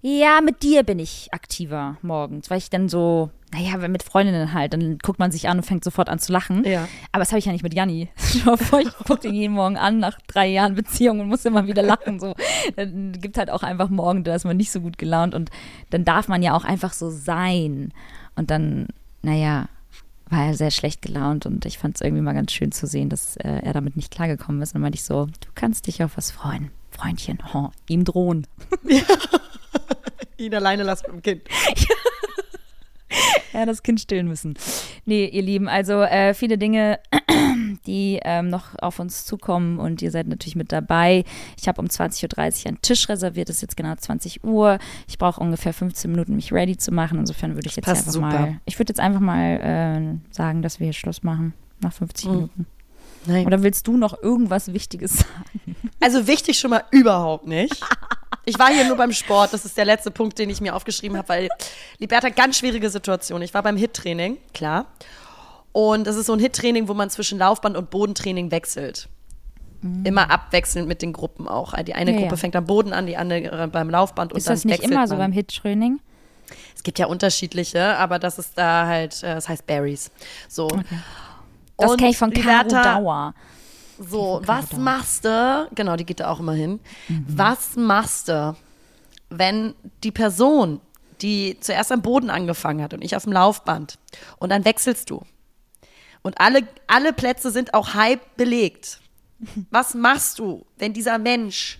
Ja, 0.00 0.40
mit 0.40 0.62
dir 0.62 0.84
bin 0.84 0.98
ich 0.98 1.28
aktiver 1.32 1.98
morgens, 2.02 2.50
weil 2.50 2.58
ich 2.58 2.70
dann 2.70 2.88
so, 2.88 3.30
naja, 3.52 3.76
mit 3.88 4.02
Freundinnen 4.02 4.52
halt, 4.52 4.72
dann 4.72 4.98
guckt 4.98 5.18
man 5.18 5.30
sich 5.30 5.48
an 5.48 5.58
und 5.58 5.62
fängt 5.64 5.84
sofort 5.84 6.08
an 6.08 6.18
zu 6.18 6.32
lachen. 6.32 6.64
Ja. 6.64 6.88
Aber 7.12 7.20
das 7.20 7.30
habe 7.30 7.38
ich 7.38 7.46
ja 7.46 7.52
nicht 7.52 7.62
mit 7.62 7.74
Janni. 7.74 8.08
Ich 8.36 8.94
gucke 9.06 9.20
den 9.20 9.34
jeden 9.34 9.54
Morgen 9.54 9.76
an 9.76 9.98
nach 9.98 10.18
drei 10.26 10.48
Jahren 10.48 10.74
Beziehung 10.74 11.20
und 11.20 11.28
muss 11.28 11.44
immer 11.44 11.66
wieder 11.66 11.82
lachen. 11.82 12.20
So. 12.20 12.34
Dann 12.76 13.12
gibt 13.12 13.38
halt 13.38 13.50
auch 13.50 13.62
einfach 13.62 13.88
morgen, 13.88 14.24
da 14.24 14.34
ist 14.34 14.44
man 14.44 14.56
nicht 14.56 14.70
so 14.70 14.80
gut 14.80 14.98
gelaunt 14.98 15.34
und 15.34 15.50
dann 15.90 16.04
darf 16.04 16.28
man 16.28 16.42
ja 16.42 16.54
auch 16.54 16.64
einfach 16.64 16.92
so 16.92 17.10
sein. 17.10 17.92
Und 18.34 18.50
dann, 18.50 18.88
naja, 19.22 19.68
war 20.28 20.46
er 20.46 20.54
sehr 20.54 20.70
schlecht 20.70 21.02
gelaunt 21.02 21.46
und 21.46 21.64
ich 21.64 21.78
fand 21.78 21.96
es 21.96 22.00
irgendwie 22.00 22.22
mal 22.22 22.34
ganz 22.34 22.52
schön 22.52 22.72
zu 22.72 22.86
sehen, 22.86 23.08
dass 23.08 23.36
äh, 23.36 23.60
er 23.62 23.72
damit 23.72 23.96
nicht 23.96 24.10
klargekommen 24.10 24.60
ist. 24.60 24.70
Und 24.70 24.74
dann 24.74 24.82
meinte 24.82 24.96
ich 24.96 25.04
so, 25.04 25.26
du 25.26 25.48
kannst 25.54 25.86
dich 25.86 26.02
auf 26.02 26.16
was 26.16 26.30
freuen. 26.30 26.70
Freundchen, 26.90 27.38
oh, 27.54 27.70
ihm 27.88 28.04
drohen. 28.04 28.46
Ihn 30.38 30.54
alleine 30.54 30.82
lassen 30.82 31.06
mit 31.14 31.26
dem 31.26 31.40
Kind. 31.40 31.48
Ja, 31.76 31.94
das 33.52 33.82
Kind 33.82 34.00
stillen 34.00 34.28
müssen. 34.28 34.54
Nee, 35.04 35.26
ihr 35.26 35.42
Lieben, 35.42 35.68
also 35.68 36.02
äh, 36.02 36.34
viele 36.34 36.58
Dinge, 36.58 36.98
die 37.86 38.20
ähm, 38.22 38.48
noch 38.48 38.70
auf 38.80 38.98
uns 38.98 39.24
zukommen 39.24 39.78
und 39.78 40.02
ihr 40.02 40.10
seid 40.10 40.26
natürlich 40.26 40.56
mit 40.56 40.72
dabei. 40.72 41.24
Ich 41.60 41.68
habe 41.68 41.80
um 41.80 41.86
20.30 41.86 42.24
Uhr 42.62 42.66
einen 42.68 42.82
Tisch 42.82 43.08
reserviert, 43.08 43.48
es 43.48 43.56
ist 43.56 43.62
jetzt 43.62 43.76
genau 43.76 43.94
20 43.94 44.44
Uhr. 44.44 44.78
Ich 45.08 45.18
brauche 45.18 45.40
ungefähr 45.40 45.72
15 45.72 46.10
Minuten, 46.10 46.34
mich 46.36 46.52
ready 46.52 46.76
zu 46.76 46.92
machen. 46.92 47.18
Insofern 47.18 47.54
würde 47.54 47.68
ich 47.68 47.76
jetzt 47.76 47.84
passt 47.84 48.02
einfach 48.02 48.12
super. 48.12 48.26
mal, 48.28 48.60
ich 48.64 48.78
würde 48.78 48.90
jetzt 48.90 49.00
einfach 49.00 49.20
mal 49.20 49.60
äh, 49.60 50.34
sagen, 50.34 50.62
dass 50.62 50.80
wir 50.80 50.86
hier 50.86 50.92
Schluss 50.94 51.22
machen 51.22 51.54
nach 51.80 51.92
50 51.92 52.26
Mhm. 52.26 52.32
Minuten. 52.34 52.66
Nein. 53.28 53.46
Oder 53.46 53.62
willst 53.64 53.86
du 53.88 53.96
noch 53.96 54.22
irgendwas 54.22 54.72
Wichtiges 54.72 55.18
sagen? 55.18 55.76
Also 56.00 56.26
wichtig 56.28 56.58
schon 56.58 56.70
mal 56.70 56.84
überhaupt 56.92 57.46
nicht. 57.46 57.80
Ich 58.46 58.58
war 58.58 58.68
hier 58.72 58.84
nur 58.86 58.96
beim 58.96 59.12
Sport, 59.12 59.52
das 59.52 59.64
ist 59.64 59.76
der 59.76 59.84
letzte 59.84 60.10
Punkt, 60.10 60.38
den 60.38 60.48
ich 60.48 60.60
mir 60.60 60.74
aufgeschrieben 60.74 61.18
habe, 61.18 61.28
weil 61.28 61.48
Liberta 61.98 62.28
ganz 62.30 62.56
schwierige 62.58 62.88
Situation. 62.90 63.42
Ich 63.42 63.52
war 63.52 63.62
beim 63.62 63.76
HIT-Training, 63.76 64.38
klar. 64.54 64.86
Und 65.72 66.06
das 66.06 66.16
ist 66.16 66.26
so 66.26 66.32
ein 66.32 66.38
HIT-Training, 66.38 66.88
wo 66.88 66.94
man 66.94 67.10
zwischen 67.10 67.38
Laufband 67.38 67.76
und 67.76 67.90
Bodentraining 67.90 68.50
wechselt. 68.50 69.08
Immer 70.04 70.30
abwechselnd 70.30 70.88
mit 70.88 71.02
den 71.02 71.12
Gruppen 71.12 71.46
auch. 71.46 71.74
Die 71.82 71.94
eine 71.94 72.10
Mhm. 72.12 72.16
Ja, 72.16 72.22
Gruppe 72.22 72.34
ja. 72.36 72.40
fängt 72.40 72.56
am 72.56 72.64
Boden 72.64 72.92
an, 72.92 73.06
die 73.06 73.16
andere 73.16 73.68
beim 73.68 73.90
Laufband 73.90 74.32
und 74.32 74.38
Ist 74.38 74.48
dann 74.48 74.54
das 74.56 74.64
nicht 74.64 74.82
immer 74.82 75.06
so 75.06 75.14
man. 75.14 75.26
beim 75.26 75.32
Hit-Training? 75.32 76.00
Es 76.74 76.82
gibt 76.82 76.98
ja 76.98 77.06
unterschiedliche, 77.06 77.96
aber 77.96 78.18
das 78.18 78.38
ist 78.38 78.56
da 78.56 78.86
halt, 78.86 79.22
äh, 79.22 79.34
das 79.34 79.48
heißt 79.48 79.66
Berries. 79.66 80.10
So. 80.48 80.68
Das 81.76 81.90
Und 81.90 81.98
kenne 81.98 82.10
ich 82.10 82.18
von 82.18 82.32
Caro 82.32 82.68
Liberta- 82.68 82.94
Dauer. 82.94 83.34
So, 83.98 84.40
was 84.44 84.72
machst 84.72 85.24
du? 85.24 85.68
Genau, 85.74 85.96
die 85.96 86.04
geht 86.04 86.20
da 86.20 86.30
auch 86.30 86.40
immer 86.40 86.52
hin. 86.52 86.80
Was 87.26 87.76
machst 87.76 88.28
du, 88.28 88.56
wenn 89.30 89.74
die 90.02 90.12
Person, 90.12 90.80
die 91.22 91.58
zuerst 91.60 91.92
am 91.92 92.02
Boden 92.02 92.30
angefangen 92.30 92.82
hat 92.82 92.94
und 92.94 93.02
ich 93.02 93.16
auf 93.16 93.24
dem 93.24 93.32
Laufband 93.32 93.98
und 94.38 94.50
dann 94.50 94.64
wechselst 94.64 95.10
du 95.10 95.22
und 96.26 96.40
alle, 96.40 96.66
alle 96.88 97.12
Plätze 97.12 97.52
sind 97.52 97.72
auch 97.72 97.94
halb 97.94 98.36
belegt. 98.36 99.00
Was 99.70 99.94
machst 99.94 100.40
du, 100.40 100.66
wenn 100.76 100.92
dieser 100.92 101.18
Mensch 101.18 101.78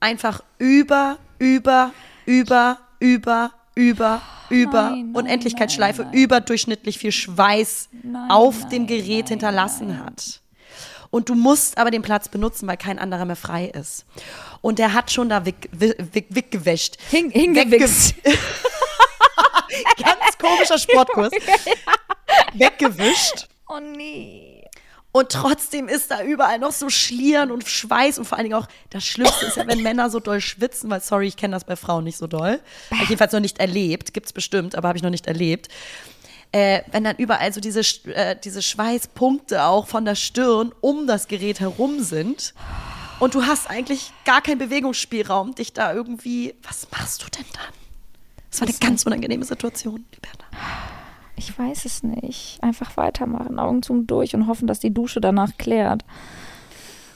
einfach 0.00 0.42
über, 0.56 1.18
über, 1.38 1.92
über, 2.24 2.78
über, 2.98 3.52
über, 3.74 4.22
über 4.48 4.90
Nein, 4.90 5.12
nein, 5.12 5.14
Unendlichkeitsschleife, 5.14 6.04
nein, 6.04 6.14
überdurchschnittlich 6.14 6.98
viel 6.98 7.12
Schweiß 7.12 7.90
auf 8.30 8.68
dem 8.68 8.86
Gerät 8.86 9.28
hinterlassen 9.28 10.02
hat. 10.02 10.40
Und 11.14 11.28
du 11.28 11.36
musst 11.36 11.78
aber 11.78 11.92
den 11.92 12.02
Platz 12.02 12.28
benutzen, 12.28 12.66
weil 12.66 12.76
kein 12.76 12.98
anderer 12.98 13.24
mehr 13.24 13.36
frei 13.36 13.66
ist. 13.66 14.04
Und 14.62 14.80
der 14.80 14.94
hat 14.94 15.12
schon 15.12 15.28
da 15.28 15.46
wick, 15.46 15.68
wick, 15.70 15.94
wick, 16.12 16.26
wick 16.30 16.50
gewäscht. 16.50 16.96
Hing, 17.08 17.30
hingewichst. 17.30 18.16
Ganz 20.02 20.38
komischer 20.40 20.76
Sportkurs. 20.76 21.30
Weggewischt. 22.54 23.46
Oh 23.68 23.78
nee. 23.78 24.64
Und 25.12 25.30
trotzdem 25.30 25.86
ist 25.86 26.10
da 26.10 26.24
überall 26.24 26.58
noch 26.58 26.72
so 26.72 26.90
Schlieren 26.90 27.52
und 27.52 27.68
Schweiß 27.68 28.18
und 28.18 28.24
vor 28.24 28.36
allen 28.36 28.46
Dingen 28.46 28.60
auch 28.60 28.66
das 28.90 29.04
Schlimmste 29.04 29.46
ist 29.46 29.56
ja, 29.56 29.68
wenn 29.68 29.84
Männer 29.84 30.10
so 30.10 30.18
doll 30.18 30.40
schwitzen, 30.40 30.90
weil 30.90 31.00
sorry, 31.00 31.28
ich 31.28 31.36
kenne 31.36 31.54
das 31.54 31.62
bei 31.62 31.76
Frauen 31.76 32.02
nicht 32.02 32.18
so 32.18 32.26
doll. 32.26 32.58
Hab 32.90 33.02
ich 33.02 33.10
jedenfalls 33.10 33.32
noch 33.32 33.38
nicht 33.38 33.60
erlebt, 33.60 34.14
gibt's 34.14 34.32
bestimmt, 34.32 34.74
aber 34.74 34.88
habe 34.88 34.98
ich 34.98 35.04
noch 35.04 35.10
nicht 35.10 35.28
erlebt. 35.28 35.68
Äh, 36.54 36.84
wenn 36.92 37.02
dann 37.02 37.16
überall 37.16 37.52
so 37.52 37.60
diese, 37.60 37.80
äh, 38.14 38.36
diese 38.36 38.62
Schweißpunkte 38.62 39.64
auch 39.64 39.88
von 39.88 40.04
der 40.04 40.14
Stirn 40.14 40.70
um 40.80 41.08
das 41.08 41.26
Gerät 41.26 41.58
herum 41.58 42.00
sind 42.00 42.54
und 43.18 43.34
du 43.34 43.44
hast 43.44 43.68
eigentlich 43.68 44.12
gar 44.24 44.40
keinen 44.40 44.58
Bewegungsspielraum, 44.58 45.56
dich 45.56 45.72
da 45.72 45.92
irgendwie, 45.92 46.54
was 46.62 46.86
machst 46.92 47.24
du 47.24 47.26
denn 47.26 47.46
dann? 47.54 47.74
Das 48.52 48.60
war 48.60 48.68
eine 48.68 48.76
ganz 48.78 49.04
unangenehme 49.04 49.44
Situation, 49.44 50.04
die 50.14 50.20
Bertha. 50.20 50.46
Ich 51.34 51.58
weiß 51.58 51.86
es 51.86 52.04
nicht. 52.04 52.58
Einfach 52.62 52.96
weitermachen, 52.96 53.58
Augen 53.58 53.82
zum 53.82 54.06
durch 54.06 54.36
und 54.36 54.46
hoffen, 54.46 54.68
dass 54.68 54.78
die 54.78 54.94
Dusche 54.94 55.20
danach 55.20 55.58
klärt. 55.58 56.04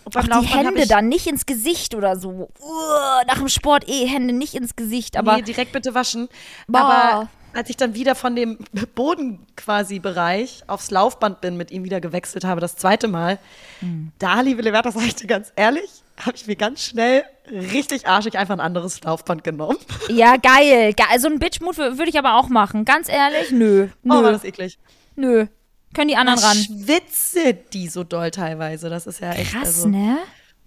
Und 0.03 0.17
Auch 0.17 0.41
die 0.41 0.47
Hände 0.47 0.89
dann 0.89 1.07
nicht 1.07 1.29
ins 1.29 1.47
Gesicht 1.47 1.95
oder 1.95 2.17
so. 2.17 2.49
Uah, 2.59 3.23
nach 3.29 3.39
dem 3.39 3.49
Sport 3.49 3.89
eh 3.89 4.05
Hände 4.05 4.35
nicht 4.35 4.55
ins 4.55 4.75
Gesicht, 4.75 5.17
aber 5.17 5.37
nee, 5.37 5.43
direkt 5.43 5.71
bitte 5.71 5.95
waschen. 5.95 6.29
Boah. 6.67 6.81
Aber 6.81 7.29
als 7.59 7.69
ich 7.71 7.77
dann 7.77 7.95
wieder 7.95 8.15
von 8.15 8.37
dem 8.37 8.57
Boden 8.95 9.45
quasi 9.57 9.99
Bereich 9.99 10.63
aufs 10.69 10.93
Laufband 10.93 11.41
bin, 11.41 11.57
mit 11.57 11.73
ihm 11.73 11.83
wieder 11.83 12.01
gewechselt 12.01 12.45
habe, 12.45 12.61
das 12.61 12.77
zweite 12.77 13.09
Mal, 13.09 13.39
Hm. 13.81 14.13
da, 14.21 14.41
liebe 14.43 14.63
Leverta, 14.63 14.93
sag 14.93 15.05
ich 15.05 15.17
dir 15.17 15.27
ganz 15.27 15.53
ehrlich, 15.57 15.91
habe 16.25 16.37
ich 16.37 16.47
mir 16.47 16.55
ganz 16.57 16.85
schnell 16.85 17.25
richtig 17.51 18.07
arschig 18.07 18.39
einfach 18.39 18.55
ein 18.55 18.61
anderes 18.61 19.03
Laufband 19.03 19.43
genommen. 19.43 19.77
ja, 20.09 20.37
geil. 20.37 20.93
Ge 20.95 21.05
so 21.19 21.27
ein 21.29 21.39
Bitch-Move 21.41 21.99
würde 21.99 22.09
ich 22.11 22.19
aber 22.19 22.37
auch 22.37 22.49
machen. 22.49 22.85
Ganz 22.85 23.09
ehrlich, 23.09 23.51
nö. 23.51 23.89
Nö. 24.05 24.15
Oh, 24.15 24.23
war 24.23 24.31
das 24.33 24.45
eklig. 24.45 24.79
nö. 25.17 25.47
Können 25.95 26.09
die 26.09 26.17
anderen 26.17 26.39
Da 26.41 26.49
ran. 26.49 26.57
schwitze 26.57 27.55
die 27.73 27.89
so 27.89 28.05
doll 28.05 28.31
teilweise. 28.31 28.89
Das 28.91 29.07
ist 29.07 29.21
ja 29.21 29.33
echt. 29.33 29.53
Krass, 29.53 29.79
also, 29.79 29.89
ne? 29.89 30.19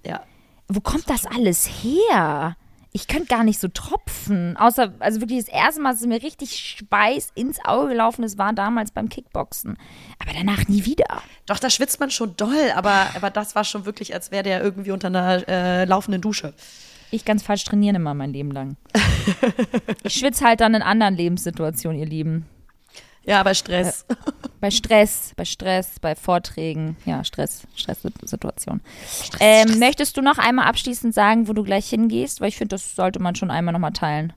Ja. 0.06 0.24
Wo 0.68 0.82
kommt 0.82 1.10
das 1.10 1.26
alles 1.28 1.70
her? 1.84 2.58
Ich 2.94 3.08
könnte 3.08 3.28
gar 3.28 3.44
nicht 3.46 3.60
so 3.60 3.70
tropfen. 3.70 4.58
Außer, 4.58 4.94
also 5.00 5.22
wirklich 5.22 5.46
das 5.46 5.54
erste 5.54 5.82
Mal, 5.82 5.92
dass 5.92 6.02
es 6.02 6.08
mir 6.08 6.22
richtig 6.22 6.58
Schweiß 6.58 7.32
ins 7.36 7.64
Auge 7.64 7.90
gelaufen 7.90 8.24
ist, 8.24 8.38
war 8.38 8.52
damals 8.52 8.92
beim 8.92 9.08
Kickboxen. 9.08 9.78
Aber 10.20 10.32
danach 10.34 10.68
nie 10.68 10.86
wieder. 10.86 11.22
Doch, 11.46 11.60
da 11.60 11.70
schwitzt 11.70 12.02
man 12.02 12.12
schon 12.12 12.36
doll, 12.36 12.72
aber, 12.76 13.08
aber 13.16 13.30
das 13.30 13.56
war 13.56 13.64
schon 13.64 13.86
wirklich, 13.86 14.14
als 14.14 14.32
wäre 14.32 14.44
der 14.44 14.62
irgendwie 14.62 14.92
unter 14.92 15.08
einer 15.08 15.48
äh, 15.48 15.86
laufenden 15.86 16.22
Dusche. 16.22 16.54
Ich 17.12 17.24
ganz 17.24 17.44
falsch 17.44 17.64
trainieren 17.64 17.96
immer 17.96 18.14
mein 18.14 18.34
Leben 18.34 18.52
lang. 18.52 18.76
ich 20.04 20.14
schwitze 20.14 20.46
halt 20.46 20.60
dann 20.60 20.74
in 20.74 20.82
anderen 20.82 21.16
Lebenssituationen, 21.16 22.00
ihr 22.00 22.06
Lieben. 22.06 22.46
Ja, 23.24 23.44
bei 23.44 23.54
Stress. 23.54 24.06
Bei 24.60 24.72
Stress, 24.72 25.32
bei 25.36 25.46
Stress, 25.46 26.00
bei 26.00 26.16
Vorträgen. 26.16 26.98
Ja, 27.06 27.24
Stress, 27.24 27.64
Stresssituation. 27.76 28.82
Ähm, 29.40 29.80
möchtest 29.80 30.18
du 30.18 30.22
noch 30.22 30.38
einmal 30.38 30.66
abschließend 30.66 31.14
sagen, 31.14 31.48
wo 31.48 31.54
du 31.54 31.64
gleich 31.64 31.90
hingehst? 31.90 32.42
Weil 32.42 32.50
ich 32.50 32.58
finde, 32.58 32.76
das 32.76 32.96
sollte 32.96 33.20
man 33.20 33.36
schon 33.36 33.52
einmal 33.52 33.74
nochmal 33.74 33.94
teilen. 33.94 34.34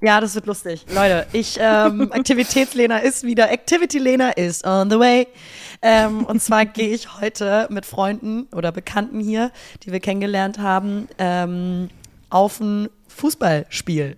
Ja, 0.00 0.20
das 0.20 0.34
wird 0.34 0.46
lustig. 0.46 0.84
Leute, 0.94 1.26
ich, 1.32 1.58
ähm, 1.60 2.12
Aktivitätslena 2.12 2.98
ist 2.98 3.24
wieder, 3.24 3.50
Activity 3.50 3.98
Lena 3.98 4.30
is 4.30 4.64
on 4.64 4.90
the 4.90 4.98
way. 4.98 5.26
Ähm, 5.80 6.24
und 6.24 6.40
zwar 6.40 6.66
gehe 6.66 6.94
ich 6.94 7.20
heute 7.20 7.66
mit 7.70 7.86
Freunden 7.86 8.44
oder 8.52 8.72
Bekannten 8.72 9.20
hier, 9.20 9.50
die 9.82 9.92
wir 9.92 10.00
kennengelernt 10.00 10.58
haben, 10.58 11.08
ähm, 11.18 11.88
auf 12.30 12.60
ein 12.60 12.88
Fußballspiel. 13.08 14.16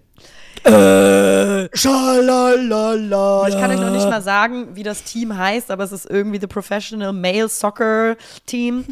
Äh, 0.65 1.69
schalalala. 1.77 3.49
Ich 3.49 3.55
kann 3.55 3.71
euch 3.71 3.81
noch 3.81 3.91
nicht 3.91 4.09
mal 4.09 4.23
sagen, 4.23 4.75
wie 4.75 4.83
das 4.83 5.05
Team 5.05 5.37
heißt, 5.37 5.71
aber 5.71 5.85
es 5.85 5.93
ist 5.93 6.09
irgendwie 6.09 6.41
The 6.41 6.47
Professional 6.47 7.13
Male 7.13 7.49
Soccer 7.49 8.17
Team 8.47 8.85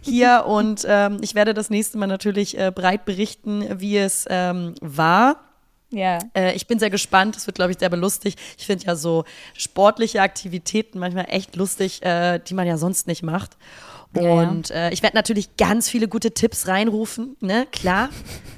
hier. 0.00 0.44
und 0.48 0.84
ähm, 0.88 1.18
ich 1.20 1.34
werde 1.34 1.54
das 1.54 1.70
nächste 1.70 1.98
Mal 1.98 2.08
natürlich 2.08 2.58
äh, 2.58 2.72
breit 2.74 3.04
berichten, 3.04 3.64
wie 3.80 3.96
es 3.96 4.26
ähm, 4.28 4.74
war. 4.80 5.36
Ja. 5.90 6.18
Äh, 6.34 6.54
ich 6.54 6.66
bin 6.66 6.78
sehr 6.78 6.90
gespannt. 6.90 7.36
Es 7.36 7.46
wird, 7.46 7.56
glaube 7.56 7.72
ich, 7.72 7.78
sehr 7.78 7.90
lustig. 7.90 8.36
Ich 8.58 8.66
finde 8.66 8.86
ja 8.86 8.96
so 8.96 9.24
sportliche 9.54 10.22
Aktivitäten 10.22 10.98
manchmal 10.98 11.26
echt 11.28 11.56
lustig, 11.56 12.02
äh, 12.02 12.38
die 12.38 12.54
man 12.54 12.66
ja 12.66 12.76
sonst 12.76 13.06
nicht 13.06 13.22
macht. 13.22 13.56
Ja, 14.16 14.22
ja. 14.22 14.30
Und 14.30 14.70
äh, 14.70 14.90
ich 14.90 15.02
werde 15.02 15.16
natürlich 15.16 15.56
ganz 15.56 15.88
viele 15.88 16.08
gute 16.08 16.32
Tipps 16.32 16.66
reinrufen, 16.66 17.36
ne, 17.40 17.66
klar. 17.70 18.08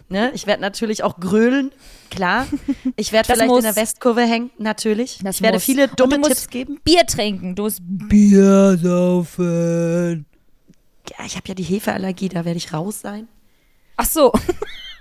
ne? 0.09 0.31
Ich 0.35 0.47
werde 0.47 0.63
natürlich 0.63 1.03
auch 1.03 1.21
grölen, 1.21 1.73
klar. 2.15 2.47
Ich 2.97 3.13
werde 3.13 3.33
vielleicht 3.33 3.49
muss. 3.49 3.59
in 3.59 3.65
der 3.65 3.77
Westkurve 3.77 4.23
hängen, 4.23 4.51
natürlich. 4.59 5.19
Das 5.23 5.37
ich 5.37 5.43
werde 5.43 5.57
muss. 5.57 5.65
viele 5.65 5.89
du 5.89 5.95
dumme 5.97 6.19
musst 6.19 6.31
Tipps 6.31 6.49
geben. 6.49 6.81
Bier 6.85 7.07
trinken. 7.07 7.55
Du 7.55 7.65
musst 7.65 7.81
Bier 7.83 8.77
saufen. 8.81 10.27
Ja, 11.11 11.25
ich 11.25 11.37
habe 11.37 11.49
ja 11.49 11.55
die 11.55 11.63
Hefeallergie, 11.63 12.29
da 12.29 12.45
werde 12.45 12.59
ich 12.59 12.73
raus 12.73 13.01
sein. 13.01 13.29
Ach 13.97 14.07
so. 14.07 14.33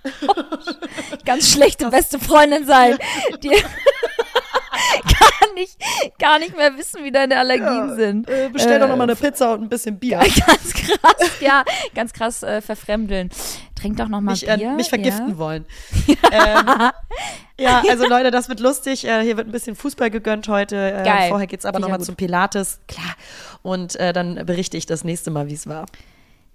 Ganz 1.26 1.52
schlechte 1.52 1.90
beste 1.90 2.18
Freundin 2.20 2.66
sein. 2.66 2.98
Die 3.44 3.50
gar, 5.20 5.54
nicht, 5.54 5.78
gar 6.18 6.40
nicht 6.40 6.56
mehr 6.56 6.78
wissen, 6.78 7.04
wie 7.04 7.12
deine 7.12 7.38
Allergien 7.38 7.96
sind. 7.96 8.30
Äh, 8.30 8.50
bestell 8.52 8.80
doch 8.80 8.88
noch 8.88 8.96
mal 8.96 9.04
eine 9.04 9.16
Pizza 9.16 9.54
und 9.54 9.64
ein 9.64 9.70
bisschen 9.70 10.00
Bier. 10.00 10.20
Ganz 10.20 10.74
krass, 10.74 11.32
ja, 11.40 11.64
ganz 11.94 12.14
krass 12.14 12.44
äh, 12.44 12.62
verfremdeln. 12.62 13.30
Trink 13.82 13.98
doch 13.98 14.08
noch 14.08 14.22
mal 14.22 14.32
mich, 14.32 14.42
Bier. 14.46 14.54
äh, 14.62 14.76
mich 14.76 14.90
vergiften 14.90 15.30
ja. 15.32 15.38
wollen. 15.38 15.66
ähm, 16.08 16.92
ja, 17.60 17.84
also 17.90 18.08
Leute, 18.08 18.30
das 18.32 18.48
wird 18.48 18.60
lustig. 18.60 19.06
Äh, 19.06 19.24
hier 19.24 19.38
wird 19.38 19.48
ein 19.48 19.52
bisschen 19.52 19.76
Fußball 19.76 20.10
gegönnt 20.12 20.48
heute. 20.48 20.76
Äh, 20.78 21.04
Geil. 21.04 21.30
Vorher 21.30 21.48
geht's 21.48 21.66
aber 21.66 21.80
ich 21.80 21.82
nochmal 21.82 22.02
zum 22.02 22.16
Pilates. 22.16 22.80
Klar. 22.88 23.16
Und 23.64 23.96
äh, 23.98 24.14
dann 24.14 24.46
berichte 24.46 24.78
ich 24.78 24.86
das 24.86 25.04
nächste 25.04 25.32
Mal, 25.32 25.48
wie 25.48 25.54
es 25.54 25.68
war. 25.68 25.86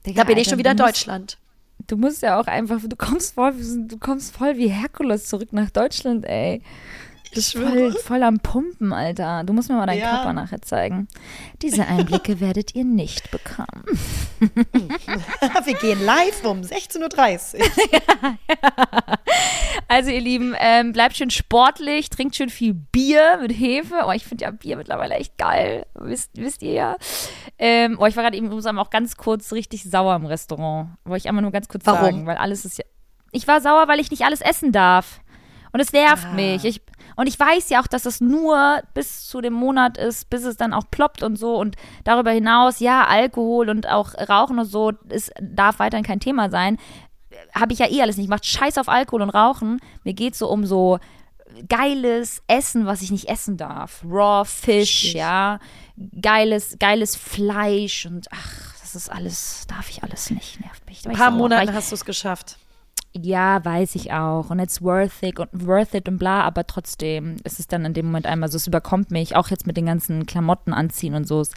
Digga, 0.06 0.22
Da 0.22 0.26
bin 0.26 0.34
ich 0.38 0.40
Alter, 0.46 0.50
schon 0.50 0.58
wieder 0.60 0.70
in 0.70 0.76
musst- 0.76 0.88
Deutschland. 0.88 1.38
Du 1.88 1.96
musst 1.96 2.22
ja 2.22 2.40
auch 2.40 2.46
einfach, 2.46 2.80
du 2.82 2.96
kommst 2.96 3.34
voll, 3.34 3.52
du 3.52 3.98
kommst 3.98 4.34
voll 4.34 4.56
wie 4.56 4.68
Herkules 4.68 5.26
zurück 5.26 5.52
nach 5.52 5.70
Deutschland, 5.70 6.24
ey. 6.24 6.62
Ich 7.32 7.52
Voll, 7.52 7.92
voll 7.92 8.22
am 8.22 8.38
Pumpen, 8.40 8.92
Alter. 8.92 9.44
Du 9.44 9.52
musst 9.52 9.68
mir 9.68 9.76
mal 9.76 9.86
deinen 9.86 10.00
Ja. 10.00 10.10
Körper 10.16 10.32
nachher 10.32 10.62
zeigen. 10.62 11.08
Diese 11.60 11.86
Einblicke 11.86 12.40
werdet 12.40 12.74
ihr 12.74 12.84
nicht 12.84 13.30
bekommen. 13.30 13.84
Wir 15.64 15.74
gehen 15.74 16.04
live 16.04 16.44
um 16.44 16.60
16.30 16.62 17.58
Uhr. 17.58 18.36
Also 19.88 20.10
ihr 20.10 20.20
Lieben, 20.20 20.54
ähm, 20.58 20.92
bleibt 20.92 21.16
schön 21.16 21.30
sportlich, 21.30 22.10
trinkt 22.10 22.34
schön 22.34 22.48
viel 22.48 22.74
Bier 22.74 23.38
mit 23.40 23.52
Hefe. 23.52 23.94
Oh, 24.06 24.10
ich 24.10 24.24
finde 24.24 24.44
ja 24.44 24.50
Bier 24.50 24.76
mittlerweile 24.76 25.14
echt 25.14 25.38
geil. 25.38 25.86
Wisst, 25.94 26.30
wisst 26.34 26.62
ihr 26.62 26.72
ja. 26.72 26.96
Ähm, 27.58 27.96
oh, 28.00 28.06
ich 28.06 28.16
war 28.16 28.24
gerade 28.24 28.36
eben 28.36 28.50
auch 28.78 28.90
ganz 28.90 29.16
kurz 29.16 29.52
richtig 29.52 29.84
sauer 29.84 30.16
im 30.16 30.26
Restaurant. 30.26 30.88
Wollte 31.04 31.18
ich 31.18 31.28
einmal 31.28 31.42
nur 31.42 31.52
ganz 31.52 31.68
kurz 31.68 31.86
Warum? 31.86 32.00
sagen, 32.04 32.26
weil 32.26 32.36
alles 32.36 32.64
ist 32.64 32.78
ja. 32.78 32.84
Ich 33.30 33.46
war 33.46 33.60
sauer, 33.60 33.86
weil 33.86 34.00
ich 34.00 34.10
nicht 34.10 34.22
alles 34.24 34.40
essen 34.40 34.72
darf. 34.72 35.20
Und 35.72 35.80
es 35.80 35.92
nervt 35.92 36.26
Ah. 36.30 36.34
mich. 36.34 36.64
Ich, 36.64 36.80
und 37.16 37.26
ich 37.26 37.38
weiß 37.40 37.70
ja 37.70 37.80
auch, 37.82 37.86
dass 37.86 38.06
es 38.06 38.20
nur 38.20 38.80
bis 38.94 39.26
zu 39.26 39.40
dem 39.40 39.54
Monat 39.54 39.98
ist, 39.98 40.30
bis 40.30 40.44
es 40.44 40.56
dann 40.56 40.72
auch 40.72 40.84
ploppt 40.90 41.22
und 41.22 41.36
so. 41.36 41.56
Und 41.56 41.76
darüber 42.04 42.30
hinaus, 42.30 42.78
ja, 42.80 43.06
Alkohol 43.06 43.68
und 43.70 43.88
auch 43.88 44.14
Rauchen 44.28 44.58
und 44.58 44.66
so, 44.66 44.92
es 45.08 45.30
darf 45.40 45.78
weiterhin 45.78 46.04
kein 46.04 46.20
Thema 46.20 46.50
sein. 46.50 46.76
Habe 47.54 47.72
ich 47.72 47.78
ja 47.78 47.90
eh 47.90 48.02
alles 48.02 48.16
nicht. 48.18 48.28
Macht 48.28 48.46
Scheiß 48.46 48.78
auf 48.78 48.88
Alkohol 48.88 49.22
und 49.22 49.30
Rauchen. 49.30 49.80
Mir 50.04 50.14
geht 50.14 50.36
so 50.36 50.48
um 50.48 50.64
so 50.66 50.98
geiles 51.68 52.42
Essen, 52.48 52.86
was 52.86 53.02
ich 53.02 53.10
nicht 53.10 53.28
essen 53.28 53.56
darf. 53.56 54.02
Raw 54.04 54.44
Fish, 54.44 55.14
ja. 55.14 55.58
Geiles, 56.20 56.76
geiles 56.78 57.16
Fleisch 57.16 58.04
und 58.06 58.26
ach, 58.30 58.74
das 58.80 58.94
ist 58.94 59.10
alles, 59.10 59.66
darf 59.68 59.88
ich 59.88 60.02
alles 60.02 60.30
nicht. 60.30 60.60
Nervt 60.60 60.86
mich. 60.86 61.06
Ein 61.08 61.16
paar. 61.16 61.30
Monaten 61.30 61.68
ich- 61.70 61.74
hast 61.74 61.90
du 61.90 61.94
es 61.94 62.04
geschafft. 62.04 62.58
Ja, 63.22 63.64
weiß 63.64 63.94
ich 63.94 64.12
auch. 64.12 64.50
Und 64.50 64.58
it's 64.58 64.82
worth 64.82 65.22
it 65.22 65.38
und 65.38 65.66
worth 65.66 65.94
it 65.94 66.08
und 66.08 66.18
bla, 66.18 66.42
aber 66.42 66.66
trotzdem 66.66 67.36
ist 67.44 67.58
es 67.60 67.66
dann 67.68 67.84
in 67.84 67.94
dem 67.94 68.06
Moment 68.06 68.26
einmal 68.26 68.48
so, 68.50 68.56
es 68.56 68.66
überkommt 68.66 69.10
mich, 69.10 69.36
auch 69.36 69.48
jetzt 69.48 69.66
mit 69.66 69.76
den 69.76 69.86
ganzen 69.86 70.26
Klamotten 70.26 70.72
anziehen 70.72 71.14
und 71.14 71.26
so. 71.26 71.40
Es, 71.40 71.52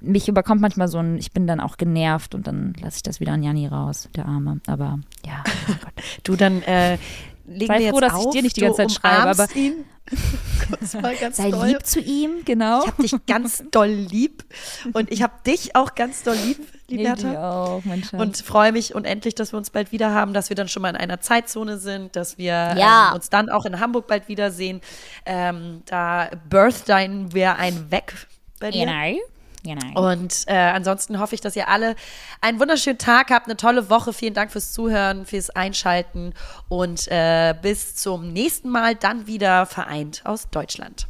mich 0.00 0.28
überkommt 0.28 0.60
manchmal 0.60 0.88
so 0.88 0.98
ein, 0.98 1.16
ich 1.18 1.32
bin 1.32 1.46
dann 1.46 1.60
auch 1.60 1.76
genervt 1.76 2.34
und 2.34 2.46
dann 2.46 2.74
lasse 2.80 2.96
ich 2.96 3.02
das 3.02 3.20
wieder 3.20 3.32
an 3.32 3.42
Janni 3.42 3.66
raus, 3.66 4.08
der 4.14 4.26
Arme. 4.26 4.60
Aber 4.66 4.98
ja, 5.26 5.42
oh 5.68 5.74
Gott. 5.82 6.04
Du, 6.24 6.36
dann 6.36 6.62
äh, 6.62 6.98
legen 7.46 7.66
Sei 7.72 7.78
wir 7.80 7.90
froh, 7.90 8.00
jetzt 8.00 8.12
dass 8.12 8.20
ich 8.20 8.26
auf. 8.26 8.32
dir 8.34 8.42
nicht 8.42 8.56
die 8.56 8.60
ganze 8.60 8.76
Zeit 8.78 8.92
schreibe, 8.92 9.30
aber- 9.30 9.56
ihn. 9.56 9.84
Sei 11.32 11.50
doll. 11.50 11.66
lieb 11.68 11.86
zu 11.86 11.98
ihm, 12.00 12.44
genau. 12.44 12.82
Ich 12.82 12.86
hab 12.88 12.96
dich 12.98 13.26
ganz 13.26 13.64
doll 13.70 13.88
lieb. 13.88 14.44
Und 14.92 15.10
ich 15.10 15.22
hab 15.22 15.44
dich 15.44 15.74
auch 15.76 15.94
ganz 15.94 16.22
doll 16.22 16.36
lieb, 16.44 16.58
Nee, 16.90 16.96
liebe 16.98 17.14
die 17.16 17.26
Hertha. 17.26 17.50
auch, 17.64 17.84
mein 17.84 18.02
Schatz. 18.04 18.20
Und 18.20 18.36
freue 18.38 18.72
mich 18.72 18.94
unendlich, 18.94 19.34
dass 19.34 19.52
wir 19.52 19.56
uns 19.56 19.70
bald 19.70 19.90
wieder 19.92 20.12
haben, 20.12 20.34
dass 20.34 20.48
wir 20.50 20.56
dann 20.56 20.68
schon 20.68 20.82
mal 20.82 20.90
in 20.90 20.96
einer 20.96 21.20
Zeitzone 21.20 21.78
sind, 21.78 22.14
dass 22.16 22.36
wir 22.38 22.52
Ja. 22.76 23.08
ähm, 23.08 23.14
uns 23.14 23.30
dann 23.30 23.48
auch 23.48 23.64
in 23.64 23.80
Hamburg 23.80 24.06
bald 24.06 24.28
wiedersehen. 24.28 24.80
Ähm, 25.24 25.82
da 25.86 26.28
birthdayen 26.48 27.32
wir 27.32 27.56
ein 27.56 27.90
weg 27.90 28.14
bei 28.60 28.70
dir. 28.70 28.84
genau. 28.86 29.18
Genau. 29.66 30.12
Und 30.12 30.44
äh, 30.46 30.52
ansonsten 30.56 31.18
hoffe 31.18 31.34
ich, 31.34 31.40
dass 31.40 31.56
ihr 31.56 31.68
alle 31.68 31.96
einen 32.42 32.60
wunderschönen 32.60 32.98
Tag 32.98 33.30
habt, 33.30 33.46
eine 33.46 33.56
tolle 33.56 33.88
Woche. 33.88 34.12
Vielen 34.12 34.34
Dank 34.34 34.52
fürs 34.52 34.72
Zuhören, 34.72 35.24
fürs 35.24 35.48
Einschalten 35.48 36.34
und 36.68 37.08
äh, 37.10 37.54
bis 37.62 37.96
zum 37.96 38.30
nächsten 38.34 38.68
Mal 38.68 38.94
dann 38.94 39.26
wieder 39.26 39.64
vereint 39.64 40.20
aus 40.26 40.50
Deutschland. 40.50 41.06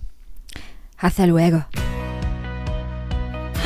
Hasta 0.98 1.24
luego. 1.24 1.64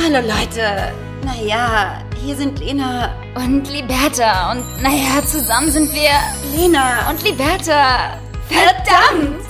Hallo 0.03 0.27
Leute. 0.27 0.95
Naja, 1.25 2.03
hier 2.23 2.37
sind 2.37 2.59
Lena. 2.59 3.15
Und 3.35 3.69
Liberta. 3.69 4.53
Und 4.53 4.83
naja, 4.83 5.25
zusammen 5.25 5.71
sind 5.71 5.93
wir. 5.93 6.11
Lena. 6.55 7.09
Und 7.11 7.23
Liberta. 7.23 8.19
Verdammt! 8.49 9.45